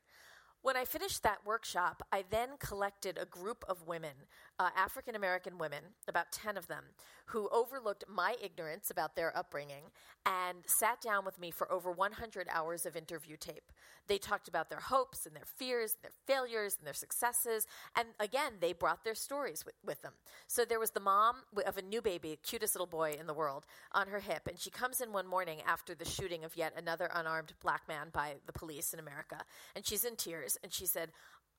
When 0.63 0.77
I 0.77 0.87
finished 0.87 1.23
that 1.23 1.45
workshop, 1.45 2.03
I 2.11 2.25
then 2.29 2.57
collected 2.59 3.19
a 3.19 3.27
group 3.27 3.65
of 3.69 3.87
women, 3.87 4.27
uh, 4.59 4.71
African 4.77 5.15
American 5.15 5.59
women, 5.59 5.83
about 6.09 6.31
10 6.33 6.57
of 6.57 6.69
them, 6.69 6.85
who 7.27 7.49
overlooked 7.51 8.05
my 8.09 8.37
ignorance 8.43 8.91
about 8.91 9.17
their 9.17 9.37
upbringing 9.37 9.85
and 10.27 10.59
sat 10.67 11.01
down 11.01 11.25
with 11.25 11.39
me 11.39 11.51
for 11.51 11.71
over 11.71 11.91
100 11.91 12.49
hours 12.51 12.87
of 12.87 12.97
interview 12.97 13.37
tape. 13.37 13.73
They 14.07 14.19
talked 14.19 14.49
about 14.49 14.69
their 14.71 14.81
hopes 14.81 15.27
and 15.27 15.35
their 15.35 15.47
fears, 15.47 15.95
and 15.95 16.05
their 16.05 16.37
failures 16.37 16.77
and 16.79 16.87
their 16.87 16.95
successes, 16.95 17.67
and 17.97 18.09
again, 18.21 18.55
they 18.61 18.73
brought 18.73 19.05
their 19.05 19.15
stories 19.15 19.65
with, 19.65 19.75
with 19.85 20.03
them. 20.03 20.13
So 20.47 20.65
there 20.65 20.81
was 20.81 20.91
the 20.91 21.01
mom 21.01 21.37
of 21.67 21.77
a 21.77 21.83
new 21.83 22.03
baby, 22.03 22.39
cutest 22.43 22.75
little 22.75 22.87
boy 22.87 23.17
in 23.19 23.27
the 23.27 23.35
world, 23.35 23.67
on 23.93 24.09
her 24.09 24.21
hip, 24.21 24.47
and 24.47 24.59
she 24.59 24.71
comes 24.71 25.01
in 25.01 25.13
one 25.13 25.27
morning 25.27 25.59
after 25.67 25.95
the 25.95 26.05
shooting 26.05 26.45
of 26.45 26.57
yet 26.57 26.75
another 26.77 27.11
unarmed 27.15 27.55
black 27.63 27.89
man 27.89 28.09
by 28.13 28.35
the 28.47 28.53
police 28.53 28.93
in 28.93 29.01
America, 29.01 29.39
and 29.75 29.87
she's 29.87 30.05
in 30.05 30.17
tears, 30.17 30.59
and 30.63 30.73
she 30.73 30.87
said, 30.87 31.11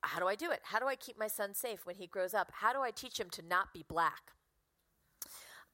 how 0.02 0.20
do 0.20 0.26
I 0.26 0.34
do 0.34 0.50
it? 0.50 0.60
How 0.62 0.78
do 0.78 0.86
I 0.86 0.94
keep 0.94 1.18
my 1.18 1.28
son 1.28 1.54
safe 1.54 1.86
when 1.86 1.96
he 1.96 2.06
grows 2.06 2.34
up? 2.34 2.50
How 2.52 2.72
do 2.72 2.80
I 2.82 2.90
teach 2.90 3.18
him 3.18 3.30
to 3.30 3.42
not 3.42 3.72
be 3.72 3.84
black? 3.88 4.32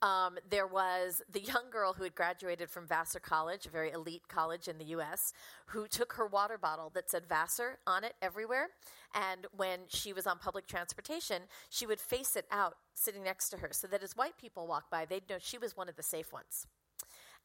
Um, 0.02 0.36
there 0.50 0.66
was 0.66 1.22
the 1.30 1.40
young 1.40 1.70
girl 1.70 1.92
who 1.92 2.02
had 2.02 2.14
graduated 2.14 2.68
from 2.68 2.86
Vassar 2.86 3.20
College, 3.20 3.66
a 3.66 3.70
very 3.70 3.92
elite 3.92 4.26
college 4.28 4.66
in 4.66 4.78
the 4.78 4.86
US, 4.86 5.32
who 5.66 5.86
took 5.86 6.14
her 6.14 6.26
water 6.26 6.58
bottle 6.58 6.90
that 6.94 7.08
said 7.08 7.26
Vassar 7.28 7.78
on 7.86 8.02
it 8.02 8.14
everywhere. 8.20 8.70
And 9.14 9.46
when 9.56 9.80
she 9.88 10.12
was 10.12 10.26
on 10.26 10.38
public 10.38 10.66
transportation, 10.66 11.42
she 11.70 11.86
would 11.86 12.00
face 12.00 12.34
it 12.34 12.46
out 12.50 12.74
sitting 12.94 13.22
next 13.22 13.50
to 13.50 13.58
her 13.58 13.68
so 13.70 13.86
that 13.86 14.02
as 14.02 14.16
white 14.16 14.36
people 14.36 14.66
walked 14.66 14.90
by, 14.90 15.04
they'd 15.04 15.28
know 15.30 15.36
she 15.38 15.58
was 15.58 15.76
one 15.76 15.88
of 15.88 15.96
the 15.96 16.02
safe 16.02 16.32
ones. 16.32 16.66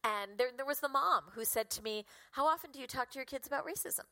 And 0.04 0.32
there, 0.38 0.50
there 0.56 0.66
was 0.66 0.80
the 0.80 0.90
mom 0.90 1.24
who 1.34 1.46
said 1.46 1.70
to 1.72 1.84
me, 1.84 2.06
How 2.32 2.48
often 2.48 2.72
do 2.72 2.80
you 2.80 2.88
talk 2.88 3.12
to 3.12 3.20
your 3.20 3.26
kids 3.26 3.46
about 3.48 3.66
racism? 3.66 4.06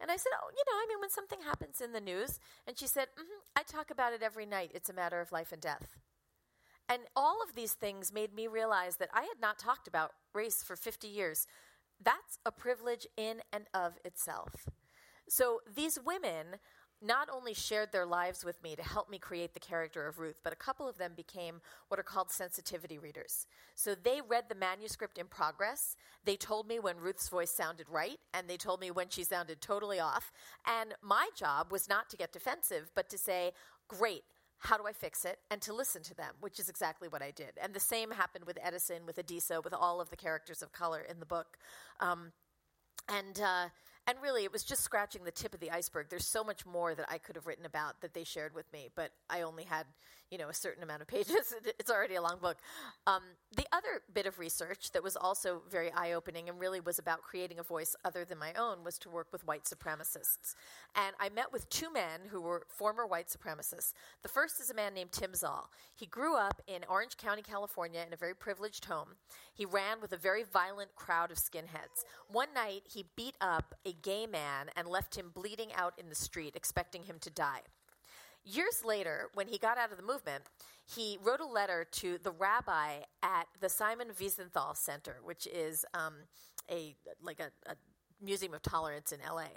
And 0.00 0.10
I 0.10 0.16
said, 0.16 0.32
Oh, 0.40 0.50
you 0.50 0.64
know, 0.66 0.78
I 0.78 0.86
mean, 0.88 1.00
when 1.00 1.10
something 1.10 1.40
happens 1.42 1.80
in 1.80 1.92
the 1.92 2.00
news. 2.00 2.40
And 2.66 2.78
she 2.78 2.86
said, 2.86 3.08
mm-hmm, 3.18 3.40
I 3.56 3.62
talk 3.62 3.90
about 3.90 4.12
it 4.12 4.22
every 4.22 4.46
night. 4.46 4.70
It's 4.74 4.90
a 4.90 4.94
matter 4.94 5.20
of 5.20 5.32
life 5.32 5.52
and 5.52 5.60
death. 5.60 5.98
And 6.88 7.02
all 7.14 7.38
of 7.42 7.54
these 7.54 7.74
things 7.74 8.12
made 8.12 8.34
me 8.34 8.46
realize 8.46 8.96
that 8.96 9.10
I 9.14 9.22
had 9.22 9.40
not 9.40 9.58
talked 9.58 9.86
about 9.86 10.12
race 10.34 10.62
for 10.62 10.74
50 10.74 11.06
years. 11.06 11.46
That's 12.02 12.38
a 12.44 12.50
privilege 12.50 13.06
in 13.16 13.42
and 13.52 13.66
of 13.72 13.98
itself. 14.04 14.68
So 15.28 15.60
these 15.72 15.98
women 16.04 16.56
not 17.02 17.28
only 17.32 17.54
shared 17.54 17.92
their 17.92 18.04
lives 18.04 18.44
with 18.44 18.62
me 18.62 18.76
to 18.76 18.82
help 18.82 19.10
me 19.10 19.18
create 19.18 19.54
the 19.54 19.60
character 19.60 20.06
of 20.06 20.18
Ruth, 20.18 20.40
but 20.44 20.52
a 20.52 20.56
couple 20.56 20.88
of 20.88 20.98
them 20.98 21.12
became 21.16 21.60
what 21.88 21.98
are 21.98 22.04
called 22.04 22.30
sensitivity 22.30 22.98
readers. 22.98 23.46
So 23.74 23.94
they 23.94 24.20
read 24.26 24.44
the 24.48 24.54
manuscript 24.54 25.16
in 25.16 25.26
progress. 25.26 25.96
They 26.24 26.36
told 26.36 26.68
me 26.68 26.78
when 26.78 26.98
Ruth's 26.98 27.28
voice 27.28 27.50
sounded 27.50 27.88
right, 27.88 28.18
and 28.34 28.48
they 28.48 28.58
told 28.58 28.80
me 28.80 28.90
when 28.90 29.08
she 29.08 29.24
sounded 29.24 29.60
totally 29.60 29.98
off. 29.98 30.30
And 30.66 30.94
my 31.02 31.28
job 31.34 31.72
was 31.72 31.88
not 31.88 32.10
to 32.10 32.16
get 32.16 32.32
defensive, 32.32 32.90
but 32.94 33.08
to 33.08 33.18
say, 33.18 33.52
great, 33.88 34.24
how 34.58 34.76
do 34.76 34.86
I 34.86 34.92
fix 34.92 35.24
it, 35.24 35.38
and 35.50 35.62
to 35.62 35.72
listen 35.72 36.02
to 36.02 36.14
them, 36.14 36.34
which 36.40 36.60
is 36.60 36.68
exactly 36.68 37.08
what 37.08 37.22
I 37.22 37.30
did. 37.30 37.52
And 37.62 37.72
the 37.72 37.80
same 37.80 38.10
happened 38.10 38.44
with 38.44 38.58
Edison, 38.62 39.06
with 39.06 39.16
Adisa, 39.16 39.64
with 39.64 39.72
all 39.72 40.02
of 40.02 40.10
the 40.10 40.16
characters 40.16 40.60
of 40.60 40.70
color 40.72 41.00
in 41.00 41.18
the 41.18 41.24
book. 41.26 41.56
Um, 41.98 42.32
and 43.08 43.40
uh, 43.40 43.68
and 44.06 44.18
really, 44.22 44.44
it 44.44 44.52
was 44.52 44.64
just 44.64 44.82
scratching 44.82 45.24
the 45.24 45.30
tip 45.30 45.54
of 45.54 45.60
the 45.60 45.70
iceberg. 45.70 46.06
There's 46.08 46.26
so 46.26 46.42
much 46.42 46.66
more 46.66 46.94
that 46.94 47.06
I 47.08 47.18
could 47.18 47.36
have 47.36 47.46
written 47.46 47.66
about 47.66 48.00
that 48.00 48.14
they 48.14 48.24
shared 48.24 48.54
with 48.54 48.72
me, 48.72 48.88
but 48.94 49.10
I 49.28 49.42
only 49.42 49.64
had, 49.64 49.86
you 50.30 50.38
know, 50.38 50.48
a 50.48 50.54
certain 50.54 50.82
amount 50.82 51.02
of 51.02 51.08
pages. 51.08 51.54
it's 51.78 51.90
already 51.90 52.14
a 52.14 52.22
long 52.22 52.38
book. 52.40 52.56
Um, 53.06 53.22
the 53.54 53.66
other 53.72 54.02
bit 54.12 54.26
of 54.26 54.38
research 54.38 54.92
that 54.92 55.02
was 55.02 55.16
also 55.16 55.62
very 55.70 55.92
eye 55.92 56.12
opening 56.12 56.48
and 56.48 56.58
really 56.58 56.80
was 56.80 56.98
about 56.98 57.22
creating 57.22 57.58
a 57.58 57.62
voice 57.62 57.94
other 58.04 58.24
than 58.24 58.38
my 58.38 58.52
own 58.54 58.84
was 58.84 58.98
to 58.98 59.10
work 59.10 59.28
with 59.32 59.46
white 59.46 59.64
supremacists. 59.64 60.54
And 60.94 61.14
I 61.20 61.28
met 61.28 61.52
with 61.52 61.68
two 61.68 61.92
men 61.92 62.20
who 62.30 62.40
were 62.40 62.66
former 62.68 63.06
white 63.06 63.28
supremacists. 63.28 63.92
The 64.22 64.28
first 64.28 64.60
is 64.60 64.70
a 64.70 64.74
man 64.74 64.94
named 64.94 65.12
Tim 65.12 65.32
Zaal 65.32 65.66
He 65.94 66.06
grew 66.06 66.36
up 66.36 66.62
in 66.66 66.84
Orange 66.88 67.16
County, 67.16 67.42
California, 67.42 68.02
in 68.06 68.12
a 68.12 68.16
very 68.16 68.34
privileged 68.34 68.86
home. 68.86 69.10
He 69.52 69.64
ran 69.64 70.00
with 70.00 70.12
a 70.12 70.16
very 70.16 70.42
violent 70.42 70.94
crowd 70.96 71.30
of 71.30 71.36
skinheads. 71.36 72.04
One 72.28 72.48
night, 72.54 72.82
he 72.92 73.04
beat 73.14 73.36
up 73.40 73.74
a 73.84 73.89
gay 73.92 74.26
man 74.26 74.70
and 74.76 74.88
left 74.88 75.16
him 75.16 75.30
bleeding 75.34 75.72
out 75.74 75.94
in 75.98 76.08
the 76.08 76.14
street, 76.14 76.56
expecting 76.56 77.04
him 77.04 77.18
to 77.20 77.30
die. 77.30 77.60
Years 78.44 78.82
later, 78.84 79.28
when 79.34 79.48
he 79.48 79.58
got 79.58 79.76
out 79.76 79.90
of 79.90 79.98
the 79.98 80.02
movement, 80.02 80.44
he 80.86 81.18
wrote 81.22 81.40
a 81.40 81.46
letter 81.46 81.86
to 81.92 82.18
the 82.18 82.30
rabbi 82.30 83.00
at 83.22 83.46
the 83.60 83.68
Simon 83.68 84.08
Wiesenthal 84.18 84.76
Center, 84.76 85.16
which 85.22 85.46
is 85.46 85.84
um, 85.92 86.14
a 86.70 86.96
like 87.22 87.38
a, 87.38 87.50
a 87.70 87.76
museum 88.22 88.54
of 88.54 88.62
tolerance 88.62 89.12
in 89.12 89.20
LA. 89.20 89.48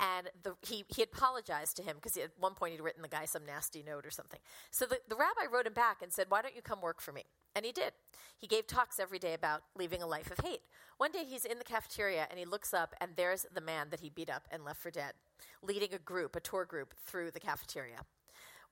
And 0.00 0.30
the, 0.44 0.54
he, 0.62 0.84
he 0.88 1.02
apologized 1.02 1.76
to 1.76 1.82
him 1.82 1.96
because 1.96 2.16
at 2.16 2.30
one 2.38 2.54
point 2.54 2.72
he'd 2.72 2.80
written 2.80 3.02
the 3.02 3.08
guy 3.08 3.24
some 3.24 3.44
nasty 3.44 3.82
note 3.82 4.06
or 4.06 4.10
something. 4.10 4.38
So 4.70 4.86
the, 4.86 4.98
the 5.08 5.16
rabbi 5.16 5.52
wrote 5.52 5.66
him 5.66 5.72
back 5.72 6.02
and 6.02 6.12
said, 6.12 6.26
Why 6.28 6.40
don't 6.40 6.54
you 6.54 6.62
come 6.62 6.80
work 6.80 7.00
for 7.00 7.12
me? 7.12 7.24
And 7.58 7.66
he 7.66 7.72
did. 7.72 7.90
He 8.38 8.46
gave 8.46 8.68
talks 8.68 9.00
every 9.00 9.18
day 9.18 9.34
about 9.34 9.64
leaving 9.76 10.00
a 10.00 10.06
life 10.06 10.30
of 10.30 10.38
hate. 10.46 10.60
One 10.96 11.10
day 11.10 11.24
he's 11.24 11.44
in 11.44 11.58
the 11.58 11.64
cafeteria 11.64 12.28
and 12.30 12.38
he 12.38 12.44
looks 12.44 12.72
up, 12.72 12.94
and 13.00 13.10
there's 13.16 13.46
the 13.52 13.60
man 13.60 13.88
that 13.90 13.98
he 13.98 14.10
beat 14.10 14.30
up 14.30 14.46
and 14.52 14.64
left 14.64 14.80
for 14.80 14.92
dead, 14.92 15.14
leading 15.60 15.92
a 15.92 15.98
group, 15.98 16.36
a 16.36 16.40
tour 16.40 16.64
group, 16.64 16.94
through 17.04 17.32
the 17.32 17.40
cafeteria. 17.40 18.02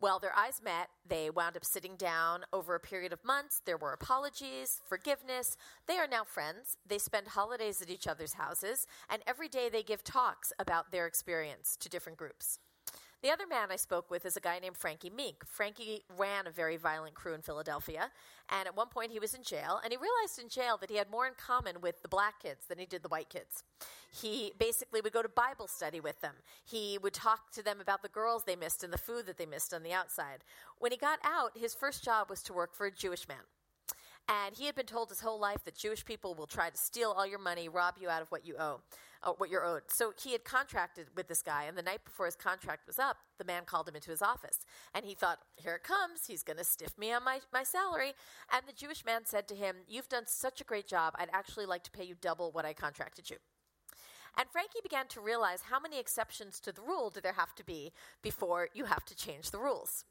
Well, 0.00 0.20
their 0.20 0.38
eyes 0.38 0.60
met. 0.62 0.90
They 1.04 1.30
wound 1.30 1.56
up 1.56 1.64
sitting 1.64 1.96
down 1.96 2.44
over 2.52 2.76
a 2.76 2.80
period 2.80 3.12
of 3.12 3.24
months. 3.24 3.60
There 3.64 3.76
were 3.76 3.92
apologies, 3.92 4.82
forgiveness. 4.88 5.56
They 5.88 5.96
are 5.96 6.06
now 6.06 6.22
friends. 6.22 6.76
They 6.86 6.98
spend 6.98 7.26
holidays 7.26 7.82
at 7.82 7.90
each 7.90 8.06
other's 8.06 8.34
houses, 8.34 8.86
and 9.10 9.20
every 9.26 9.48
day 9.48 9.68
they 9.68 9.82
give 9.82 10.04
talks 10.04 10.52
about 10.60 10.92
their 10.92 11.08
experience 11.08 11.76
to 11.80 11.88
different 11.88 12.18
groups. 12.18 12.60
The 13.22 13.30
other 13.30 13.46
man 13.46 13.68
I 13.70 13.76
spoke 13.76 14.10
with 14.10 14.26
is 14.26 14.36
a 14.36 14.40
guy 14.40 14.58
named 14.58 14.76
Frankie 14.76 15.10
Meeink. 15.10 15.46
Frankie 15.46 16.04
ran 16.18 16.46
a 16.46 16.50
very 16.50 16.76
violent 16.76 17.14
crew 17.14 17.32
in 17.34 17.40
Philadelphia, 17.40 18.10
and 18.50 18.68
at 18.68 18.76
one 18.76 18.88
point 18.88 19.10
he 19.10 19.18
was 19.18 19.32
in 19.32 19.42
jail, 19.42 19.80
and 19.82 19.90
he 19.90 19.96
realized 19.96 20.38
in 20.38 20.50
jail 20.50 20.76
that 20.76 20.90
he 20.90 20.96
had 20.96 21.10
more 21.10 21.26
in 21.26 21.32
common 21.34 21.80
with 21.80 22.02
the 22.02 22.08
black 22.08 22.42
kids 22.42 22.66
than 22.66 22.78
he 22.78 22.84
did 22.84 23.02
the 23.02 23.08
white 23.08 23.30
kids. 23.30 23.64
He 24.12 24.52
basically 24.58 25.00
would 25.00 25.14
go 25.14 25.22
to 25.22 25.30
Bible 25.30 25.66
study 25.66 25.98
with 25.98 26.20
them. 26.20 26.34
He 26.62 26.98
would 27.02 27.14
talk 27.14 27.50
to 27.52 27.62
them 27.62 27.80
about 27.80 28.02
the 28.02 28.08
girls 28.08 28.44
they 28.44 28.54
missed 28.54 28.84
and 28.84 28.92
the 28.92 28.98
food 28.98 29.24
that 29.26 29.38
they 29.38 29.46
missed 29.46 29.72
on 29.72 29.82
the 29.82 29.94
outside. 29.94 30.44
When 30.78 30.92
he 30.92 30.98
got 30.98 31.18
out, 31.24 31.56
his 31.56 31.74
first 31.74 32.04
job 32.04 32.28
was 32.28 32.42
to 32.44 32.52
work 32.52 32.74
for 32.74 32.86
a 32.86 32.92
Jewish 32.92 33.26
man. 33.26 33.38
And 34.28 34.56
he 34.56 34.66
had 34.66 34.74
been 34.74 34.86
told 34.86 35.08
his 35.08 35.20
whole 35.20 35.38
life 35.38 35.64
that 35.64 35.76
Jewish 35.76 36.04
people 36.04 36.34
will 36.34 36.48
try 36.48 36.68
to 36.68 36.76
steal 36.76 37.14
all 37.16 37.26
your 37.26 37.38
money, 37.38 37.68
rob 37.68 37.94
you 38.00 38.08
out 38.08 38.22
of 38.22 38.30
what 38.30 38.44
you 38.44 38.56
owe, 38.58 38.80
uh, 39.22 39.32
what 39.38 39.50
you're 39.50 39.64
owed. 39.64 39.82
So 39.88 40.12
he 40.22 40.32
had 40.32 40.44
contracted 40.44 41.08
with 41.16 41.28
this 41.28 41.42
guy, 41.42 41.64
and 41.64 41.76
the 41.76 41.82
night 41.82 42.04
before 42.04 42.26
his 42.26 42.36
contract 42.36 42.86
was 42.86 42.98
up, 42.98 43.18
the 43.38 43.44
man 43.44 43.64
called 43.64 43.88
him 43.88 43.94
into 43.94 44.10
his 44.10 44.22
office. 44.22 44.66
And 44.94 45.04
he 45.04 45.14
thought, 45.14 45.38
here 45.56 45.74
it 45.74 45.82
comes. 45.82 46.26
He's 46.26 46.42
going 46.42 46.58
to 46.58 46.64
stiff 46.64 46.96
me 46.98 47.12
on 47.12 47.24
my, 47.24 47.40
my 47.52 47.62
salary. 47.62 48.12
And 48.52 48.62
the 48.66 48.72
Jewish 48.72 49.04
man 49.04 49.22
said 49.24 49.48
to 49.48 49.54
him, 49.54 49.76
You've 49.88 50.08
done 50.08 50.26
such 50.26 50.60
a 50.60 50.64
great 50.64 50.86
job. 50.86 51.14
I'd 51.18 51.30
actually 51.32 51.66
like 51.66 51.84
to 51.84 51.90
pay 51.90 52.04
you 52.04 52.14
double 52.20 52.50
what 52.52 52.64
I 52.64 52.72
contracted 52.72 53.30
you. 53.30 53.36
And 54.38 54.48
Frankie 54.50 54.80
began 54.82 55.06
to 55.08 55.20
realize 55.20 55.62
how 55.70 55.80
many 55.80 55.98
exceptions 55.98 56.60
to 56.60 56.72
the 56.72 56.82
rule 56.82 57.10
do 57.10 57.20
there 57.20 57.32
have 57.32 57.54
to 57.54 57.64
be 57.64 57.92
before 58.22 58.68
you 58.74 58.84
have 58.84 59.04
to 59.06 59.16
change 59.16 59.50
the 59.50 59.58
rules. 59.58 60.04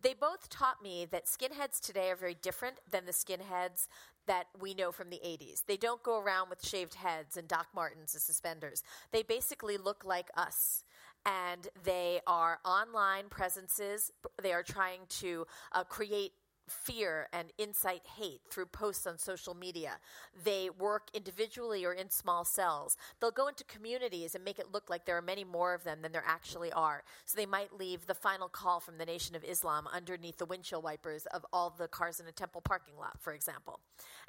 They 0.00 0.14
both 0.14 0.48
taught 0.48 0.82
me 0.82 1.06
that 1.10 1.26
skinheads 1.26 1.80
today 1.80 2.10
are 2.10 2.16
very 2.16 2.36
different 2.40 2.76
than 2.88 3.04
the 3.04 3.12
skinheads 3.12 3.88
that 4.28 4.46
we 4.60 4.74
know 4.74 4.92
from 4.92 5.10
the 5.10 5.20
80s. 5.24 5.64
They 5.66 5.76
don't 5.76 6.02
go 6.02 6.20
around 6.20 6.50
with 6.50 6.64
shaved 6.64 6.94
heads 6.94 7.36
and 7.36 7.48
Doc 7.48 7.66
Martens 7.74 8.14
and 8.14 8.22
suspenders. 8.22 8.82
They 9.10 9.22
basically 9.22 9.76
look 9.76 10.04
like 10.04 10.30
us. 10.36 10.84
And 11.26 11.66
they 11.82 12.20
are 12.26 12.60
online 12.64 13.24
presences. 13.28 14.12
They 14.40 14.52
are 14.52 14.62
trying 14.62 15.00
to 15.20 15.46
uh, 15.72 15.84
create 15.84 16.32
fear 16.70 17.28
and 17.32 17.52
incite 17.58 18.06
hate 18.16 18.40
through 18.50 18.66
posts 18.66 19.06
on 19.06 19.18
social 19.18 19.54
media. 19.54 19.98
They 20.44 20.70
work 20.70 21.08
individually 21.14 21.84
or 21.84 21.92
in 21.92 22.10
small 22.10 22.44
cells. 22.44 22.96
They'll 23.20 23.30
go 23.30 23.48
into 23.48 23.64
communities 23.64 24.34
and 24.34 24.44
make 24.44 24.58
it 24.58 24.72
look 24.72 24.88
like 24.90 25.04
there 25.04 25.16
are 25.16 25.22
many 25.22 25.44
more 25.44 25.74
of 25.74 25.84
them 25.84 26.02
than 26.02 26.12
there 26.12 26.24
actually 26.26 26.72
are. 26.72 27.02
So 27.24 27.36
they 27.36 27.46
might 27.46 27.78
leave 27.78 28.06
the 28.06 28.14
final 28.14 28.48
call 28.48 28.80
from 28.80 28.98
the 28.98 29.06
Nation 29.06 29.34
of 29.34 29.44
Islam 29.44 29.88
underneath 29.92 30.38
the 30.38 30.46
windshield 30.46 30.84
wipers 30.84 31.26
of 31.26 31.44
all 31.52 31.70
the 31.70 31.88
cars 31.88 32.20
in 32.20 32.26
a 32.26 32.32
temple 32.32 32.60
parking 32.60 32.94
lot, 32.98 33.20
for 33.20 33.32
example. 33.32 33.80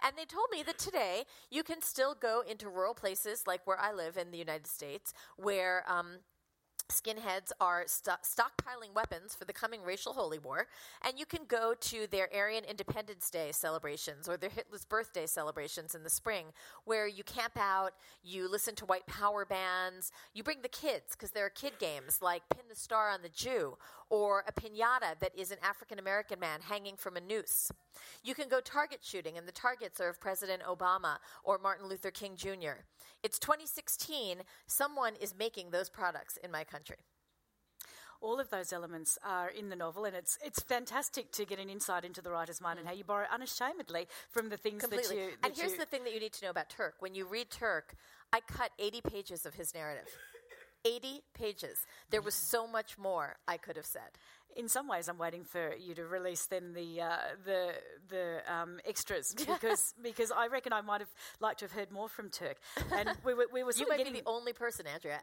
And 0.04 0.14
they 0.18 0.26
told 0.26 0.48
me 0.52 0.64
that 0.64 0.80
today 0.80 1.26
you 1.50 1.64
can 1.64 1.82
still 1.82 2.16
go 2.16 2.44
into 2.50 2.70
rural 2.70 2.94
places 2.94 3.44
like 3.46 3.66
where 3.66 3.80
I 3.80 3.92
live 3.92 4.18
in 4.18 4.32
the 4.32 4.38
United 4.38 4.68
States 4.68 5.14
where 5.38 5.84
um, 5.88 6.20
skinheads 6.90 7.52
are 7.60 7.84
st- 7.88 8.24
stockpiling 8.24 8.94
weapons 8.94 9.36
for 9.36 9.46
the 9.46 9.54
coming 9.54 9.82
racial 9.84 10.14
holy 10.14 10.40
war, 10.40 10.68
and 11.04 11.18
you 11.18 11.26
can 11.26 11.42
go 11.48 11.74
to 11.80 12.08
their 12.08 12.30
Aryan 12.34 12.64
Independence 12.66 13.30
Day 13.30 13.52
celebrations 13.52 14.28
or 14.28 14.38
their 14.38 14.50
Hitler's 14.50 14.86
birthday 14.86 15.26
celebrations 15.26 15.96
in 15.96 16.04
the 16.04 16.10
spring, 16.10 16.48
where 16.86 17.08
you 17.08 17.24
camp 17.24 17.54
out, 17.58 17.94
you 18.24 18.50
listen 18.50 18.76
to 18.76 18.86
white 18.86 19.06
power 19.08 19.46
bands, 19.46 20.12
you 20.34 20.44
bring 20.44 20.62
the 20.62 20.70
kids 20.70 21.14
because 21.14 21.32
there 21.32 21.46
are 21.46 21.50
kid 21.50 21.74
games 21.80 22.22
like 22.22 22.42
Pin 22.50 22.64
the 22.70 22.76
Star 22.76 23.10
on 23.10 23.22
the 23.22 23.30
Jew 23.30 23.78
or 24.10 24.44
a 24.48 24.52
pinata 24.52 25.20
that 25.20 25.38
is 25.38 25.52
an 25.52 25.58
African 25.64 26.00
American 26.00 26.40
man 26.40 26.60
hanging 26.62 26.96
from 26.96 27.16
a 27.16 27.22
noose. 27.22 27.72
You 28.24 28.34
can 28.34 28.50
go 28.50 28.60
target 28.60 29.00
shooting, 29.02 29.38
and 29.38 29.48
the 29.48 29.52
targets 29.52 30.02
are 30.02 30.10
of 30.10 30.20
President 30.20 30.64
Obama 30.64 31.18
or 31.44 31.58
Martin 31.58 31.88
Luther 31.88 32.12
King 32.12 32.36
Jr. 32.36 32.82
It's 33.24 33.40
2016. 33.40 34.40
Someone 34.68 35.14
is 35.20 35.34
making 35.38 35.72
those 35.72 35.90
products 35.90 36.38
in 36.44 36.52
my 36.52 36.64
country 36.64 36.98
all 38.22 38.40
of 38.40 38.50
those 38.50 38.74
elements 38.74 39.18
are 39.24 39.50
in 39.50 39.70
the 39.70 39.76
novel, 39.76 40.06
and 40.06 40.16
it's 40.16 40.38
it's 40.44 40.62
fantastic 40.62 41.32
to 41.32 41.46
get 41.46 41.60
an 41.60 41.70
insight 41.70 42.04
into 42.04 42.22
the 42.22 42.32
writer's 42.32 42.62
mind 42.62 42.78
mm. 42.78 42.82
and 42.82 42.90
how 42.90 42.94
you 42.94 43.04
borrow 43.04 43.26
unashamedly 43.32 44.08
from 44.30 44.50
the 44.50 44.58
things 44.58 44.82
Completely. 44.82 45.16
that 45.16 45.22
you. 45.22 45.30
That 45.42 45.48
and 45.48 45.58
here's 45.58 45.72
you 45.72 45.78
the 45.78 45.86
thing 45.86 46.04
that 46.04 46.14
you 46.14 46.20
need 46.20 46.34
to 46.34 46.46
know 46.46 46.52
about 46.52 46.70
Turk: 46.70 46.96
when 47.00 47.16
you 47.16 47.26
read 47.26 47.50
Turk, 47.50 47.96
I 48.34 48.42
cut 48.42 48.72
80 48.78 49.02
pages 49.02 49.46
of 49.46 49.54
his 49.54 49.74
narrative. 49.74 50.08
80 50.86 51.22
pages. 51.34 51.86
There 52.10 52.22
was 52.22 52.36
so 52.36 52.68
much 52.68 52.98
more 52.98 53.38
I 53.48 53.58
could 53.58 53.76
have 53.76 53.86
said. 53.86 54.18
In 54.56 54.68
some 54.68 54.88
ways, 54.88 55.08
I'm 55.08 55.20
waiting 55.20 55.44
for 55.44 55.76
you 55.76 55.94
to 55.94 56.06
release 56.06 56.48
then 56.48 56.74
the 56.74 57.02
uh, 57.02 57.18
the 57.46 57.74
the 58.10 58.42
um, 58.52 58.80
extras 58.84 59.34
because 59.38 59.94
because 60.02 60.32
I 60.32 60.48
reckon 60.48 60.74
I 60.74 60.82
might 60.82 61.02
have 61.02 61.14
liked 61.40 61.60
to 61.60 61.66
have 61.66 61.72
heard 61.72 61.92
more 61.92 62.10
from 62.10 62.30
Turk. 62.30 62.58
And 62.92 63.10
we 63.24 63.34
were 63.36 63.46
we 63.54 63.64
were 63.64 63.72
you 63.76 63.88
might 63.88 64.04
be 64.04 64.12
the 64.12 64.24
only 64.26 64.54
person, 64.54 64.88
Andrea. 64.88 65.20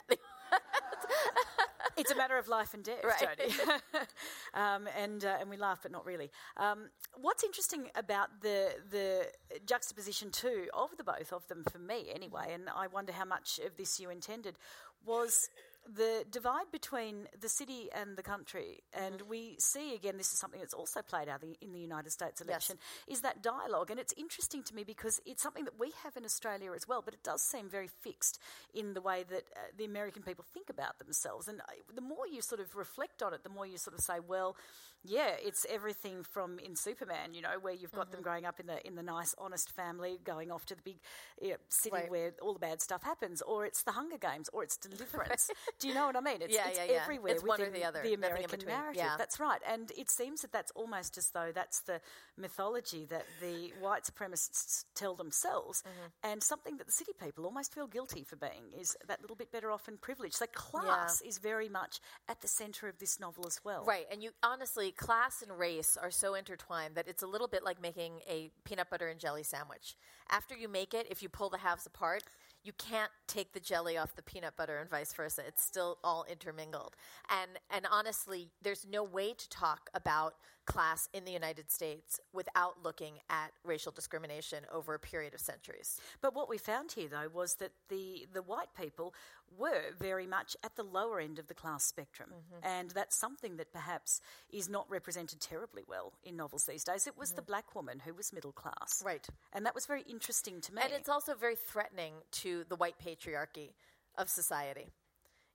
it's 1.96 2.10
a 2.10 2.16
matter 2.16 2.36
of 2.36 2.48
life 2.48 2.74
and 2.74 2.84
death, 2.84 3.02
right. 3.02 3.38
Jodi. 3.38 3.54
um, 4.54 4.88
and 4.98 5.24
uh, 5.24 5.36
and 5.40 5.50
we 5.50 5.56
laugh, 5.56 5.80
but 5.82 5.90
not 5.90 6.04
really. 6.04 6.30
Um, 6.56 6.90
what's 7.14 7.42
interesting 7.42 7.88
about 7.94 8.42
the 8.42 8.74
the 8.90 9.26
juxtaposition 9.66 10.30
too 10.30 10.66
of 10.74 10.90
the 10.96 11.04
both 11.04 11.32
of 11.32 11.46
them 11.48 11.64
for 11.70 11.78
me, 11.78 12.10
anyway, 12.14 12.52
and 12.52 12.68
I 12.74 12.86
wonder 12.86 13.12
how 13.12 13.24
much 13.24 13.58
of 13.64 13.76
this 13.76 13.98
you 13.98 14.10
intended 14.10 14.56
was 15.04 15.48
the 15.94 16.24
divide 16.30 16.70
between 16.72 17.28
the 17.40 17.48
city 17.48 17.88
and 17.94 18.16
the 18.16 18.22
country, 18.22 18.80
and 18.92 19.16
mm-hmm. 19.16 19.28
we 19.28 19.56
see 19.58 19.94
again, 19.94 20.16
this 20.16 20.32
is 20.32 20.38
something 20.38 20.60
that's 20.60 20.74
also 20.74 21.00
played 21.02 21.28
out 21.28 21.42
in 21.60 21.72
the 21.72 21.78
United 21.78 22.10
States 22.10 22.40
election, 22.40 22.76
yes. 23.06 23.18
is 23.18 23.22
that 23.22 23.42
dialogue. 23.42 23.90
And 23.90 24.00
it's 24.00 24.14
interesting 24.16 24.62
to 24.64 24.74
me 24.74 24.84
because 24.84 25.20
it's 25.26 25.42
something 25.42 25.64
that 25.64 25.78
we 25.78 25.92
have 26.02 26.16
in 26.16 26.24
Australia 26.24 26.72
as 26.74 26.88
well, 26.88 27.02
but 27.04 27.14
it 27.14 27.22
does 27.22 27.42
seem 27.42 27.68
very 27.68 27.88
fixed 27.88 28.40
in 28.74 28.94
the 28.94 29.00
way 29.00 29.24
that 29.28 29.44
uh, 29.54 29.60
the 29.76 29.84
American 29.84 30.22
people 30.22 30.44
think 30.52 30.70
about 30.70 30.98
themselves. 30.98 31.46
And 31.48 31.60
uh, 31.60 31.64
the 31.94 32.00
more 32.00 32.26
you 32.26 32.42
sort 32.42 32.60
of 32.60 32.74
reflect 32.74 33.22
on 33.22 33.32
it, 33.34 33.44
the 33.44 33.50
more 33.50 33.66
you 33.66 33.78
sort 33.78 33.94
of 33.94 34.00
say, 34.00 34.18
well, 34.26 34.56
yeah, 35.04 35.30
it's 35.42 35.66
everything 35.70 36.22
from 36.22 36.58
in 36.58 36.76
Superman, 36.76 37.34
you 37.34 37.42
know, 37.42 37.58
where 37.60 37.74
you've 37.74 37.92
got 37.92 38.06
mm-hmm. 38.06 38.12
them 38.12 38.22
growing 38.22 38.44
up 38.44 38.60
in 38.60 38.66
the 38.66 38.84
in 38.86 38.94
the 38.94 39.02
nice, 39.02 39.34
honest 39.38 39.70
family, 39.70 40.18
going 40.24 40.50
off 40.50 40.66
to 40.66 40.74
the 40.74 40.82
big 40.82 40.96
you 41.40 41.50
know, 41.50 41.56
city 41.68 41.94
Wait. 41.94 42.10
where 42.10 42.32
all 42.42 42.52
the 42.52 42.58
bad 42.60 42.80
stuff 42.80 43.02
happens, 43.02 43.42
or 43.42 43.64
it's 43.66 43.82
the 43.82 43.92
Hunger 43.92 44.18
Games, 44.18 44.48
or 44.52 44.62
it's 44.62 44.76
Deliverance. 44.76 45.50
Do 45.78 45.88
you 45.88 45.94
know 45.94 46.06
what 46.06 46.16
I 46.16 46.20
mean? 46.20 46.42
It's, 46.42 46.54
yeah, 46.54 46.68
it's 46.68 46.78
yeah, 46.78 46.84
yeah. 46.84 47.02
everywhere 47.02 47.34
it's 47.34 47.44
one 47.44 47.60
or 47.60 47.70
the 47.70 47.84
other. 47.84 48.02
The 48.02 48.14
American 48.14 48.60
narrative. 48.66 48.96
Yeah. 48.96 49.14
That's 49.16 49.38
right. 49.38 49.60
And 49.68 49.92
it 49.96 50.10
seems 50.10 50.42
that 50.42 50.52
that's 50.52 50.72
almost 50.72 51.18
as 51.18 51.30
though 51.30 51.50
that's 51.54 51.80
the 51.80 52.00
mythology 52.36 53.06
that 53.06 53.26
the 53.40 53.72
white 53.80 54.04
supremacists 54.04 54.84
tell 54.94 55.14
themselves, 55.14 55.82
mm-hmm. 55.82 56.30
and 56.32 56.42
something 56.42 56.76
that 56.78 56.86
the 56.86 56.92
city 56.92 57.12
people 57.22 57.44
almost 57.44 57.74
feel 57.74 57.86
guilty 57.86 58.24
for 58.24 58.36
being 58.36 58.72
is 58.78 58.96
that 59.06 59.20
little 59.20 59.36
bit 59.36 59.52
better 59.52 59.70
off 59.70 59.88
and 59.88 60.00
privileged. 60.00 60.34
So 60.34 60.46
class 60.46 61.20
yeah. 61.22 61.28
is 61.28 61.38
very 61.38 61.68
much 61.68 62.00
at 62.28 62.40
the 62.40 62.48
centre 62.48 62.88
of 62.88 62.98
this 62.98 63.20
novel 63.20 63.46
as 63.46 63.60
well. 63.64 63.84
Right. 63.84 64.06
And 64.10 64.22
you 64.22 64.30
honestly, 64.42 64.92
class 64.96 65.42
and 65.42 65.58
race 65.58 65.96
are 66.00 66.10
so 66.10 66.34
intertwined 66.34 66.94
that 66.94 67.08
it's 67.08 67.22
a 67.22 67.26
little 67.26 67.48
bit 67.48 67.64
like 67.64 67.80
making 67.80 68.20
a 68.28 68.50
peanut 68.64 68.90
butter 68.90 69.08
and 69.08 69.20
jelly 69.20 69.42
sandwich. 69.42 69.96
After 70.30 70.56
you 70.56 70.68
make 70.68 70.94
it, 70.94 71.06
if 71.10 71.22
you 71.22 71.28
pull 71.28 71.50
the 71.50 71.58
halves 71.58 71.86
apart, 71.86 72.24
you 72.66 72.72
can't 72.72 73.12
take 73.28 73.52
the 73.52 73.60
jelly 73.60 73.96
off 73.96 74.16
the 74.16 74.22
peanut 74.22 74.56
butter 74.56 74.78
and 74.78 74.90
vice 74.90 75.12
versa. 75.12 75.42
It's 75.46 75.62
still 75.62 75.98
all 76.02 76.26
intermingled. 76.28 76.96
And 77.30 77.52
and 77.70 77.86
honestly, 77.90 78.48
there's 78.62 78.84
no 78.90 79.04
way 79.04 79.34
to 79.34 79.48
talk 79.48 79.88
about 79.94 80.34
class 80.66 81.08
in 81.14 81.24
the 81.24 81.32
United 81.32 81.70
States 81.70 82.20
without 82.32 82.74
looking 82.82 83.14
at 83.30 83.52
racial 83.64 83.92
discrimination 83.92 84.64
over 84.72 84.94
a 84.94 84.98
period 84.98 85.32
of 85.32 85.40
centuries. 85.40 85.98
But 86.20 86.34
what 86.34 86.48
we 86.48 86.58
found 86.58 86.92
here, 86.92 87.08
though, 87.08 87.28
was 87.32 87.54
that 87.54 87.70
the, 87.88 88.26
the 88.32 88.42
white 88.42 88.74
people 88.78 89.14
were 89.56 89.92
very 89.98 90.26
much 90.26 90.56
at 90.64 90.74
the 90.74 90.82
lower 90.82 91.20
end 91.20 91.38
of 91.38 91.46
the 91.46 91.54
class 91.54 91.84
spectrum. 91.84 92.30
Mm-hmm. 92.30 92.66
And 92.66 92.90
that's 92.90 93.16
something 93.16 93.56
that 93.56 93.72
perhaps 93.72 94.20
is 94.50 94.68
not 94.68 94.90
represented 94.90 95.40
terribly 95.40 95.82
well 95.88 96.12
in 96.24 96.36
novels 96.36 96.64
these 96.64 96.82
days. 96.82 97.06
It 97.06 97.16
was 97.16 97.30
mm-hmm. 97.30 97.36
the 97.36 97.42
black 97.42 97.74
woman 97.74 98.00
who 98.04 98.12
was 98.12 98.32
middle 98.32 98.52
class. 98.52 99.02
Right. 99.04 99.26
And 99.52 99.64
that 99.64 99.74
was 99.74 99.86
very 99.86 100.02
interesting 100.02 100.60
to 100.62 100.74
me. 100.74 100.82
And 100.82 100.92
it's 100.92 101.08
also 101.08 101.34
very 101.34 101.54
threatening 101.54 102.14
to 102.42 102.55
the 102.64 102.76
white 102.76 102.96
patriarchy 102.98 103.72
of 104.16 104.28
society. 104.28 104.88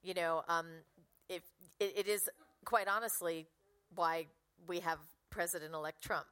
You 0.04 0.14
know, 0.14 0.44
um, 0.48 0.68
if 1.30 1.44
it, 1.80 1.94
it 1.98 2.08
is 2.08 2.30
quite 2.66 2.88
honestly 2.88 3.48
why 3.96 4.28
we 4.68 4.80
have 4.80 5.00
President 5.30 5.74
elect 5.74 6.04
Trump. 6.04 6.26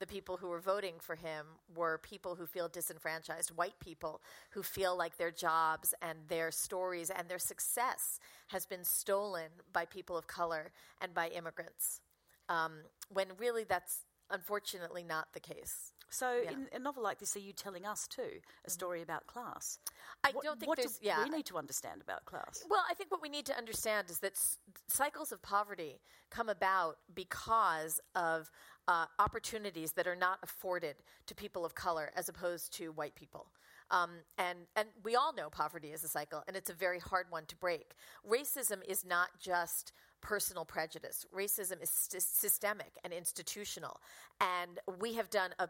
The 0.00 0.06
people 0.06 0.36
who 0.36 0.48
were 0.48 0.58
voting 0.58 0.94
for 0.98 1.14
him 1.14 1.46
were 1.76 1.98
people 1.98 2.34
who 2.34 2.44
feel 2.44 2.68
disenfranchised, 2.68 3.50
white 3.50 3.78
people 3.78 4.20
who 4.50 4.62
feel 4.64 4.96
like 4.96 5.16
their 5.16 5.30
jobs 5.30 5.94
and 6.02 6.18
their 6.26 6.50
stories 6.50 7.08
and 7.08 7.28
their 7.28 7.38
success 7.38 8.18
has 8.48 8.66
been 8.66 8.82
stolen 8.82 9.48
by 9.72 9.84
people 9.84 10.16
of 10.16 10.26
color 10.26 10.72
and 11.00 11.14
by 11.14 11.28
immigrants. 11.28 12.00
Um, 12.48 12.72
when 13.12 13.28
really 13.38 13.62
that's 13.62 14.00
unfortunately 14.28 15.04
not 15.04 15.28
the 15.34 15.40
case. 15.40 15.91
So, 16.12 16.40
yeah. 16.44 16.50
in 16.50 16.66
a 16.74 16.78
novel 16.78 17.02
like 17.02 17.18
this, 17.18 17.34
are 17.36 17.40
you 17.40 17.54
telling 17.54 17.86
us 17.86 18.06
too 18.06 18.22
a 18.22 18.26
mm-hmm. 18.26 18.70
story 18.70 19.02
about 19.02 19.26
class? 19.26 19.78
I 20.22 20.30
what, 20.32 20.44
don't 20.44 20.60
think 20.60 20.68
what. 20.68 20.78
Do 20.78 20.88
yeah, 21.00 21.24
we 21.24 21.30
need 21.30 21.46
to 21.46 21.56
understand 21.56 22.02
about 22.02 22.26
class. 22.26 22.64
Well, 22.68 22.84
I 22.88 22.92
think 22.94 23.10
what 23.10 23.22
we 23.22 23.30
need 23.30 23.46
to 23.46 23.56
understand 23.56 24.10
is 24.10 24.18
that 24.18 24.32
s- 24.32 24.58
cycles 24.88 25.32
of 25.32 25.40
poverty 25.40 26.00
come 26.30 26.50
about 26.50 26.98
because 27.14 27.98
of 28.14 28.50
uh, 28.88 29.06
opportunities 29.18 29.92
that 29.92 30.06
are 30.06 30.16
not 30.16 30.38
afforded 30.42 30.96
to 31.26 31.34
people 31.34 31.64
of 31.64 31.74
color 31.74 32.10
as 32.14 32.28
opposed 32.28 32.74
to 32.74 32.92
white 32.92 33.14
people. 33.14 33.46
Um, 33.90 34.10
and 34.36 34.58
and 34.76 34.88
we 35.02 35.16
all 35.16 35.34
know 35.34 35.48
poverty 35.50 35.88
is 35.92 36.04
a 36.04 36.08
cycle, 36.08 36.42
and 36.46 36.56
it's 36.56 36.70
a 36.70 36.74
very 36.74 36.98
hard 36.98 37.26
one 37.30 37.46
to 37.46 37.56
break. 37.56 37.94
Racism 38.28 38.78
is 38.86 39.04
not 39.04 39.28
just 39.40 39.92
personal 40.20 40.64
prejudice. 40.64 41.26
Racism 41.34 41.82
is 41.82 41.90
st- 41.90 42.22
systemic 42.22 42.96
and 43.02 43.12
institutional, 43.12 44.00
and 44.40 44.78
we 45.00 45.14
have 45.14 45.30
done 45.30 45.50
a 45.58 45.68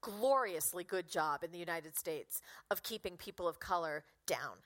gloriously 0.00 0.84
good 0.84 1.08
job 1.08 1.42
in 1.44 1.50
the 1.50 1.58
United 1.58 1.96
States 1.96 2.40
of 2.70 2.82
keeping 2.82 3.16
people 3.16 3.48
of 3.48 3.60
color 3.60 4.04
down 4.26 4.58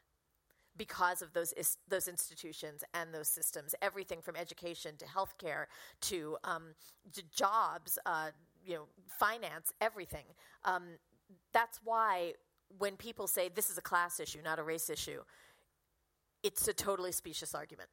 because 0.76 1.22
of 1.22 1.32
those 1.32 1.52
is, 1.52 1.76
those 1.88 2.08
institutions 2.08 2.82
and 2.94 3.12
those 3.12 3.28
systems. 3.28 3.74
Everything 3.82 4.20
from 4.22 4.36
education 4.36 4.96
to 4.98 5.04
healthcare 5.04 5.66
to, 6.02 6.36
um, 6.44 6.74
to 7.12 7.22
jobs, 7.34 7.98
uh, 8.06 8.28
you 8.64 8.74
know, 8.74 8.84
finance, 9.06 9.72
everything. 9.80 10.24
Um, 10.64 10.84
that's 11.52 11.80
why 11.84 12.34
when 12.78 12.96
people 12.96 13.26
say 13.26 13.48
this 13.48 13.70
is 13.70 13.76
a 13.78 13.82
class 13.82 14.20
issue, 14.20 14.38
not 14.42 14.58
a 14.58 14.62
race 14.62 14.88
issue, 14.88 15.22
it's 16.42 16.66
a 16.68 16.72
totally 16.72 17.12
specious 17.12 17.54
argument. 17.54 17.88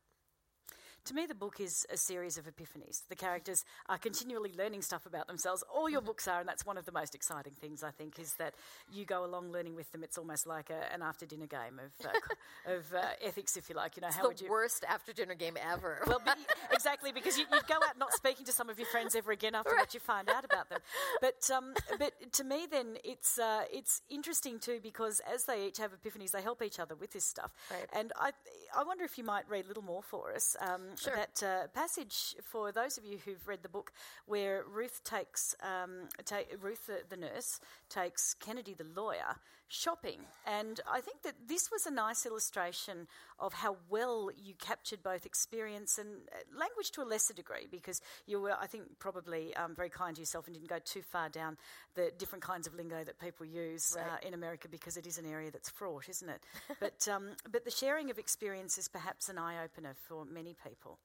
To 1.05 1.13
me, 1.13 1.25
the 1.25 1.35
book 1.35 1.59
is 1.59 1.87
a 1.91 1.97
series 1.97 2.37
of 2.37 2.45
epiphanies. 2.45 3.07
The 3.09 3.15
characters 3.15 3.65
are 3.87 3.97
continually 3.97 4.53
learning 4.57 4.81
stuff 4.81 5.05
about 5.05 5.27
themselves. 5.27 5.63
All 5.73 5.89
your 5.89 6.01
books 6.01 6.27
are, 6.27 6.39
and 6.39 6.47
that's 6.47 6.65
one 6.65 6.77
of 6.77 6.85
the 6.85 6.91
most 6.91 7.15
exciting 7.15 7.53
things, 7.59 7.83
I 7.83 7.91
think, 7.91 8.19
is 8.19 8.33
that 8.35 8.53
you 8.91 9.05
go 9.05 9.25
along 9.25 9.51
learning 9.51 9.75
with 9.75 9.91
them. 9.91 10.03
It's 10.03 10.17
almost 10.17 10.45
like 10.45 10.69
a, 10.69 10.93
an 10.93 11.01
after 11.01 11.25
dinner 11.25 11.47
game 11.47 11.79
of, 11.79 12.05
uh, 12.05 12.71
of 12.75 12.93
uh, 12.93 13.01
ethics, 13.23 13.57
if 13.57 13.69
you 13.69 13.75
like. 13.75 13.95
You 13.95 14.01
know, 14.01 14.07
it's 14.07 14.17
how 14.17 14.23
the 14.23 14.27
would 14.29 14.41
you. 14.41 14.49
worst 14.49 14.85
after 14.87 15.13
dinner 15.13 15.35
game 15.35 15.57
ever. 15.71 16.03
well, 16.05 16.21
exactly, 16.71 17.11
because 17.11 17.37
you, 17.37 17.45
would 17.51 17.67
go 17.67 17.75
out 17.75 17.97
not 17.97 18.13
speaking 18.13 18.45
to 18.45 18.51
some 18.51 18.69
of 18.69 18.77
your 18.77 18.87
friends 18.87 19.15
ever 19.15 19.31
again 19.31 19.55
after 19.55 19.71
right. 19.71 19.79
what 19.79 19.93
you 19.93 19.99
find 19.99 20.29
out 20.29 20.45
about 20.45 20.69
them. 20.69 20.79
But, 21.21 21.49
um, 21.51 21.73
but 21.97 22.13
to 22.33 22.43
me, 22.43 22.67
then, 22.69 22.97
it's, 23.03 23.39
uh, 23.39 23.63
it's 23.71 24.01
interesting 24.09 24.59
too, 24.59 24.79
because 24.83 25.21
as 25.31 25.45
they 25.45 25.67
each 25.67 25.77
have 25.77 25.91
epiphanies, 25.91 26.31
they 26.31 26.41
help 26.41 26.61
each 26.61 26.79
other 26.79 26.95
with 26.95 27.13
this 27.13 27.25
stuff. 27.25 27.51
Right. 27.71 27.87
And 27.93 28.11
I, 28.19 28.31
I 28.77 28.83
wonder 28.83 29.03
if 29.03 29.17
you 29.17 29.23
might 29.23 29.49
read 29.49 29.65
a 29.65 29.67
little 29.67 29.83
more 29.83 30.03
for 30.03 30.33
us. 30.33 30.55
Um, 30.61 30.88
sure. 30.95 31.15
That 31.15 31.43
uh, 31.43 31.67
passage 31.67 32.35
for 32.43 32.71
those 32.71 32.97
of 32.97 33.05
you 33.05 33.17
who've 33.23 33.47
read 33.47 33.63
the 33.63 33.69
book 33.69 33.91
where 34.25 34.63
Ruth 34.71 35.01
takes 35.03 35.55
um, 35.61 36.07
ta- 36.25 36.43
Ruth 36.59 36.87
the, 36.87 36.99
the, 37.09 37.17
nurse 37.17 37.59
takes 37.89 38.33
Kennedy 38.33 38.73
the 38.73 38.85
lawyer 38.95 39.35
shopping, 39.69 40.19
and 40.45 40.79
I 40.91 40.99
think 40.99 41.21
that 41.21 41.35
this 41.47 41.71
was 41.71 41.85
a 41.85 41.91
nice 41.91 42.25
illustration 42.25 43.07
of 43.39 43.53
how 43.53 43.77
well 43.89 44.29
you 44.35 44.53
captured 44.55 45.01
both 45.01 45.25
experience 45.25 45.97
and 45.97 46.09
uh, 46.31 46.59
language 46.59 46.91
to 46.91 47.01
a 47.01 47.05
lesser 47.05 47.33
degree 47.33 47.67
because 47.71 48.01
you 48.25 48.41
were, 48.41 48.55
I 48.59 48.67
think, 48.67 48.83
probably 48.99 49.55
um, 49.55 49.75
very 49.75 49.89
kind 49.89 50.15
to 50.15 50.21
yourself 50.21 50.47
and 50.47 50.55
didn't 50.55 50.69
go 50.69 50.79
too 50.83 51.01
far 51.01 51.29
down 51.29 51.57
the 51.95 52.11
different 52.17 52.43
kinds 52.43 52.67
of 52.67 52.73
lingo 52.73 53.03
that 53.03 53.19
people 53.19 53.45
use 53.45 53.95
right. 53.95 54.05
uh, 54.05 54.27
in 54.27 54.33
America 54.33 54.67
because 54.67 54.97
it 54.97 55.07
is 55.07 55.17
an 55.17 55.25
area 55.25 55.51
that's 55.51 55.69
fraught, 55.69 56.09
isn't 56.09 56.29
it? 56.29 56.41
but 56.79 57.07
um, 57.07 57.29
but 57.51 57.63
the 57.63 57.71
sharing 57.71 58.09
of 58.09 58.17
experience 58.17 58.77
is 58.77 58.87
perhaps 58.87 59.29
an 59.29 59.37
eye 59.37 59.63
opener 59.63 59.93
for 60.07 60.25
many 60.25 60.55
people. 60.67 60.97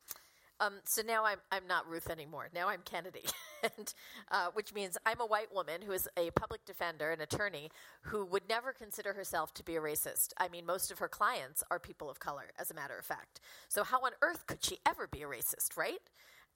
Um, 0.60 0.74
so 0.84 1.02
now 1.02 1.24
I'm, 1.24 1.38
I'm 1.50 1.66
not 1.66 1.88
Ruth 1.88 2.08
anymore. 2.08 2.48
Now 2.54 2.68
I'm 2.68 2.82
Kennedy, 2.84 3.24
and, 3.62 3.92
uh, 4.30 4.48
which 4.54 4.72
means 4.72 4.96
I'm 5.04 5.20
a 5.20 5.26
white 5.26 5.52
woman 5.52 5.82
who 5.82 5.92
is 5.92 6.08
a 6.16 6.30
public 6.30 6.64
defender, 6.64 7.10
an 7.10 7.20
attorney, 7.20 7.70
who 8.02 8.24
would 8.26 8.48
never 8.48 8.72
consider 8.72 9.12
herself 9.14 9.52
to 9.54 9.64
be 9.64 9.76
a 9.76 9.80
racist. 9.80 10.32
I 10.38 10.48
mean, 10.48 10.64
most 10.64 10.92
of 10.92 10.98
her 11.00 11.08
clients 11.08 11.64
are 11.70 11.78
people 11.80 12.08
of 12.08 12.20
color, 12.20 12.52
as 12.58 12.70
a 12.70 12.74
matter 12.74 12.96
of 12.96 13.04
fact. 13.04 13.40
So 13.68 13.82
how 13.82 14.00
on 14.02 14.12
earth 14.22 14.46
could 14.46 14.64
she 14.64 14.78
ever 14.86 15.08
be 15.08 15.22
a 15.22 15.26
racist, 15.26 15.76
right? 15.76 15.98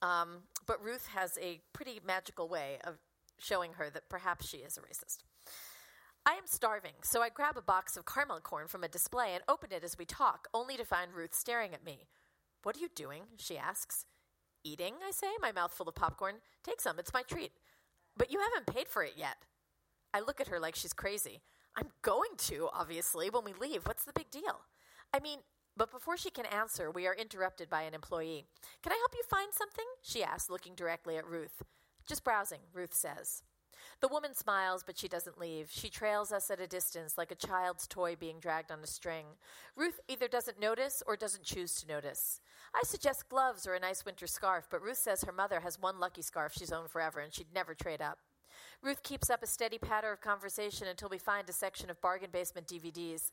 Um, 0.00 0.42
but 0.66 0.82
Ruth 0.82 1.08
has 1.14 1.36
a 1.42 1.60
pretty 1.72 2.00
magical 2.06 2.48
way 2.48 2.78
of 2.84 2.98
showing 3.38 3.72
her 3.74 3.90
that 3.90 4.08
perhaps 4.08 4.48
she 4.48 4.58
is 4.58 4.76
a 4.76 4.80
racist. 4.80 5.18
I 6.26 6.32
am 6.32 6.46
starving, 6.46 6.92
so 7.02 7.22
I 7.22 7.30
grab 7.30 7.56
a 7.56 7.62
box 7.62 7.96
of 7.96 8.04
caramel 8.04 8.40
corn 8.40 8.68
from 8.68 8.84
a 8.84 8.88
display 8.88 9.34
and 9.34 9.42
open 9.48 9.72
it 9.72 9.82
as 9.82 9.96
we 9.96 10.04
talk, 10.04 10.46
only 10.52 10.76
to 10.76 10.84
find 10.84 11.14
Ruth 11.14 11.34
staring 11.34 11.72
at 11.72 11.84
me. 11.84 12.06
What 12.68 12.76
are 12.76 12.80
you 12.80 12.90
doing? 12.94 13.22
she 13.38 13.56
asks. 13.56 14.04
Eating, 14.62 14.96
I 15.02 15.10
say, 15.10 15.28
my 15.40 15.52
mouth 15.52 15.72
full 15.72 15.88
of 15.88 15.94
popcorn. 15.94 16.34
Take 16.62 16.82
some, 16.82 16.98
it's 16.98 17.14
my 17.14 17.22
treat. 17.22 17.52
But 18.14 18.30
you 18.30 18.40
haven't 18.40 18.66
paid 18.66 18.88
for 18.88 19.02
it 19.02 19.14
yet. 19.16 19.46
I 20.12 20.20
look 20.20 20.38
at 20.38 20.48
her 20.48 20.60
like 20.60 20.74
she's 20.74 20.92
crazy. 20.92 21.40
I'm 21.74 21.88
going 22.02 22.36
to, 22.36 22.68
obviously, 22.74 23.30
when 23.30 23.44
we 23.44 23.54
leave. 23.54 23.86
What's 23.86 24.04
the 24.04 24.12
big 24.12 24.30
deal? 24.30 24.60
I 25.14 25.20
mean, 25.20 25.38
but 25.78 25.90
before 25.90 26.18
she 26.18 26.28
can 26.28 26.44
answer, 26.44 26.90
we 26.90 27.06
are 27.06 27.14
interrupted 27.14 27.70
by 27.70 27.84
an 27.84 27.94
employee. 27.94 28.44
Can 28.82 28.92
I 28.92 28.96
help 28.96 29.14
you 29.14 29.22
find 29.30 29.54
something? 29.54 29.86
she 30.02 30.22
asks, 30.22 30.50
looking 30.50 30.74
directly 30.74 31.16
at 31.16 31.26
Ruth. 31.26 31.62
Just 32.06 32.22
browsing, 32.22 32.60
Ruth 32.74 32.92
says. 32.92 33.44
The 34.00 34.08
woman 34.08 34.34
smiles, 34.34 34.82
but 34.84 34.98
she 34.98 35.08
doesn't 35.08 35.38
leave. 35.38 35.68
She 35.70 35.88
trails 35.88 36.32
us 36.32 36.50
at 36.50 36.60
a 36.60 36.66
distance 36.66 37.18
like 37.18 37.30
a 37.30 37.46
child's 37.46 37.86
toy 37.86 38.16
being 38.16 38.40
dragged 38.40 38.70
on 38.70 38.80
a 38.82 38.86
string. 38.86 39.26
Ruth 39.76 40.00
either 40.08 40.28
doesn't 40.28 40.60
notice 40.60 41.02
or 41.06 41.16
doesn't 41.16 41.44
choose 41.44 41.74
to 41.76 41.86
notice. 41.86 42.40
I 42.74 42.82
suggest 42.84 43.28
gloves 43.28 43.66
or 43.66 43.74
a 43.74 43.80
nice 43.80 44.04
winter 44.04 44.26
scarf, 44.26 44.68
but 44.70 44.82
Ruth 44.82 44.98
says 44.98 45.22
her 45.22 45.32
mother 45.32 45.60
has 45.60 45.80
one 45.80 45.98
lucky 45.98 46.22
scarf 46.22 46.52
she's 46.56 46.72
owned 46.72 46.90
forever 46.90 47.20
and 47.20 47.34
she'd 47.34 47.52
never 47.54 47.74
trade 47.74 48.00
up. 48.02 48.18
Ruth 48.82 49.02
keeps 49.02 49.30
up 49.30 49.42
a 49.42 49.46
steady 49.46 49.78
patter 49.78 50.12
of 50.12 50.20
conversation 50.20 50.86
until 50.86 51.08
we 51.08 51.18
find 51.18 51.48
a 51.48 51.52
section 51.52 51.90
of 51.90 52.00
bargain 52.00 52.30
basement 52.32 52.66
DVDs. 52.66 53.30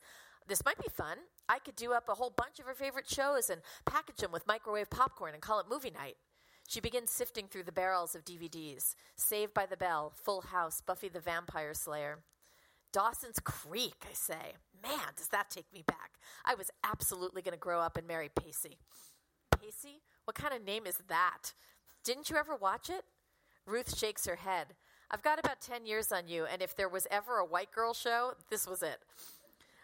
This 0.48 0.64
might 0.64 0.78
be 0.78 0.88
fun. 0.88 1.18
I 1.48 1.58
could 1.58 1.76
do 1.76 1.92
up 1.92 2.08
a 2.08 2.14
whole 2.14 2.32
bunch 2.36 2.58
of 2.58 2.66
her 2.66 2.74
favorite 2.74 3.08
shows 3.08 3.50
and 3.50 3.60
package 3.84 4.16
them 4.16 4.32
with 4.32 4.46
microwave 4.46 4.90
popcorn 4.90 5.34
and 5.34 5.42
call 5.42 5.60
it 5.60 5.66
movie 5.68 5.90
night. 5.90 6.16
She 6.66 6.80
begins 6.80 7.10
sifting 7.10 7.46
through 7.46 7.62
the 7.64 7.72
barrels 7.72 8.14
of 8.14 8.24
DVDs 8.24 8.94
Saved 9.14 9.54
by 9.54 9.66
the 9.66 9.76
Bell, 9.76 10.12
Full 10.24 10.42
House, 10.42 10.80
Buffy 10.80 11.08
the 11.08 11.20
Vampire 11.20 11.74
Slayer. 11.74 12.18
Dawson's 12.92 13.38
Creek, 13.38 14.04
I 14.08 14.14
say. 14.14 14.54
Man, 14.82 15.12
does 15.16 15.28
that 15.28 15.50
take 15.50 15.72
me 15.72 15.82
back. 15.86 16.12
I 16.44 16.54
was 16.54 16.70
absolutely 16.82 17.42
going 17.42 17.52
to 17.52 17.58
grow 17.58 17.80
up 17.80 17.96
and 17.96 18.06
marry 18.06 18.30
Pacey. 18.34 18.78
Pacey? 19.60 20.00
What 20.24 20.34
kind 20.34 20.54
of 20.54 20.64
name 20.64 20.86
is 20.86 20.98
that? 21.08 21.52
Didn't 22.04 22.30
you 22.30 22.36
ever 22.36 22.56
watch 22.56 22.88
it? 22.90 23.04
Ruth 23.66 23.96
shakes 23.96 24.26
her 24.26 24.36
head. 24.36 24.68
I've 25.10 25.22
got 25.22 25.38
about 25.38 25.60
10 25.60 25.86
years 25.86 26.10
on 26.10 26.26
you, 26.26 26.46
and 26.46 26.62
if 26.62 26.76
there 26.76 26.88
was 26.88 27.06
ever 27.10 27.38
a 27.38 27.44
white 27.44 27.70
girl 27.70 27.94
show, 27.94 28.32
this 28.50 28.66
was 28.66 28.82
it. 28.82 28.98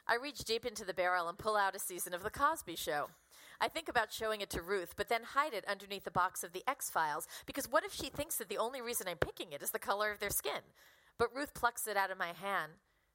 I 0.07 0.17
reach 0.17 0.45
deep 0.45 0.67
into 0.67 0.85
the 0.85 0.95
barrel 0.95 1.29
and 1.29 1.39
pull 1.39 1.57
out 1.57 1.77
a 1.77 1.79
season 1.79 2.13
of 2.13 2.23
The 2.23 2.31
Cosby 2.31 2.77
Show. 2.77 3.09
I 3.63 3.69
think 3.69 3.89
about 3.89 4.13
showing 4.13 4.41
it 4.41 4.51
to 4.51 4.61
Ruth, 4.61 4.95
but 4.97 5.09
then 5.09 5.23
hide 5.23 5.55
it 5.55 5.65
underneath 5.69 6.03
the 6.03 6.11
box 6.11 6.43
of 6.43 6.53
the 6.53 6.65
X 6.69 6.91
Files 6.91 7.29
because 7.47 7.71
what 7.71 7.85
if 7.85 7.95
she 7.95 8.09
thinks 8.09 8.35
that 8.37 8.49
the 8.49 8.59
only 8.59 8.83
reason 8.83 9.07
I'm 9.07 9.19
picking 9.19 9.53
it 9.53 9.63
is 9.63 9.71
the 9.71 9.79
color 9.79 10.11
of 10.11 10.19
their 10.19 10.31
skin? 10.31 10.63
But 11.17 11.33
Ruth 11.33 11.55
plucks 11.55 11.87
it 11.87 11.97
out 11.97 12.11
of 12.11 12.19
my 12.19 12.33
hand. 12.33 12.73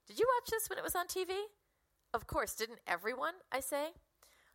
Did 0.08 0.18
you 0.18 0.26
watch 0.38 0.50
this 0.50 0.70
when 0.70 0.80
it 0.80 0.86
was 0.86 0.96
on 0.96 1.08
TV? 1.08 1.36
Of 2.14 2.28
course, 2.28 2.56
didn't 2.56 2.80
everyone? 2.88 3.34
I 3.52 3.60
say. 3.60 3.90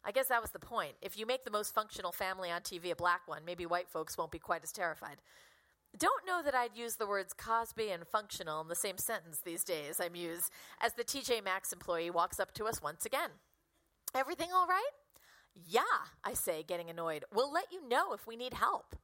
I 0.02 0.12
guess 0.12 0.28
that 0.28 0.40
was 0.40 0.52
the 0.52 0.58
point. 0.58 0.94
If 1.02 1.18
you 1.18 1.26
make 1.26 1.44
the 1.44 1.50
most 1.50 1.74
functional 1.74 2.10
family 2.10 2.50
on 2.50 2.62
TV 2.62 2.90
a 2.90 2.96
black 2.96 3.28
one, 3.28 3.44
maybe 3.44 3.66
white 3.66 3.90
folks 3.90 4.16
won't 4.16 4.32
be 4.32 4.38
quite 4.38 4.64
as 4.64 4.72
terrified. 4.72 5.18
Don't 5.98 6.26
know 6.26 6.40
that 6.42 6.54
I'd 6.54 6.74
use 6.74 6.96
the 6.96 7.06
words 7.06 7.34
Cosby 7.34 7.90
and 7.90 8.08
functional 8.08 8.62
in 8.62 8.68
the 8.68 8.74
same 8.74 8.96
sentence 8.96 9.40
these 9.44 9.62
days, 9.62 10.00
I 10.00 10.08
muse, 10.08 10.48
as 10.80 10.94
the 10.94 11.04
TJ 11.04 11.44
Maxx 11.44 11.70
employee 11.70 12.10
walks 12.10 12.40
up 12.40 12.54
to 12.54 12.64
us 12.64 12.80
once 12.80 13.04
again. 13.04 13.28
Everything 14.14 14.48
all 14.54 14.66
right? 14.66 14.90
Yeah, 15.54 15.82
I 16.24 16.34
say, 16.34 16.62
getting 16.62 16.90
annoyed. 16.90 17.24
We'll 17.32 17.52
let 17.52 17.72
you 17.72 17.86
know 17.86 18.12
if 18.12 18.26
we 18.26 18.36
need 18.36 18.54
help. 18.54 18.96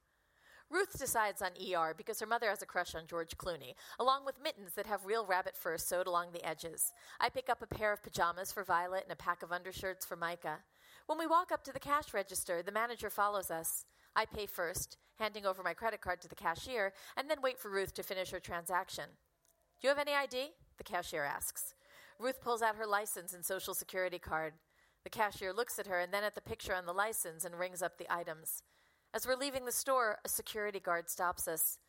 Ruth 0.71 0.99
decides 0.99 1.41
on 1.41 1.51
ER 1.59 1.95
because 1.97 2.19
her 2.19 2.27
mother 2.27 2.49
has 2.49 2.61
a 2.61 2.67
crush 2.67 2.93
on 2.93 3.07
George 3.07 3.35
Clooney, 3.37 3.73
along 3.99 4.23
with 4.25 4.41
mittens 4.43 4.73
that 4.73 4.85
have 4.85 5.05
real 5.05 5.25
rabbit 5.25 5.57
fur 5.57 5.79
sewed 5.79 6.05
along 6.05 6.27
the 6.31 6.47
edges. 6.47 6.93
I 7.19 7.29
pick 7.29 7.49
up 7.49 7.63
a 7.63 7.75
pair 7.75 7.91
of 7.91 8.03
pajamas 8.03 8.51
for 8.51 8.63
Violet 8.63 9.03
and 9.03 9.11
a 9.11 9.15
pack 9.15 9.41
of 9.41 9.51
undershirts 9.51 10.05
for 10.05 10.15
Micah. 10.15 10.59
When 11.07 11.17
we 11.17 11.25
walk 11.25 11.51
up 11.51 11.63
to 11.63 11.73
the 11.73 11.79
cash 11.79 12.13
register, 12.13 12.61
the 12.61 12.71
manager 12.71 13.09
follows 13.09 13.49
us. 13.49 13.85
I 14.15 14.25
pay 14.25 14.45
first, 14.45 14.97
handing 15.17 15.45
over 15.45 15.63
my 15.63 15.73
credit 15.73 16.01
card 16.01 16.21
to 16.21 16.27
the 16.27 16.35
cashier, 16.35 16.93
and 17.17 17.27
then 17.27 17.41
wait 17.41 17.57
for 17.59 17.71
Ruth 17.71 17.95
to 17.95 18.03
finish 18.03 18.29
her 18.29 18.39
transaction. 18.39 19.05
Do 19.81 19.87
you 19.87 19.89
have 19.89 19.97
any 19.97 20.13
ID? 20.13 20.51
The 20.77 20.83
cashier 20.83 21.23
asks. 21.23 21.73
Ruth 22.19 22.41
pulls 22.41 22.61
out 22.61 22.75
her 22.75 22.85
license 22.85 23.33
and 23.33 23.43
social 23.43 23.73
security 23.73 24.19
card. 24.19 24.53
The 25.03 25.09
cashier 25.09 25.53
looks 25.53 25.79
at 25.79 25.87
her 25.87 25.99
and 25.99 26.13
then 26.13 26.23
at 26.23 26.35
the 26.35 26.41
picture 26.41 26.75
on 26.75 26.85
the 26.85 26.93
license 26.93 27.45
and 27.45 27.57
rings 27.57 27.81
up 27.81 27.97
the 27.97 28.11
items. 28.13 28.63
As 29.13 29.25
we're 29.25 29.35
leaving 29.35 29.65
the 29.65 29.71
store, 29.71 30.17
a 30.23 30.29
security 30.29 30.79
guard 30.79 31.09
stops 31.09 31.47
us. 31.47 31.79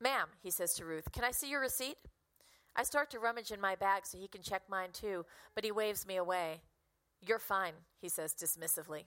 Ma'am, 0.00 0.28
he 0.42 0.50
says 0.50 0.74
to 0.74 0.84
Ruth, 0.84 1.12
can 1.12 1.24
I 1.24 1.30
see 1.30 1.50
your 1.50 1.60
receipt? 1.60 1.96
I 2.74 2.84
start 2.84 3.10
to 3.10 3.18
rummage 3.18 3.50
in 3.50 3.60
my 3.60 3.74
bag 3.74 4.06
so 4.06 4.16
he 4.16 4.28
can 4.28 4.42
check 4.42 4.62
mine 4.68 4.90
too, 4.92 5.26
but 5.54 5.64
he 5.64 5.72
waves 5.72 6.06
me 6.06 6.16
away. 6.16 6.62
You're 7.20 7.38
fine, 7.38 7.74
he 8.00 8.08
says 8.08 8.34
dismissively. 8.34 9.04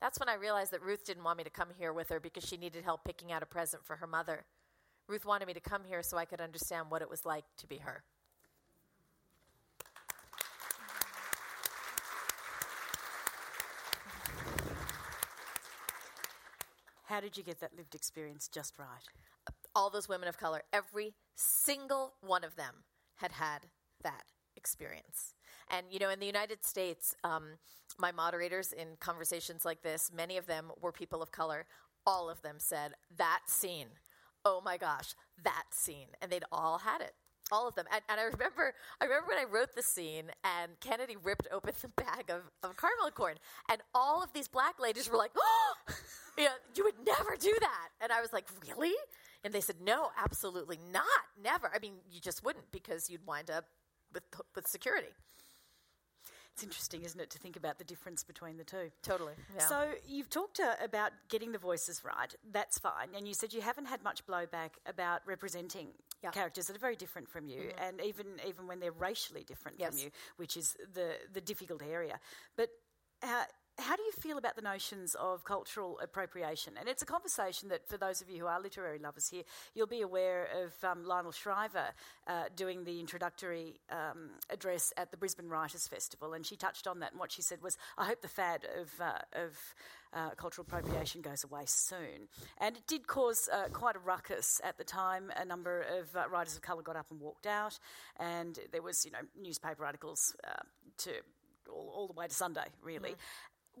That's 0.00 0.20
when 0.20 0.28
I 0.28 0.34
realized 0.34 0.72
that 0.72 0.82
Ruth 0.82 1.06
didn't 1.06 1.24
want 1.24 1.38
me 1.38 1.44
to 1.44 1.50
come 1.50 1.68
here 1.78 1.92
with 1.92 2.10
her 2.10 2.20
because 2.20 2.44
she 2.44 2.58
needed 2.58 2.84
help 2.84 3.04
picking 3.04 3.32
out 3.32 3.42
a 3.42 3.46
present 3.46 3.84
for 3.84 3.96
her 3.96 4.06
mother. 4.06 4.44
Ruth 5.08 5.24
wanted 5.24 5.46
me 5.46 5.54
to 5.54 5.60
come 5.60 5.84
here 5.86 6.02
so 6.02 6.18
I 6.18 6.24
could 6.26 6.40
understand 6.40 6.90
what 6.90 7.00
it 7.00 7.08
was 7.08 7.24
like 7.24 7.44
to 7.58 7.66
be 7.66 7.78
her. 7.78 8.02
How 17.06 17.20
did 17.20 17.36
you 17.36 17.42
get 17.42 17.60
that 17.60 17.76
lived 17.76 17.94
experience 17.94 18.48
just 18.48 18.78
right? 18.78 18.86
All 19.74 19.90
those 19.90 20.08
women 20.08 20.28
of 20.28 20.38
color, 20.38 20.62
every 20.72 21.14
single 21.36 22.14
one 22.20 22.44
of 22.44 22.56
them 22.56 22.84
had 23.16 23.32
had 23.32 23.66
that 24.02 24.24
experience. 24.56 25.34
And, 25.70 25.86
you 25.90 25.98
know, 25.98 26.10
in 26.10 26.18
the 26.18 26.26
United 26.26 26.64
States, 26.64 27.14
um, 27.22 27.58
my 27.98 28.10
moderators 28.12 28.72
in 28.72 28.96
conversations 28.98 29.64
like 29.64 29.82
this, 29.82 30.10
many 30.14 30.36
of 30.36 30.46
them 30.46 30.70
were 30.80 30.92
people 30.92 31.22
of 31.22 31.30
color. 31.30 31.66
All 32.06 32.28
of 32.28 32.42
them 32.42 32.56
said, 32.58 32.92
that 33.16 33.42
scene, 33.46 33.88
oh 34.44 34.60
my 34.64 34.76
gosh, 34.76 35.14
that 35.42 35.66
scene. 35.70 36.08
And 36.20 36.30
they'd 36.30 36.44
all 36.50 36.78
had 36.78 37.00
it. 37.00 37.14
All 37.52 37.68
of 37.68 37.74
them. 37.74 37.86
And, 37.92 38.02
and 38.08 38.20
I 38.20 38.24
remember 38.24 38.74
I 39.00 39.04
remember 39.04 39.28
when 39.28 39.38
I 39.38 39.44
wrote 39.44 39.74
the 39.74 39.82
scene 39.82 40.30
and 40.42 40.72
Kennedy 40.80 41.16
ripped 41.22 41.46
open 41.52 41.74
the 41.80 41.88
bag 41.88 42.30
of, 42.30 42.42
of 42.62 42.76
caramel 42.76 43.10
corn. 43.14 43.36
And 43.70 43.80
all 43.94 44.22
of 44.22 44.32
these 44.32 44.48
black 44.48 44.80
ladies 44.80 45.08
were 45.08 45.16
like, 45.16 45.32
oh, 45.38 45.74
you, 46.38 46.44
know, 46.44 46.50
you 46.74 46.84
would 46.84 47.06
never 47.06 47.36
do 47.38 47.54
that. 47.60 47.88
And 48.00 48.12
I 48.12 48.20
was 48.20 48.32
like, 48.32 48.46
really? 48.66 48.94
And 49.44 49.52
they 49.52 49.60
said, 49.60 49.76
no, 49.80 50.08
absolutely 50.22 50.78
not. 50.92 51.04
Never. 51.42 51.70
I 51.74 51.78
mean, 51.78 51.94
you 52.10 52.20
just 52.20 52.44
wouldn't 52.44 52.72
because 52.72 53.08
you'd 53.08 53.26
wind 53.26 53.50
up 53.50 53.66
with, 54.12 54.24
with 54.54 54.66
security. 54.66 55.08
It's 56.56 56.62
interesting, 56.62 57.02
isn't 57.02 57.20
it, 57.20 57.28
to 57.32 57.38
think 57.38 57.56
about 57.56 57.76
the 57.76 57.84
difference 57.84 58.24
between 58.24 58.56
the 58.56 58.64
two? 58.64 58.90
Totally. 59.02 59.34
Yeah. 59.54 59.66
So 59.66 59.90
you've 60.08 60.30
talked 60.30 60.58
uh, 60.58 60.72
about 60.82 61.12
getting 61.28 61.52
the 61.52 61.58
voices 61.58 62.02
right. 62.02 62.34
That's 62.50 62.78
fine. 62.78 63.08
And 63.14 63.28
you 63.28 63.34
said 63.34 63.52
you 63.52 63.60
haven't 63.60 63.84
had 63.84 64.02
much 64.02 64.26
blowback 64.26 64.70
about 64.86 65.20
representing 65.26 65.88
yeah. 66.26 66.30
characters 66.32 66.66
that 66.66 66.76
are 66.76 66.80
very 66.80 66.96
different 66.96 67.28
from 67.28 67.46
you, 67.46 67.60
mm-hmm. 67.60 67.84
and 67.84 68.00
even 68.00 68.26
even 68.46 68.66
when 68.66 68.80
they're 68.80 68.92
racially 68.92 69.44
different 69.44 69.78
yes. 69.78 69.90
from 69.90 69.98
you, 70.04 70.10
which 70.36 70.56
is 70.56 70.76
the 70.94 71.14
the 71.32 71.40
difficult 71.40 71.82
area. 71.82 72.18
But 72.56 72.68
how 73.78 73.94
do 73.94 74.02
you 74.02 74.12
feel 74.12 74.38
about 74.38 74.56
the 74.56 74.62
notions 74.62 75.14
of 75.16 75.44
cultural 75.44 75.98
appropriation? 76.02 76.74
And 76.78 76.88
it's 76.88 77.02
a 77.02 77.06
conversation 77.06 77.68
that, 77.68 77.86
for 77.86 77.98
those 77.98 78.20
of 78.20 78.30
you 78.30 78.40
who 78.40 78.46
are 78.46 78.60
literary 78.60 78.98
lovers 78.98 79.28
here, 79.28 79.42
you'll 79.74 79.86
be 79.86 80.00
aware 80.00 80.48
of 80.62 80.72
um, 80.84 81.04
Lionel 81.04 81.32
Shriver 81.32 81.88
uh, 82.26 82.44
doing 82.54 82.84
the 82.84 83.00
introductory 83.00 83.80
um, 83.90 84.30
address 84.50 84.92
at 84.96 85.10
the 85.10 85.16
Brisbane 85.16 85.48
Writers 85.48 85.86
Festival, 85.86 86.32
and 86.32 86.46
she 86.46 86.56
touched 86.56 86.86
on 86.86 87.00
that. 87.00 87.12
And 87.12 87.20
what 87.20 87.32
she 87.32 87.42
said 87.42 87.62
was, 87.62 87.76
"I 87.98 88.06
hope 88.06 88.22
the 88.22 88.28
fad 88.28 88.66
of 88.80 88.90
uh, 89.00 89.18
of 89.44 89.74
uh, 90.14 90.30
cultural 90.30 90.66
appropriation 90.66 91.20
goes 91.20 91.44
away 91.44 91.64
soon." 91.66 92.28
And 92.58 92.76
it 92.76 92.86
did 92.86 93.06
cause 93.06 93.48
uh, 93.52 93.68
quite 93.72 93.96
a 93.96 94.00
ruckus 94.00 94.60
at 94.64 94.78
the 94.78 94.84
time. 94.84 95.30
A 95.36 95.44
number 95.44 95.82
of 95.82 96.16
uh, 96.16 96.28
writers 96.30 96.56
of 96.56 96.62
colour 96.62 96.82
got 96.82 96.96
up 96.96 97.06
and 97.10 97.20
walked 97.20 97.46
out, 97.46 97.78
and 98.18 98.58
there 98.72 98.82
was, 98.82 99.04
you 99.04 99.10
know, 99.10 99.18
newspaper 99.40 99.84
articles 99.84 100.34
uh, 100.44 100.62
to 100.98 101.10
all, 101.70 101.92
all, 101.94 102.06
the 102.06 102.12
way 102.12 102.26
to 102.26 102.34
Sunday, 102.34 102.66
really. 102.82 103.10
Mm. 103.10 103.16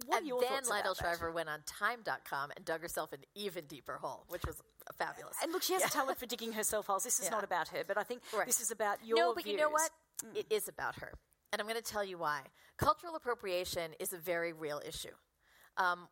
What 0.04 0.22
and 0.22 0.30
then 0.42 0.62
Lionel 0.68 0.94
Shriver 0.94 1.32
went 1.32 1.48
on 1.48 1.60
Time.com 1.66 2.50
and 2.54 2.64
dug 2.64 2.82
herself 2.82 3.12
an 3.14 3.20
even 3.34 3.64
deeper 3.64 3.96
hole, 3.96 4.24
which 4.28 4.44
was 4.46 4.60
fabulous. 4.98 5.36
And 5.42 5.52
look, 5.52 5.62
she 5.62 5.72
has 5.72 5.80
yeah. 5.82 5.88
a 5.88 5.90
talent 5.90 6.18
for 6.18 6.26
digging 6.26 6.52
herself 6.52 6.86
holes. 6.86 7.04
This 7.04 7.18
is 7.18 7.26
yeah. 7.26 7.30
not 7.30 7.44
about 7.44 7.68
her, 7.68 7.82
but 7.86 7.96
I 7.96 8.02
think 8.02 8.20
right. 8.36 8.46
this 8.46 8.60
is 8.60 8.70
about 8.70 8.98
your 9.04 9.16
No, 9.16 9.34
but 9.34 9.44
views. 9.44 9.54
you 9.54 9.60
know 9.60 9.70
what? 9.70 9.90
Mm. 10.22 10.36
It 10.36 10.46
is 10.50 10.68
about 10.68 10.96
her. 10.96 11.12
And 11.52 11.60
I'm 11.60 11.66
going 11.66 11.80
to 11.80 11.92
tell 11.92 12.04
you 12.04 12.18
why. 12.18 12.42
Cultural 12.76 13.16
appropriation 13.16 13.92
is 13.98 14.12
a 14.12 14.18
very 14.18 14.52
real 14.52 14.82
issue. 14.86 15.14
Um, 15.78 16.08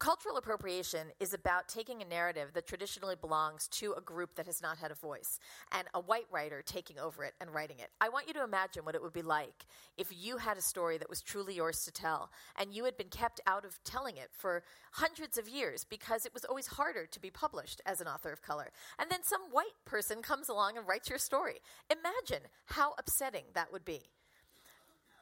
Cultural 0.00 0.36
appropriation 0.36 1.06
is 1.20 1.34
about 1.34 1.68
taking 1.68 2.02
a 2.02 2.04
narrative 2.04 2.50
that 2.54 2.66
traditionally 2.66 3.14
belongs 3.14 3.68
to 3.68 3.94
a 3.96 4.00
group 4.00 4.34
that 4.34 4.46
has 4.46 4.60
not 4.60 4.76
had 4.76 4.90
a 4.90 4.96
voice 4.96 5.38
and 5.70 5.86
a 5.94 6.00
white 6.00 6.26
writer 6.32 6.62
taking 6.66 6.98
over 6.98 7.22
it 7.22 7.32
and 7.40 7.54
writing 7.54 7.78
it. 7.78 7.90
I 8.00 8.08
want 8.08 8.26
you 8.26 8.34
to 8.34 8.42
imagine 8.42 8.84
what 8.84 8.96
it 8.96 9.02
would 9.02 9.12
be 9.12 9.22
like 9.22 9.66
if 9.96 10.08
you 10.10 10.38
had 10.38 10.58
a 10.58 10.62
story 10.62 10.98
that 10.98 11.08
was 11.08 11.22
truly 11.22 11.54
yours 11.54 11.84
to 11.84 11.92
tell 11.92 12.30
and 12.58 12.74
you 12.74 12.84
had 12.84 12.96
been 12.96 13.08
kept 13.08 13.40
out 13.46 13.64
of 13.64 13.78
telling 13.84 14.16
it 14.16 14.30
for 14.32 14.64
hundreds 14.90 15.38
of 15.38 15.48
years 15.48 15.86
because 15.88 16.26
it 16.26 16.34
was 16.34 16.44
always 16.44 16.66
harder 16.66 17.06
to 17.06 17.20
be 17.20 17.30
published 17.30 17.80
as 17.86 18.00
an 18.00 18.08
author 18.08 18.32
of 18.32 18.42
color. 18.42 18.72
And 18.98 19.08
then 19.10 19.22
some 19.22 19.42
white 19.52 19.76
person 19.84 20.22
comes 20.22 20.48
along 20.48 20.76
and 20.76 20.88
writes 20.88 21.08
your 21.08 21.18
story. 21.18 21.60
Imagine 21.88 22.48
how 22.66 22.94
upsetting 22.98 23.44
that 23.54 23.70
would 23.72 23.84
be. 23.84 24.02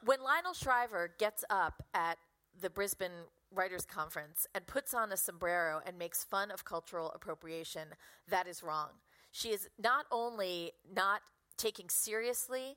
When 0.03 0.19
Lionel 0.23 0.53
Shriver 0.53 1.11
gets 1.19 1.45
up 1.51 1.83
at 1.93 2.17
the 2.59 2.71
Brisbane 2.71 3.11
writers 3.53 3.85
conference 3.85 4.47
and 4.53 4.65
puts 4.67 4.93
on 4.93 5.11
a 5.11 5.17
sombrero 5.17 5.81
and 5.85 5.97
makes 5.97 6.23
fun 6.23 6.51
of 6.51 6.65
cultural 6.65 7.11
appropriation, 7.13 7.89
that 8.29 8.47
is 8.47 8.63
wrong. 8.63 8.89
She 9.31 9.49
is 9.49 9.69
not 9.81 10.05
only 10.11 10.71
not 10.93 11.21
taking 11.57 11.89
seriously 11.89 12.75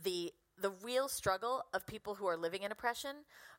the 0.00 0.32
the 0.60 0.72
real 0.82 1.06
struggle 1.08 1.62
of 1.72 1.86
people 1.86 2.16
who 2.16 2.26
are 2.26 2.36
living 2.36 2.62
in 2.64 2.72
oppression, 2.72 3.14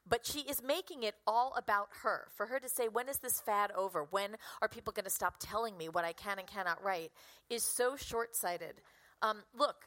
but 0.07 0.25
she 0.25 0.41
is 0.41 0.61
making 0.61 1.03
it 1.03 1.15
all 1.25 1.53
about 1.55 1.87
her. 2.03 2.27
For 2.35 2.47
her 2.47 2.59
to 2.59 2.67
say, 2.67 2.87
when 2.87 3.07
is 3.07 3.19
this 3.19 3.39
fad 3.39 3.71
over? 3.71 4.05
When 4.09 4.35
are 4.61 4.67
people 4.67 4.91
going 4.91 5.05
to 5.05 5.09
stop 5.09 5.35
telling 5.39 5.77
me 5.77 5.87
what 5.87 6.03
I 6.03 6.13
can 6.13 6.39
and 6.39 6.47
cannot 6.47 6.83
write? 6.83 7.11
is 7.49 7.63
so 7.63 7.95
short 7.95 8.35
sighted. 8.35 8.81
Um, 9.21 9.43
look, 9.57 9.85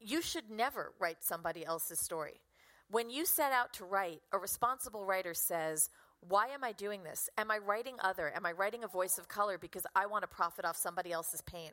you 0.00 0.20
should 0.20 0.50
never 0.50 0.92
write 0.98 1.22
somebody 1.22 1.64
else's 1.64 2.00
story. 2.00 2.40
When 2.90 3.10
you 3.10 3.24
set 3.24 3.52
out 3.52 3.72
to 3.74 3.84
write, 3.84 4.20
a 4.32 4.38
responsible 4.38 5.04
writer 5.04 5.34
says, 5.34 5.90
Why 6.20 6.48
am 6.48 6.62
I 6.62 6.72
doing 6.72 7.02
this? 7.02 7.28
Am 7.38 7.50
I 7.50 7.58
writing 7.58 7.96
other? 8.00 8.32
Am 8.34 8.46
I 8.46 8.52
writing 8.52 8.84
a 8.84 8.88
voice 8.88 9.18
of 9.18 9.28
color 9.28 9.58
because 9.58 9.86
I 9.94 10.06
want 10.06 10.22
to 10.22 10.28
profit 10.28 10.64
off 10.64 10.76
somebody 10.76 11.12
else's 11.12 11.42
pain? 11.42 11.70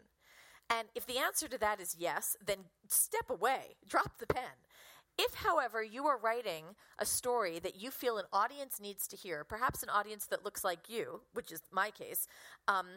And 0.69 0.87
if 0.95 1.05
the 1.05 1.17
answer 1.17 1.47
to 1.49 1.57
that 1.57 1.81
is 1.81 1.97
yes, 1.99 2.37
then 2.45 2.59
step 2.87 3.29
away, 3.29 3.75
drop 3.87 4.19
the 4.19 4.27
pen. 4.27 4.43
If, 5.17 5.35
however, 5.35 5.83
you 5.83 6.05
are 6.05 6.17
writing 6.17 6.63
a 6.97 7.05
story 7.05 7.59
that 7.59 7.75
you 7.75 7.91
feel 7.91 8.17
an 8.17 8.25
audience 8.31 8.79
needs 8.79 9.07
to 9.09 9.17
hear, 9.17 9.43
perhaps 9.43 9.83
an 9.83 9.89
audience 9.89 10.25
that 10.27 10.45
looks 10.45 10.63
like 10.63 10.89
you, 10.89 11.21
which 11.33 11.51
is 11.51 11.61
my 11.71 11.91
case, 11.91 12.27
um, 12.69 12.87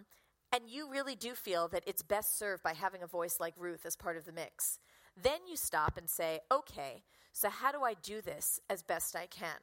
and 0.53 0.69
you 0.69 0.89
really 0.89 1.17
do 1.17 1.33
feel 1.35 1.67
that 1.69 1.83
it's 1.85 2.03
best 2.03 2.39
served 2.39 2.63
by 2.63 2.75
having 2.75 3.03
a 3.03 3.09
voice 3.09 3.39
like 3.41 3.55
Ruth 3.59 3.85
as 3.85 3.97
part 3.97 4.17
of 4.17 4.25
the 4.25 4.33
mix, 4.33 4.79
then 5.21 5.41
you 5.49 5.57
stop 5.57 5.97
and 5.97 6.09
say, 6.09 6.41
okay, 6.51 7.03
so, 7.35 7.51
how 7.51 7.73
do 7.73 7.83
I 7.83 7.95
do 7.95 8.21
this 8.21 8.61
as 8.71 8.83
best 8.83 9.17
I 9.17 9.27
can? 9.27 9.59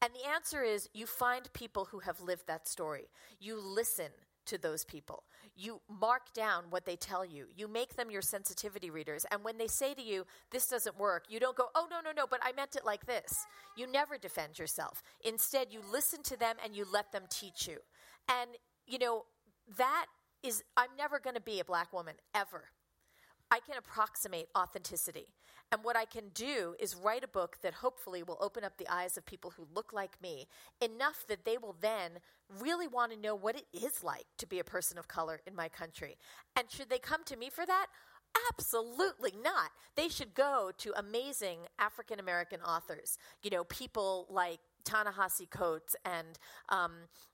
And 0.00 0.12
the 0.14 0.30
answer 0.30 0.62
is 0.62 0.88
you 0.94 1.06
find 1.06 1.52
people 1.52 1.86
who 1.86 1.98
have 1.98 2.20
lived 2.20 2.46
that 2.46 2.68
story. 2.68 3.10
You 3.40 3.60
listen 3.60 4.10
to 4.46 4.56
those 4.56 4.84
people. 4.84 5.24
You 5.56 5.80
mark 5.88 6.32
down 6.32 6.64
what 6.70 6.86
they 6.86 6.96
tell 6.96 7.24
you. 7.24 7.46
You 7.54 7.66
make 7.66 7.96
them 7.96 8.10
your 8.10 8.22
sensitivity 8.22 8.90
readers. 8.90 9.26
And 9.30 9.44
when 9.44 9.58
they 9.58 9.66
say 9.66 9.92
to 9.92 10.02
you, 10.02 10.24
this 10.52 10.68
doesn't 10.68 10.98
work, 10.98 11.24
you 11.28 11.40
don't 11.40 11.56
go, 11.56 11.66
oh, 11.74 11.86
no, 11.90 12.00
no, 12.00 12.12
no, 12.16 12.26
but 12.30 12.40
I 12.42 12.52
meant 12.52 12.76
it 12.76 12.86
like 12.86 13.06
this. 13.06 13.44
You 13.76 13.88
never 13.88 14.16
defend 14.16 14.58
yourself. 14.58 15.02
Instead, 15.24 15.66
you 15.70 15.80
listen 15.92 16.22
to 16.22 16.38
them 16.38 16.56
and 16.64 16.74
you 16.74 16.86
let 16.90 17.10
them 17.12 17.24
teach 17.28 17.66
you. 17.66 17.78
And, 18.28 18.50
you 18.86 18.98
know, 19.00 19.24
that 19.76 20.06
is, 20.44 20.62
I'm 20.76 20.90
never 20.96 21.18
going 21.18 21.36
to 21.36 21.42
be 21.42 21.60
a 21.60 21.64
black 21.64 21.92
woman, 21.92 22.14
ever. 22.34 22.64
I 23.50 23.58
can 23.60 23.76
approximate 23.76 24.48
authenticity. 24.56 25.26
And 25.72 25.84
what 25.84 25.96
I 25.96 26.04
can 26.04 26.30
do 26.34 26.74
is 26.80 26.96
write 26.96 27.22
a 27.22 27.28
book 27.28 27.58
that 27.62 27.74
hopefully 27.74 28.22
will 28.22 28.38
open 28.40 28.64
up 28.64 28.76
the 28.76 28.88
eyes 28.88 29.16
of 29.16 29.24
people 29.24 29.50
who 29.50 29.68
look 29.72 29.92
like 29.92 30.20
me 30.20 30.48
enough 30.80 31.24
that 31.28 31.44
they 31.44 31.58
will 31.58 31.76
then 31.80 32.18
really 32.60 32.88
want 32.88 33.12
to 33.12 33.18
know 33.18 33.36
what 33.36 33.56
it 33.56 33.66
is 33.72 34.02
like 34.02 34.26
to 34.38 34.46
be 34.46 34.58
a 34.58 34.64
person 34.64 34.98
of 34.98 35.06
color 35.06 35.40
in 35.46 35.54
my 35.54 35.68
country. 35.68 36.16
And 36.56 36.70
should 36.70 36.90
they 36.90 36.98
come 36.98 37.22
to 37.24 37.36
me 37.36 37.50
for 37.50 37.64
that? 37.66 37.86
Absolutely 38.52 39.34
not. 39.42 39.70
They 39.96 40.08
should 40.08 40.34
go 40.34 40.70
to 40.78 40.92
amazing 40.98 41.60
African 41.78 42.18
American 42.18 42.60
authors, 42.62 43.18
you 43.42 43.50
know, 43.50 43.64
people 43.64 44.26
like 44.28 44.60
Ta-Nehisi 44.84 45.48
Coates 45.50 45.96
and 46.04 46.38
um, 46.68 46.92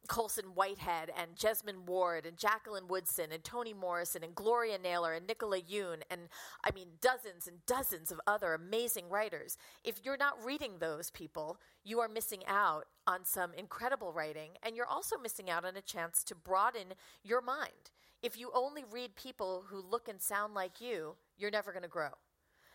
Colson 0.08 0.46
Whitehead 0.54 1.10
and 1.16 1.36
Jesmyn 1.36 1.86
Ward 1.86 2.26
and 2.26 2.36
Jacqueline 2.36 2.88
Woodson 2.88 3.32
and 3.32 3.42
Toni 3.42 3.74
Morrison 3.74 4.22
and 4.22 4.34
Gloria 4.34 4.78
Naylor 4.78 5.12
and 5.14 5.26
Nicola 5.26 5.60
Yoon 5.60 6.02
and 6.10 6.22
I 6.64 6.70
mean 6.74 6.88
dozens 7.00 7.46
and 7.46 7.64
dozens 7.66 8.10
of 8.10 8.20
other 8.26 8.54
amazing 8.54 9.08
writers. 9.08 9.56
If 9.84 10.00
you're 10.04 10.16
not 10.16 10.44
reading 10.44 10.78
those 10.78 11.10
people, 11.10 11.58
you 11.84 12.00
are 12.00 12.08
missing 12.08 12.42
out 12.46 12.86
on 13.06 13.24
some 13.24 13.54
incredible 13.54 14.12
writing 14.12 14.50
and 14.62 14.76
you're 14.76 14.86
also 14.86 15.16
missing 15.16 15.50
out 15.50 15.64
on 15.64 15.76
a 15.76 15.82
chance 15.82 16.24
to 16.24 16.34
broaden 16.34 16.94
your 17.22 17.40
mind. 17.40 17.90
If 18.22 18.38
you 18.38 18.50
only 18.54 18.84
read 18.90 19.14
people 19.14 19.64
who 19.68 19.80
look 19.80 20.08
and 20.08 20.20
sound 20.20 20.54
like 20.54 20.80
you, 20.80 21.16
you're 21.36 21.50
never 21.50 21.72
going 21.72 21.82
to 21.82 21.88
grow. 21.88 22.10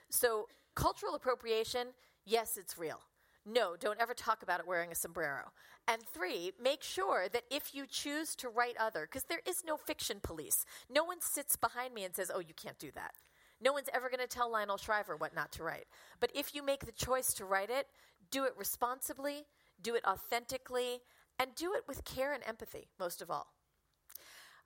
So, 0.10 0.48
cultural 0.76 1.16
appropriation, 1.16 1.88
yes, 2.26 2.58
it's 2.58 2.78
real. 2.78 3.02
No, 3.46 3.76
don't 3.76 4.00
ever 4.00 4.14
talk 4.14 4.44
about 4.44 4.60
it 4.60 4.68
wearing 4.68 4.92
a 4.92 4.96
sombrero. 4.96 5.52
And 5.88 6.04
three, 6.04 6.52
make 6.62 6.84
sure 6.84 7.28
that 7.30 7.44
if 7.50 7.74
you 7.74 7.86
choose 7.88 8.36
to 8.36 8.50
write 8.50 8.76
other, 8.80 9.08
because 9.10 9.24
there 9.24 9.42
is 9.48 9.64
no 9.66 9.78
fiction 9.78 10.20
police, 10.22 10.64
no 10.90 11.04
one 11.04 11.22
sits 11.22 11.56
behind 11.56 11.94
me 11.94 12.04
and 12.04 12.16
says, 12.16 12.32
oh, 12.34 12.40
you 12.40 12.54
can't 12.54 12.78
do 12.78 12.92
that. 12.94 13.14
No 13.60 13.74
one's 13.74 13.90
ever 13.94 14.10
going 14.10 14.20
to 14.20 14.28
tell 14.28 14.52
Lionel 14.52 14.78
Shriver 14.78 15.16
what 15.16 15.36
not 15.36 15.52
to 15.54 15.64
write. 15.64 15.86
But 16.20 16.32
if 16.36 16.54
you 16.54 16.64
make 16.64 16.86
the 16.86 16.92
choice 16.92 17.34
to 17.36 17.46
write 17.46 17.70
it, 17.70 17.88
do 18.30 18.46
it 18.46 18.54
responsibly, 18.58 19.46
do 19.82 19.96
it 19.96 20.06
authentically, 20.06 21.02
and 21.40 21.54
do 21.56 21.74
it 21.74 21.84
with 21.88 22.06
care 22.06 22.34
and 22.34 22.44
empathy, 22.46 22.90
most 23.00 23.22
of 23.22 23.32
all. 23.32 23.48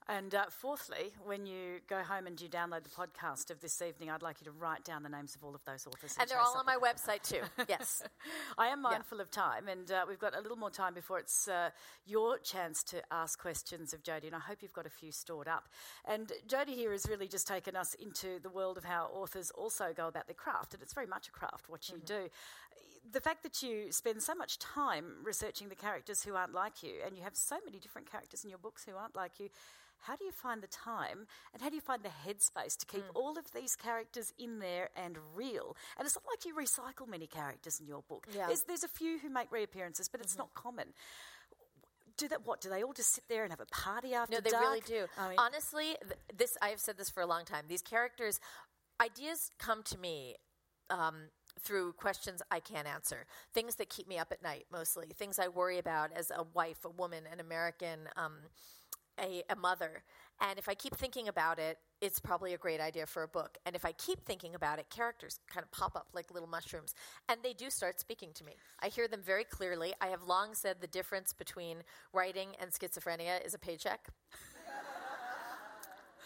And 0.07 0.35
uh, 0.35 0.45
fourthly, 0.49 1.13
when 1.23 1.47
you 1.47 1.79
go 1.89 2.03
home 2.03 2.27
and 2.27 2.39
you 2.39 2.47
download 2.47 2.83
the 2.83 2.89
podcast 2.89 3.49
of 3.49 3.59
this 3.59 3.81
evening, 3.81 4.11
I'd 4.11 4.21
like 4.21 4.37
you 4.39 4.45
to 4.45 4.51
write 4.51 4.83
down 4.83 5.01
the 5.01 5.09
names 5.09 5.35
of 5.35 5.43
all 5.43 5.55
of 5.55 5.63
those 5.65 5.87
authors. 5.87 6.13
And, 6.13 6.21
and 6.21 6.29
they're 6.29 6.39
all 6.39 6.55
on 6.57 6.65
my 6.65 6.77
website 6.77 7.23
too. 7.23 7.41
Yes. 7.67 8.03
I 8.57 8.67
am 8.67 8.83
mindful 8.83 9.17
yeah. 9.17 9.23
of 9.23 9.31
time, 9.31 9.67
and 9.67 9.89
uh, 9.89 10.05
we've 10.07 10.19
got 10.19 10.37
a 10.37 10.41
little 10.41 10.57
more 10.57 10.69
time 10.69 10.93
before 10.93 11.17
it's 11.17 11.47
uh, 11.47 11.71
your 12.05 12.37
chance 12.37 12.83
to 12.83 13.01
ask 13.11 13.39
questions 13.39 13.93
of 13.93 14.03
Jodi, 14.03 14.27
and 14.27 14.35
I 14.35 14.39
hope 14.39 14.59
you've 14.61 14.73
got 14.73 14.85
a 14.85 14.89
few 14.89 15.11
stored 15.11 15.47
up. 15.47 15.67
And 16.07 16.31
Jodi 16.47 16.75
here 16.75 16.91
has 16.91 17.07
really 17.09 17.27
just 17.27 17.47
taken 17.47 17.75
us 17.75 17.95
into 17.95 18.39
the 18.41 18.49
world 18.49 18.77
of 18.77 18.83
how 18.83 19.09
authors 19.13 19.49
also 19.51 19.93
go 19.95 20.07
about 20.07 20.27
their 20.27 20.35
craft, 20.35 20.73
and 20.75 20.83
it's 20.83 20.93
very 20.93 21.07
much 21.07 21.27
a 21.27 21.31
craft 21.31 21.69
what 21.69 21.89
you 21.89 21.95
mm-hmm. 21.95 22.05
do 22.05 22.29
the 23.11 23.21
fact 23.21 23.43
that 23.43 23.61
you 23.61 23.91
spend 23.91 24.21
so 24.21 24.35
much 24.35 24.59
time 24.59 25.05
researching 25.23 25.69
the 25.69 25.75
characters 25.75 26.23
who 26.23 26.35
aren't 26.35 26.53
like 26.53 26.83
you, 26.83 26.93
and 27.05 27.15
you 27.17 27.23
have 27.23 27.35
so 27.35 27.57
many 27.65 27.79
different 27.79 28.09
characters 28.09 28.43
in 28.43 28.49
your 28.49 28.59
books 28.59 28.85
who 28.85 28.95
aren't 28.95 29.15
like 29.15 29.39
you, 29.39 29.49
how 29.99 30.15
do 30.15 30.25
you 30.25 30.31
find 30.31 30.61
the 30.61 30.67
time 30.67 31.25
and 31.53 31.61
how 31.61 31.69
do 31.69 31.75
you 31.75 31.81
find 31.81 32.03
the 32.03 32.09
headspace 32.09 32.77
to 32.77 32.85
keep 32.85 33.03
mm. 33.03 33.15
all 33.15 33.37
of 33.39 33.45
these 33.53 33.75
characters 33.75 34.33
in 34.37 34.59
there 34.59 34.89
and 34.95 35.17
real? 35.33 35.75
And 35.97 36.05
it's 36.05 36.15
not 36.15 36.23
like 36.29 36.45
you 36.45 36.53
recycle 36.53 37.07
many 37.09 37.27
characters 37.27 37.79
in 37.79 37.87
your 37.87 38.03
book. 38.07 38.27
Yeah. 38.35 38.47
There's, 38.47 38.63
there's 38.63 38.83
a 38.83 38.89
few 38.89 39.19
who 39.19 39.29
make 39.29 39.51
reappearances, 39.51 40.09
but 40.09 40.21
it's 40.21 40.33
mm-hmm. 40.33 40.41
not 40.41 40.53
common 40.53 40.93
do 42.17 42.29
that 42.29 42.45
what 42.47 42.61
do 42.61 42.69
they 42.69 42.81
all 42.81 42.93
just 42.93 43.13
sit 43.13 43.25
there 43.27 43.43
and 43.43 43.51
have 43.51 43.59
a 43.59 43.65
party 43.65 44.13
after 44.13 44.35
no 44.35 44.39
they 44.39 44.49
dark? 44.49 44.63
really 44.63 44.79
do 44.87 45.05
I 45.17 45.27
mean, 45.27 45.37
honestly 45.37 45.97
th- 46.01 46.19
this 46.37 46.57
i've 46.61 46.79
said 46.79 46.97
this 46.97 47.09
for 47.09 47.19
a 47.19 47.25
long 47.25 47.43
time 47.43 47.65
these 47.67 47.81
characters 47.81 48.39
ideas 49.01 49.51
come 49.59 49.83
to 49.83 49.97
me 49.97 50.35
um, 50.89 51.15
through 51.59 51.93
questions 51.93 52.41
I 52.51 52.59
can't 52.59 52.87
answer, 52.87 53.25
things 53.53 53.75
that 53.75 53.89
keep 53.89 54.07
me 54.07 54.17
up 54.17 54.31
at 54.31 54.43
night 54.43 54.65
mostly, 54.71 55.07
things 55.15 55.39
I 55.39 55.47
worry 55.47 55.79
about 55.79 56.11
as 56.15 56.31
a 56.31 56.43
wife, 56.53 56.85
a 56.85 56.89
woman, 56.89 57.23
an 57.31 57.39
American, 57.39 58.09
um, 58.17 58.33
a, 59.19 59.43
a 59.49 59.55
mother. 59.55 60.03
And 60.41 60.59
if 60.59 60.67
I 60.67 60.73
keep 60.73 60.95
thinking 60.95 61.29
about 61.29 61.59
it, 61.59 61.77
it's 62.01 62.19
probably 62.19 62.53
a 62.53 62.57
great 62.57 62.81
idea 62.81 63.05
for 63.05 63.23
a 63.23 63.27
book. 63.27 63.57
And 63.65 63.75
if 63.75 63.85
I 63.85 63.93
keep 63.93 64.25
thinking 64.25 64.53
about 64.53 64.79
it, 64.79 64.89
characters 64.89 65.39
kind 65.47 65.63
of 65.63 65.71
pop 65.71 65.95
up 65.95 66.07
like 66.13 66.31
little 66.31 66.49
mushrooms. 66.49 66.93
And 67.29 67.39
they 67.41 67.53
do 67.53 67.69
start 67.69 67.99
speaking 67.99 68.29
to 68.35 68.43
me. 68.43 68.55
I 68.81 68.89
hear 68.89 69.07
them 69.07 69.21
very 69.25 69.45
clearly. 69.45 69.93
I 70.01 70.07
have 70.07 70.23
long 70.23 70.53
said 70.53 70.77
the 70.81 70.87
difference 70.87 71.31
between 71.31 71.83
writing 72.13 72.49
and 72.59 72.71
schizophrenia 72.71 73.45
is 73.45 73.53
a 73.53 73.59
paycheck 73.59 74.07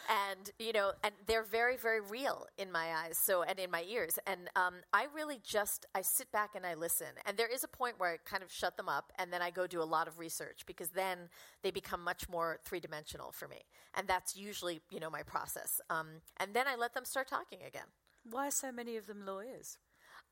and 0.09 0.49
you 0.57 0.73
know, 0.73 0.91
and 1.03 1.13
they're 1.27 1.43
very, 1.43 1.77
very 1.77 2.01
real 2.01 2.47
in 2.57 2.71
my 2.71 2.87
eyes. 2.93 3.17
So 3.17 3.43
and 3.43 3.59
in 3.59 3.69
my 3.69 3.83
ears, 3.87 4.17
and 4.25 4.49
um, 4.55 4.75
I 4.91 5.05
really 5.15 5.39
just 5.43 5.85
I 5.93 6.01
sit 6.01 6.31
back 6.31 6.51
and 6.55 6.65
I 6.65 6.73
listen. 6.73 7.07
And 7.25 7.37
there 7.37 7.47
is 7.47 7.63
a 7.63 7.67
point 7.67 7.99
where 7.99 8.13
I 8.13 8.17
kind 8.25 8.41
of 8.41 8.51
shut 8.51 8.75
them 8.75 8.89
up, 8.89 9.13
and 9.19 9.31
then 9.31 9.41
I 9.41 9.51
go 9.51 9.67
do 9.67 9.81
a 9.81 9.83
lot 9.85 10.07
of 10.07 10.17
research 10.17 10.63
because 10.65 10.89
then 10.89 11.29
they 11.61 11.71
become 11.71 12.03
much 12.03 12.27
more 12.27 12.59
three 12.65 12.79
dimensional 12.79 13.31
for 13.31 13.47
me, 13.47 13.59
and 13.95 14.07
that's 14.07 14.35
usually 14.35 14.81
you 14.89 14.99
know 14.99 15.09
my 15.09 15.23
process. 15.23 15.79
Um, 15.89 16.07
and 16.37 16.53
then 16.53 16.67
I 16.67 16.75
let 16.75 16.93
them 16.93 17.05
start 17.05 17.27
talking 17.27 17.59
again. 17.65 17.87
Why 18.29 18.47
are 18.47 18.51
so 18.51 18.71
many 18.71 18.97
of 18.97 19.05
them 19.05 19.25
lawyers? 19.25 19.77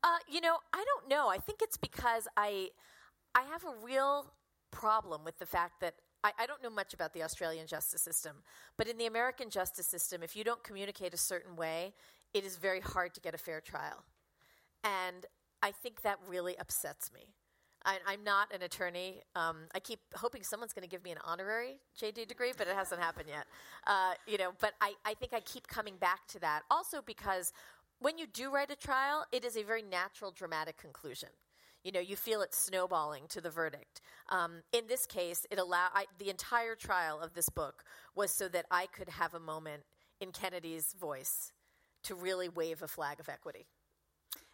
Uh, 0.02 0.18
you 0.28 0.40
know, 0.40 0.58
I 0.72 0.84
don't 0.84 1.08
know. 1.08 1.28
I 1.28 1.38
think 1.38 1.60
it's 1.62 1.76
because 1.76 2.26
I 2.36 2.70
I 3.34 3.42
have 3.42 3.64
a 3.64 3.84
real 3.84 4.32
problem 4.70 5.24
with 5.24 5.38
the 5.38 5.46
fact 5.46 5.80
that 5.80 5.94
I, 6.24 6.32
I, 6.38 6.46
don't 6.46 6.62
know 6.62 6.70
much 6.70 6.94
about 6.94 7.12
the 7.12 7.22
Australian 7.22 7.66
justice 7.66 8.02
system, 8.02 8.36
but 8.76 8.88
in 8.88 8.98
the 8.98 9.06
American 9.06 9.50
justice 9.50 9.86
system, 9.86 10.22
if 10.22 10.34
you 10.34 10.44
don't 10.44 10.62
communicate 10.64 11.14
a 11.14 11.18
certain 11.18 11.56
way, 11.56 11.94
it 12.34 12.44
is 12.44 12.56
very 12.56 12.80
hard 12.80 13.14
to 13.14 13.20
get 13.20 13.34
a 13.34 13.38
fair 13.38 13.60
trial. 13.60 14.04
And 14.84 15.26
I 15.62 15.70
think 15.70 16.02
that 16.02 16.18
really 16.28 16.58
upsets 16.58 17.12
me. 17.12 17.34
I, 17.84 17.98
am 18.12 18.24
not 18.24 18.52
an 18.52 18.62
attorney. 18.62 19.22
Um, 19.34 19.68
I 19.74 19.80
keep 19.80 20.00
hoping 20.14 20.42
someone's 20.42 20.72
going 20.72 20.82
to 20.82 20.88
give 20.88 21.04
me 21.04 21.10
an 21.10 21.18
honorary 21.24 21.76
JD 22.00 22.28
degree, 22.28 22.52
but 22.56 22.66
it 22.66 22.74
hasn't 22.74 23.00
happened 23.00 23.28
yet. 23.28 23.46
Uh, 23.86 24.12
you 24.26 24.36
know, 24.36 24.50
but 24.60 24.74
I, 24.80 24.94
I 25.06 25.14
think 25.14 25.32
I 25.32 25.40
keep 25.40 25.66
coming 25.68 25.96
back 25.96 26.26
to 26.28 26.40
that. 26.40 26.62
Also 26.70 27.00
because 27.04 27.52
when 28.00 28.18
you 28.18 28.26
do 28.26 28.52
write 28.52 28.70
a 28.70 28.76
trial, 28.76 29.24
it 29.32 29.44
is 29.44 29.56
a 29.56 29.62
very 29.62 29.82
natural, 29.82 30.30
dramatic 30.30 30.76
conclusion. 30.76 31.30
You 31.84 31.92
know, 31.92 32.00
you 32.00 32.16
feel 32.16 32.42
it 32.42 32.54
snowballing 32.54 33.24
to 33.28 33.40
the 33.40 33.50
verdict. 33.50 34.00
Um, 34.30 34.62
in 34.72 34.86
this 34.88 35.06
case, 35.06 35.46
it 35.50 35.58
allow 35.58 35.88
I, 35.94 36.06
the 36.18 36.28
entire 36.28 36.74
trial 36.74 37.20
of 37.20 37.34
this 37.34 37.48
book 37.48 37.84
was 38.14 38.30
so 38.30 38.48
that 38.48 38.66
I 38.70 38.86
could 38.86 39.08
have 39.08 39.34
a 39.34 39.40
moment 39.40 39.84
in 40.20 40.32
Kennedy's 40.32 40.94
voice 40.98 41.52
to 42.04 42.14
really 42.14 42.48
wave 42.48 42.82
a 42.82 42.88
flag 42.88 43.20
of 43.20 43.28
equity. 43.28 43.66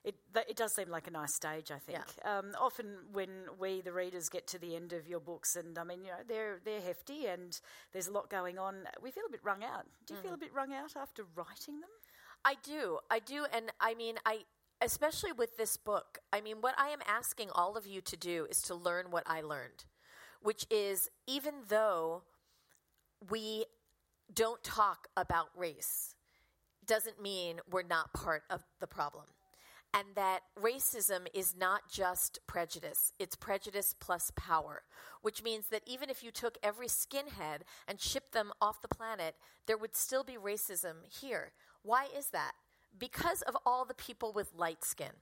It, 0.05 0.17
it 0.35 0.57
does 0.57 0.75
seem 0.75 0.91
like 0.91 1.07
a 1.07 1.11
nice 1.11 1.35
stage, 1.35 1.71
I 1.71 1.79
think. 1.79 1.99
Yeah. 1.99 2.39
Um, 2.39 2.53
often, 2.61 2.89
when 3.13 3.31
we, 3.59 3.81
the 3.81 3.93
readers, 3.93 4.29
get 4.29 4.47
to 4.49 4.59
the 4.59 4.77
end 4.77 4.93
of 4.93 5.09
your 5.09 5.21
books, 5.21 5.57
and 5.57 5.79
I 5.79 5.85
mean, 5.85 6.05
you 6.05 6.11
know, 6.11 6.19
they're 6.29 6.61
they're 6.63 6.83
hefty, 6.83 7.25
and 7.25 7.59
there's 7.93 8.09
a 8.09 8.13
lot 8.13 8.29
going 8.29 8.59
on. 8.59 8.85
We 9.03 9.11
feel 9.11 9.25
a 9.27 9.31
bit 9.31 9.41
wrung 9.43 9.65
out. 9.65 9.87
Do 10.07 10.13
you 10.13 10.21
mm. 10.21 10.23
feel 10.25 10.35
a 10.35 10.37
bit 10.37 10.53
wrung 10.53 10.75
out 10.75 10.95
after 10.95 11.25
writing 11.35 11.81
them? 11.81 11.89
I 12.45 12.57
do, 12.63 12.99
I 13.11 13.21
do, 13.21 13.47
and 13.55 13.73
I 13.81 13.95
mean, 13.95 14.17
I 14.27 14.41
especially 14.85 15.33
with 15.33 15.57
this 15.57 15.77
book, 15.77 16.19
I 16.33 16.41
mean, 16.41 16.57
what 16.61 16.75
I 16.79 16.89
am 16.89 17.01
asking 17.07 17.49
all 17.51 17.77
of 17.77 17.87
you 17.87 18.01
to 18.03 18.17
do 18.17 18.47
is 18.51 18.61
to 18.63 18.75
learn 18.75 19.07
what 19.11 19.25
I 19.27 19.41
learned, 19.41 19.85
which 20.43 20.67
is 20.71 21.11
even 21.27 21.55
though 21.69 22.23
we 23.31 23.65
don't 24.33 24.63
talk 24.63 25.09
about 25.17 25.49
race, 25.57 26.15
doesn't 26.87 27.21
mean 27.21 27.61
we're 27.71 27.83
not 27.83 28.13
part 28.13 28.43
of 28.51 28.63
the 28.79 28.87
problem. 28.87 29.25
And 29.95 30.09
that 30.17 30.41
racism 30.61 31.29
is 31.33 31.55
not 31.57 31.83
just 31.89 32.41
prejudice, 32.47 33.13
it's 33.19 33.37
prejudice 33.37 33.95
plus 33.99 34.33
power, 34.37 34.83
which 35.23 35.43
means 35.43 35.69
that 35.69 35.83
even 35.87 36.11
if 36.11 36.23
you 36.23 36.31
took 36.31 36.59
every 36.63 36.89
skinhead 36.89 37.61
and 37.89 38.01
shipped 38.01 38.33
them 38.33 38.51
off 38.61 38.83
the 38.83 38.89
planet, 38.89 39.37
there 39.67 39.79
would 39.79 39.97
still 39.97 40.25
be 40.25 40.35
racism 40.35 40.97
here. 41.09 41.53
Why 41.83 42.09
is 42.15 42.31
that? 42.31 42.53
Because 42.99 43.43
of 43.43 43.57
all 43.67 43.85
the 43.85 43.95
people 43.95 44.33
with 44.33 44.53
light 44.57 44.85
skin. 44.85 45.13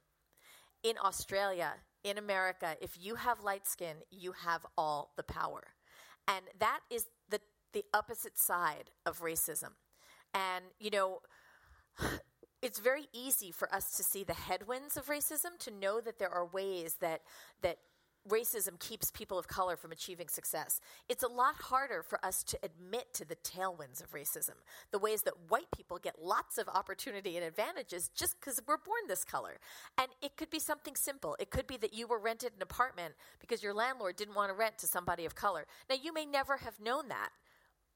In 0.82 0.96
Australia, 1.02 1.74
in 2.04 2.18
America, 2.18 2.76
if 2.80 2.96
you 3.00 3.14
have 3.14 3.42
light 3.42 3.66
skin, 3.66 3.96
you 4.10 4.32
have 4.32 4.66
all 4.76 5.12
the 5.16 5.22
power. 5.22 5.62
And 6.26 6.44
that 6.58 6.80
is 6.90 7.06
the, 7.28 7.40
the 7.72 7.84
opposite 7.94 8.38
side 8.38 8.90
of 9.06 9.20
racism. 9.20 9.70
And, 10.34 10.64
you 10.80 10.90
know, 10.90 11.20
it's 12.62 12.78
very 12.78 13.06
easy 13.12 13.50
for 13.52 13.72
us 13.74 13.96
to 13.96 14.02
see 14.02 14.24
the 14.24 14.34
headwinds 14.34 14.96
of 14.96 15.06
racism, 15.06 15.58
to 15.60 15.70
know 15.70 16.00
that 16.00 16.18
there 16.18 16.30
are 16.30 16.46
ways 16.46 16.96
that, 17.00 17.22
that 17.62 17.78
racism 18.28 18.78
keeps 18.78 19.10
people 19.10 19.38
of 19.38 19.48
color 19.48 19.76
from 19.76 19.92
achieving 19.92 20.28
success. 20.28 20.80
It's 21.08 21.22
a 21.22 21.28
lot 21.28 21.54
harder 21.56 22.02
for 22.02 22.24
us 22.24 22.42
to 22.44 22.58
admit 22.62 23.12
to 23.14 23.24
the 23.24 23.36
tailwinds 23.36 24.02
of 24.02 24.12
racism, 24.12 24.54
the 24.90 24.98
ways 24.98 25.22
that 25.22 25.34
white 25.48 25.70
people 25.74 25.98
get 25.98 26.22
lots 26.22 26.58
of 26.58 26.68
opportunity 26.68 27.36
and 27.36 27.44
advantages 27.44 28.10
just 28.14 28.38
because 28.38 28.60
we're 28.66 28.76
born 28.76 29.08
this 29.08 29.24
color. 29.24 29.58
And 29.98 30.08
it 30.22 30.36
could 30.36 30.50
be 30.50 30.58
something 30.58 30.94
simple. 30.94 31.36
It 31.38 31.50
could 31.50 31.66
be 31.66 31.76
that 31.78 31.94
you 31.94 32.06
were 32.06 32.18
rented 32.18 32.52
an 32.56 32.62
apartment 32.62 33.14
because 33.40 33.62
your 33.62 33.74
landlord 33.74 34.16
didn't 34.16 34.34
want 34.34 34.50
to 34.50 34.54
rent 34.54 34.78
to 34.78 34.86
somebody 34.86 35.24
of 35.24 35.34
color. 35.34 35.66
Now, 35.90 35.96
you 36.00 36.12
may 36.12 36.26
never 36.26 36.58
have 36.58 36.78
known 36.80 37.08
that. 37.08 37.30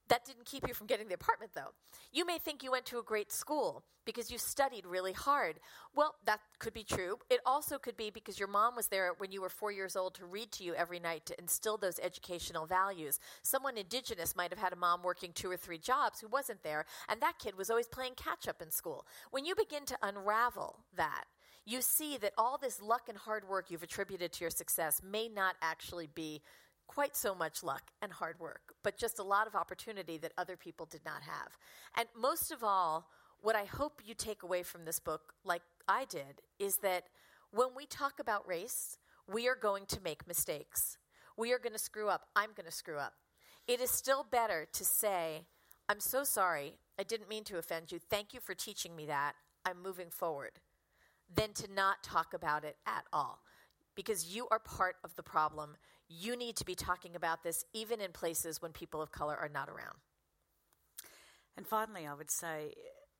That 0.09 0.25
didn't 0.25 0.45
keep 0.45 0.67
you 0.67 0.73
from 0.73 0.87
getting 0.87 1.07
the 1.07 1.15
apartment, 1.15 1.51
though. 1.53 1.73
You 2.13 2.25
may 2.25 2.37
think 2.37 2.63
you 2.63 2.71
went 2.71 2.85
to 2.87 2.99
a 2.99 3.03
great 3.03 3.31
school 3.31 3.83
because 4.05 4.31
you 4.31 4.37
studied 4.37 4.85
really 4.85 5.11
hard. 5.11 5.59
Well, 5.93 6.15
that 6.25 6.39
could 6.59 6.73
be 6.73 6.85
true. 6.85 7.17
It 7.29 7.41
also 7.45 7.77
could 7.77 7.97
be 7.97 8.09
because 8.09 8.39
your 8.39 8.47
mom 8.47 8.75
was 8.75 8.87
there 8.87 9.11
when 9.17 9.33
you 9.33 9.41
were 9.41 9.49
four 9.49 9.71
years 9.71 9.97
old 9.97 10.15
to 10.15 10.25
read 10.25 10.51
to 10.53 10.63
you 10.63 10.73
every 10.75 10.99
night 10.99 11.25
to 11.25 11.37
instill 11.39 11.75
those 11.75 11.99
educational 11.99 12.65
values. 12.65 13.19
Someone 13.43 13.77
indigenous 13.77 14.35
might 14.35 14.51
have 14.51 14.59
had 14.59 14.71
a 14.71 14.77
mom 14.77 15.03
working 15.03 15.33
two 15.33 15.51
or 15.51 15.57
three 15.57 15.77
jobs 15.77 16.21
who 16.21 16.29
wasn't 16.29 16.63
there, 16.63 16.85
and 17.09 17.19
that 17.21 17.37
kid 17.37 17.57
was 17.57 17.69
always 17.69 17.87
playing 17.87 18.13
catch 18.15 18.47
up 18.47 18.61
in 18.61 18.71
school. 18.71 19.05
When 19.31 19.43
you 19.43 19.55
begin 19.55 19.85
to 19.87 19.97
unravel 20.01 20.79
that, 20.95 21.25
you 21.65 21.81
see 21.81 22.17
that 22.19 22.31
all 22.37 22.57
this 22.57 22.81
luck 22.81 23.09
and 23.09 23.17
hard 23.17 23.45
work 23.45 23.69
you've 23.69 23.83
attributed 23.83 24.31
to 24.31 24.45
your 24.45 24.49
success 24.49 25.01
may 25.03 25.27
not 25.27 25.55
actually 25.61 26.07
be 26.07 26.41
quite 26.87 27.15
so 27.15 27.35
much 27.35 27.63
luck 27.63 27.91
and 28.01 28.11
hard 28.11 28.39
work, 28.39 28.73
but 28.83 28.97
just 28.97 29.19
a 29.19 29.23
lot 29.23 29.47
of 29.47 29.55
opportunity 29.55 30.17
that 30.17 30.33
other 30.37 30.57
people 30.57 30.85
did 30.85 31.05
not 31.05 31.21
have. 31.21 31.57
And 31.95 32.07
most 32.19 32.51
of 32.51 32.63
all, 32.63 33.09
what 33.41 33.55
I 33.55 33.65
hope 33.65 34.01
you 34.03 34.13
take 34.13 34.43
away 34.43 34.63
from 34.63 34.85
this 34.85 34.99
book, 34.99 35.33
like 35.43 35.61
I 35.87 36.05
did, 36.05 36.41
is 36.59 36.77
that 36.77 37.03
when 37.51 37.69
we 37.75 37.85
talk 37.85 38.19
about 38.19 38.47
race, 38.47 38.97
we 39.31 39.47
are 39.47 39.55
going 39.55 39.85
to 39.87 40.01
make 40.03 40.27
mistakes. 40.27 40.97
We 41.37 41.53
are 41.53 41.59
going 41.59 41.73
to 41.73 41.79
screw 41.79 42.09
up. 42.09 42.27
I'm 42.35 42.49
going 42.55 42.65
to 42.65 42.71
screw 42.71 42.97
up. 42.97 43.13
It 43.67 43.81
is 43.81 43.91
still 43.91 44.25
better 44.29 44.65
to 44.73 44.85
say, 44.85 45.45
I'm 45.89 45.99
so 45.99 46.23
sorry. 46.23 46.73
I 46.99 47.03
didn't 47.03 47.29
mean 47.29 47.43
to 47.45 47.57
offend 47.57 47.91
you. 47.91 47.99
Thank 47.99 48.33
you 48.33 48.39
for 48.39 48.53
teaching 48.53 48.95
me 48.95 49.05
that. 49.05 49.33
I'm 49.65 49.81
moving 49.83 50.09
forward. 50.09 50.59
Than 51.33 51.53
to 51.53 51.71
not 51.73 52.03
talk 52.03 52.33
about 52.33 52.63
it 52.63 52.77
at 52.85 53.03
all. 53.11 53.41
Because 53.95 54.33
you 54.35 54.47
are 54.49 54.59
part 54.59 54.95
of 55.03 55.15
the 55.15 55.23
problem 55.23 55.75
you 56.09 56.35
need 56.35 56.55
to 56.57 56.65
be 56.65 56.75
talking 56.75 57.15
about 57.15 57.43
this 57.43 57.65
even 57.73 58.01
in 58.01 58.11
places 58.11 58.61
when 58.61 58.71
people 58.71 59.01
of 59.01 59.11
color 59.11 59.35
are 59.35 59.49
not 59.49 59.69
around. 59.69 59.97
And 61.57 61.67
finally, 61.67 62.05
I 62.05 62.13
would 62.13 62.31
say 62.31 62.73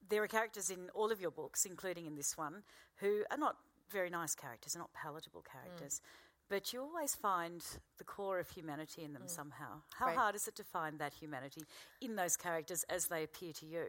there 0.09 0.23
are 0.23 0.27
characters 0.27 0.69
in 0.69 0.89
all 0.93 1.11
of 1.11 1.19
your 1.19 1.31
books, 1.31 1.65
including 1.65 2.05
in 2.05 2.15
this 2.15 2.37
one, 2.37 2.63
who 2.97 3.23
are 3.31 3.37
not 3.37 3.57
very 3.91 4.09
nice 4.09 4.35
characters, 4.35 4.75
are 4.75 4.79
not 4.79 4.93
palatable 4.93 5.43
characters. 5.51 6.01
Mm. 6.01 6.07
But 6.49 6.71
you 6.71 6.81
always 6.81 7.13
find 7.13 7.61
the 7.97 8.05
core 8.05 8.39
of 8.39 8.49
humanity 8.49 9.03
in 9.03 9.13
them 9.13 9.23
mm. 9.23 9.29
somehow. 9.29 9.81
How 9.93 10.07
right. 10.07 10.15
hard 10.15 10.35
is 10.35 10.47
it 10.47 10.55
to 10.55 10.63
find 10.63 10.99
that 10.99 11.13
humanity 11.13 11.63
in 12.01 12.15
those 12.15 12.37
characters 12.37 12.85
as 12.89 13.07
they 13.07 13.23
appear 13.23 13.51
to 13.53 13.65
you? 13.65 13.83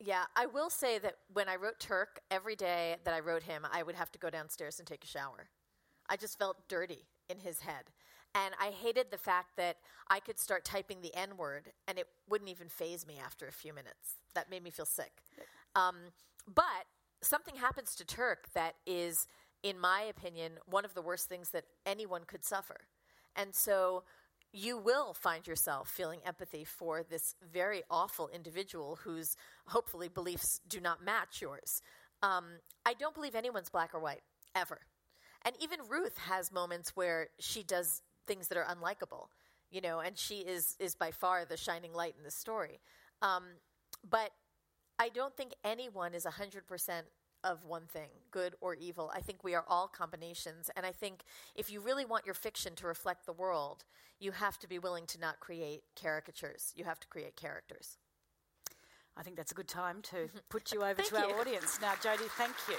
Yeah, 0.00 0.24
I 0.34 0.46
will 0.46 0.70
say 0.70 0.98
that 0.98 1.18
when 1.32 1.48
I 1.48 1.56
wrote 1.56 1.78
Turk, 1.78 2.20
every 2.30 2.56
day 2.56 2.96
that 3.04 3.14
I 3.14 3.20
wrote 3.20 3.44
him, 3.44 3.64
I 3.70 3.84
would 3.84 3.94
have 3.94 4.10
to 4.12 4.18
go 4.18 4.30
downstairs 4.30 4.80
and 4.80 4.88
take 4.88 5.04
a 5.04 5.06
shower. 5.06 5.48
I 6.08 6.16
just 6.16 6.38
felt 6.38 6.68
dirty 6.68 7.06
in 7.28 7.38
his 7.38 7.60
head. 7.60 7.84
And 8.34 8.54
I 8.60 8.70
hated 8.70 9.10
the 9.10 9.18
fact 9.18 9.56
that 9.56 9.76
I 10.08 10.20
could 10.20 10.38
start 10.38 10.64
typing 10.64 11.02
the 11.02 11.14
N 11.14 11.36
word 11.36 11.72
and 11.86 11.98
it 11.98 12.06
wouldn't 12.28 12.50
even 12.50 12.68
faze 12.68 13.06
me 13.06 13.20
after 13.22 13.46
a 13.46 13.52
few 13.52 13.74
minutes. 13.74 14.16
That 14.34 14.50
made 14.50 14.62
me 14.62 14.70
feel 14.70 14.86
sick. 14.86 15.12
Um, 15.74 15.96
but 16.52 16.86
something 17.20 17.56
happens 17.56 17.94
to 17.96 18.04
Turk 18.04 18.48
that 18.54 18.76
is, 18.86 19.26
in 19.62 19.78
my 19.78 20.02
opinion, 20.02 20.52
one 20.66 20.84
of 20.84 20.94
the 20.94 21.02
worst 21.02 21.28
things 21.28 21.50
that 21.50 21.64
anyone 21.84 22.22
could 22.26 22.44
suffer. 22.44 22.80
And 23.36 23.54
so 23.54 24.04
you 24.52 24.76
will 24.76 25.14
find 25.14 25.46
yourself 25.46 25.88
feeling 25.88 26.20
empathy 26.26 26.64
for 26.64 27.02
this 27.02 27.34
very 27.52 27.82
awful 27.90 28.28
individual 28.28 28.98
whose 29.04 29.36
hopefully 29.66 30.08
beliefs 30.08 30.60
do 30.68 30.80
not 30.80 31.02
match 31.02 31.40
yours. 31.40 31.80
Um, 32.22 32.44
I 32.84 32.94
don't 32.94 33.14
believe 33.14 33.34
anyone's 33.34 33.70
black 33.70 33.94
or 33.94 34.00
white, 34.00 34.22
ever. 34.54 34.80
And 35.44 35.54
even 35.60 35.80
Ruth 35.88 36.18
has 36.18 36.52
moments 36.52 36.94
where 36.94 37.28
she 37.38 37.62
does 37.62 38.02
things 38.26 38.48
that 38.48 38.58
are 38.58 38.64
unlikable, 38.64 39.26
you 39.70 39.80
know, 39.80 40.00
and 40.00 40.18
she 40.18 40.40
is 40.40 40.76
is 40.78 40.94
by 40.94 41.10
far 41.10 41.44
the 41.44 41.56
shining 41.56 41.92
light 41.92 42.14
in 42.16 42.24
the 42.24 42.30
story. 42.30 42.80
Um, 43.20 43.44
but 44.08 44.30
I 44.98 45.08
don't 45.08 45.36
think 45.36 45.52
anyone 45.64 46.14
is 46.14 46.24
hundred 46.24 46.66
percent 46.66 47.06
of 47.44 47.64
one 47.64 47.86
thing, 47.86 48.08
good 48.30 48.54
or 48.60 48.74
evil. 48.74 49.10
I 49.14 49.20
think 49.20 49.42
we 49.42 49.54
are 49.54 49.64
all 49.66 49.88
combinations, 49.88 50.70
and 50.76 50.86
I 50.86 50.92
think 50.92 51.24
if 51.54 51.70
you 51.70 51.80
really 51.80 52.04
want 52.04 52.24
your 52.24 52.34
fiction 52.34 52.74
to 52.76 52.86
reflect 52.86 53.26
the 53.26 53.32
world, 53.32 53.84
you 54.20 54.32
have 54.32 54.58
to 54.60 54.68
be 54.68 54.78
willing 54.78 55.06
to 55.06 55.18
not 55.20 55.40
create 55.40 55.82
caricatures. 56.00 56.72
You 56.76 56.84
have 56.84 57.00
to 57.00 57.08
create 57.08 57.36
characters. 57.36 57.98
I 59.16 59.22
think 59.22 59.36
that's 59.36 59.52
a 59.52 59.54
good 59.54 59.68
time 59.68 60.00
to 60.10 60.28
put 60.48 60.72
you 60.72 60.82
over 60.82 61.02
to 61.02 61.16
you. 61.16 61.22
our 61.22 61.40
audience 61.40 61.78
now, 61.80 61.94
Jodi. 62.02 62.24
Thank 62.36 62.54
you. 62.68 62.76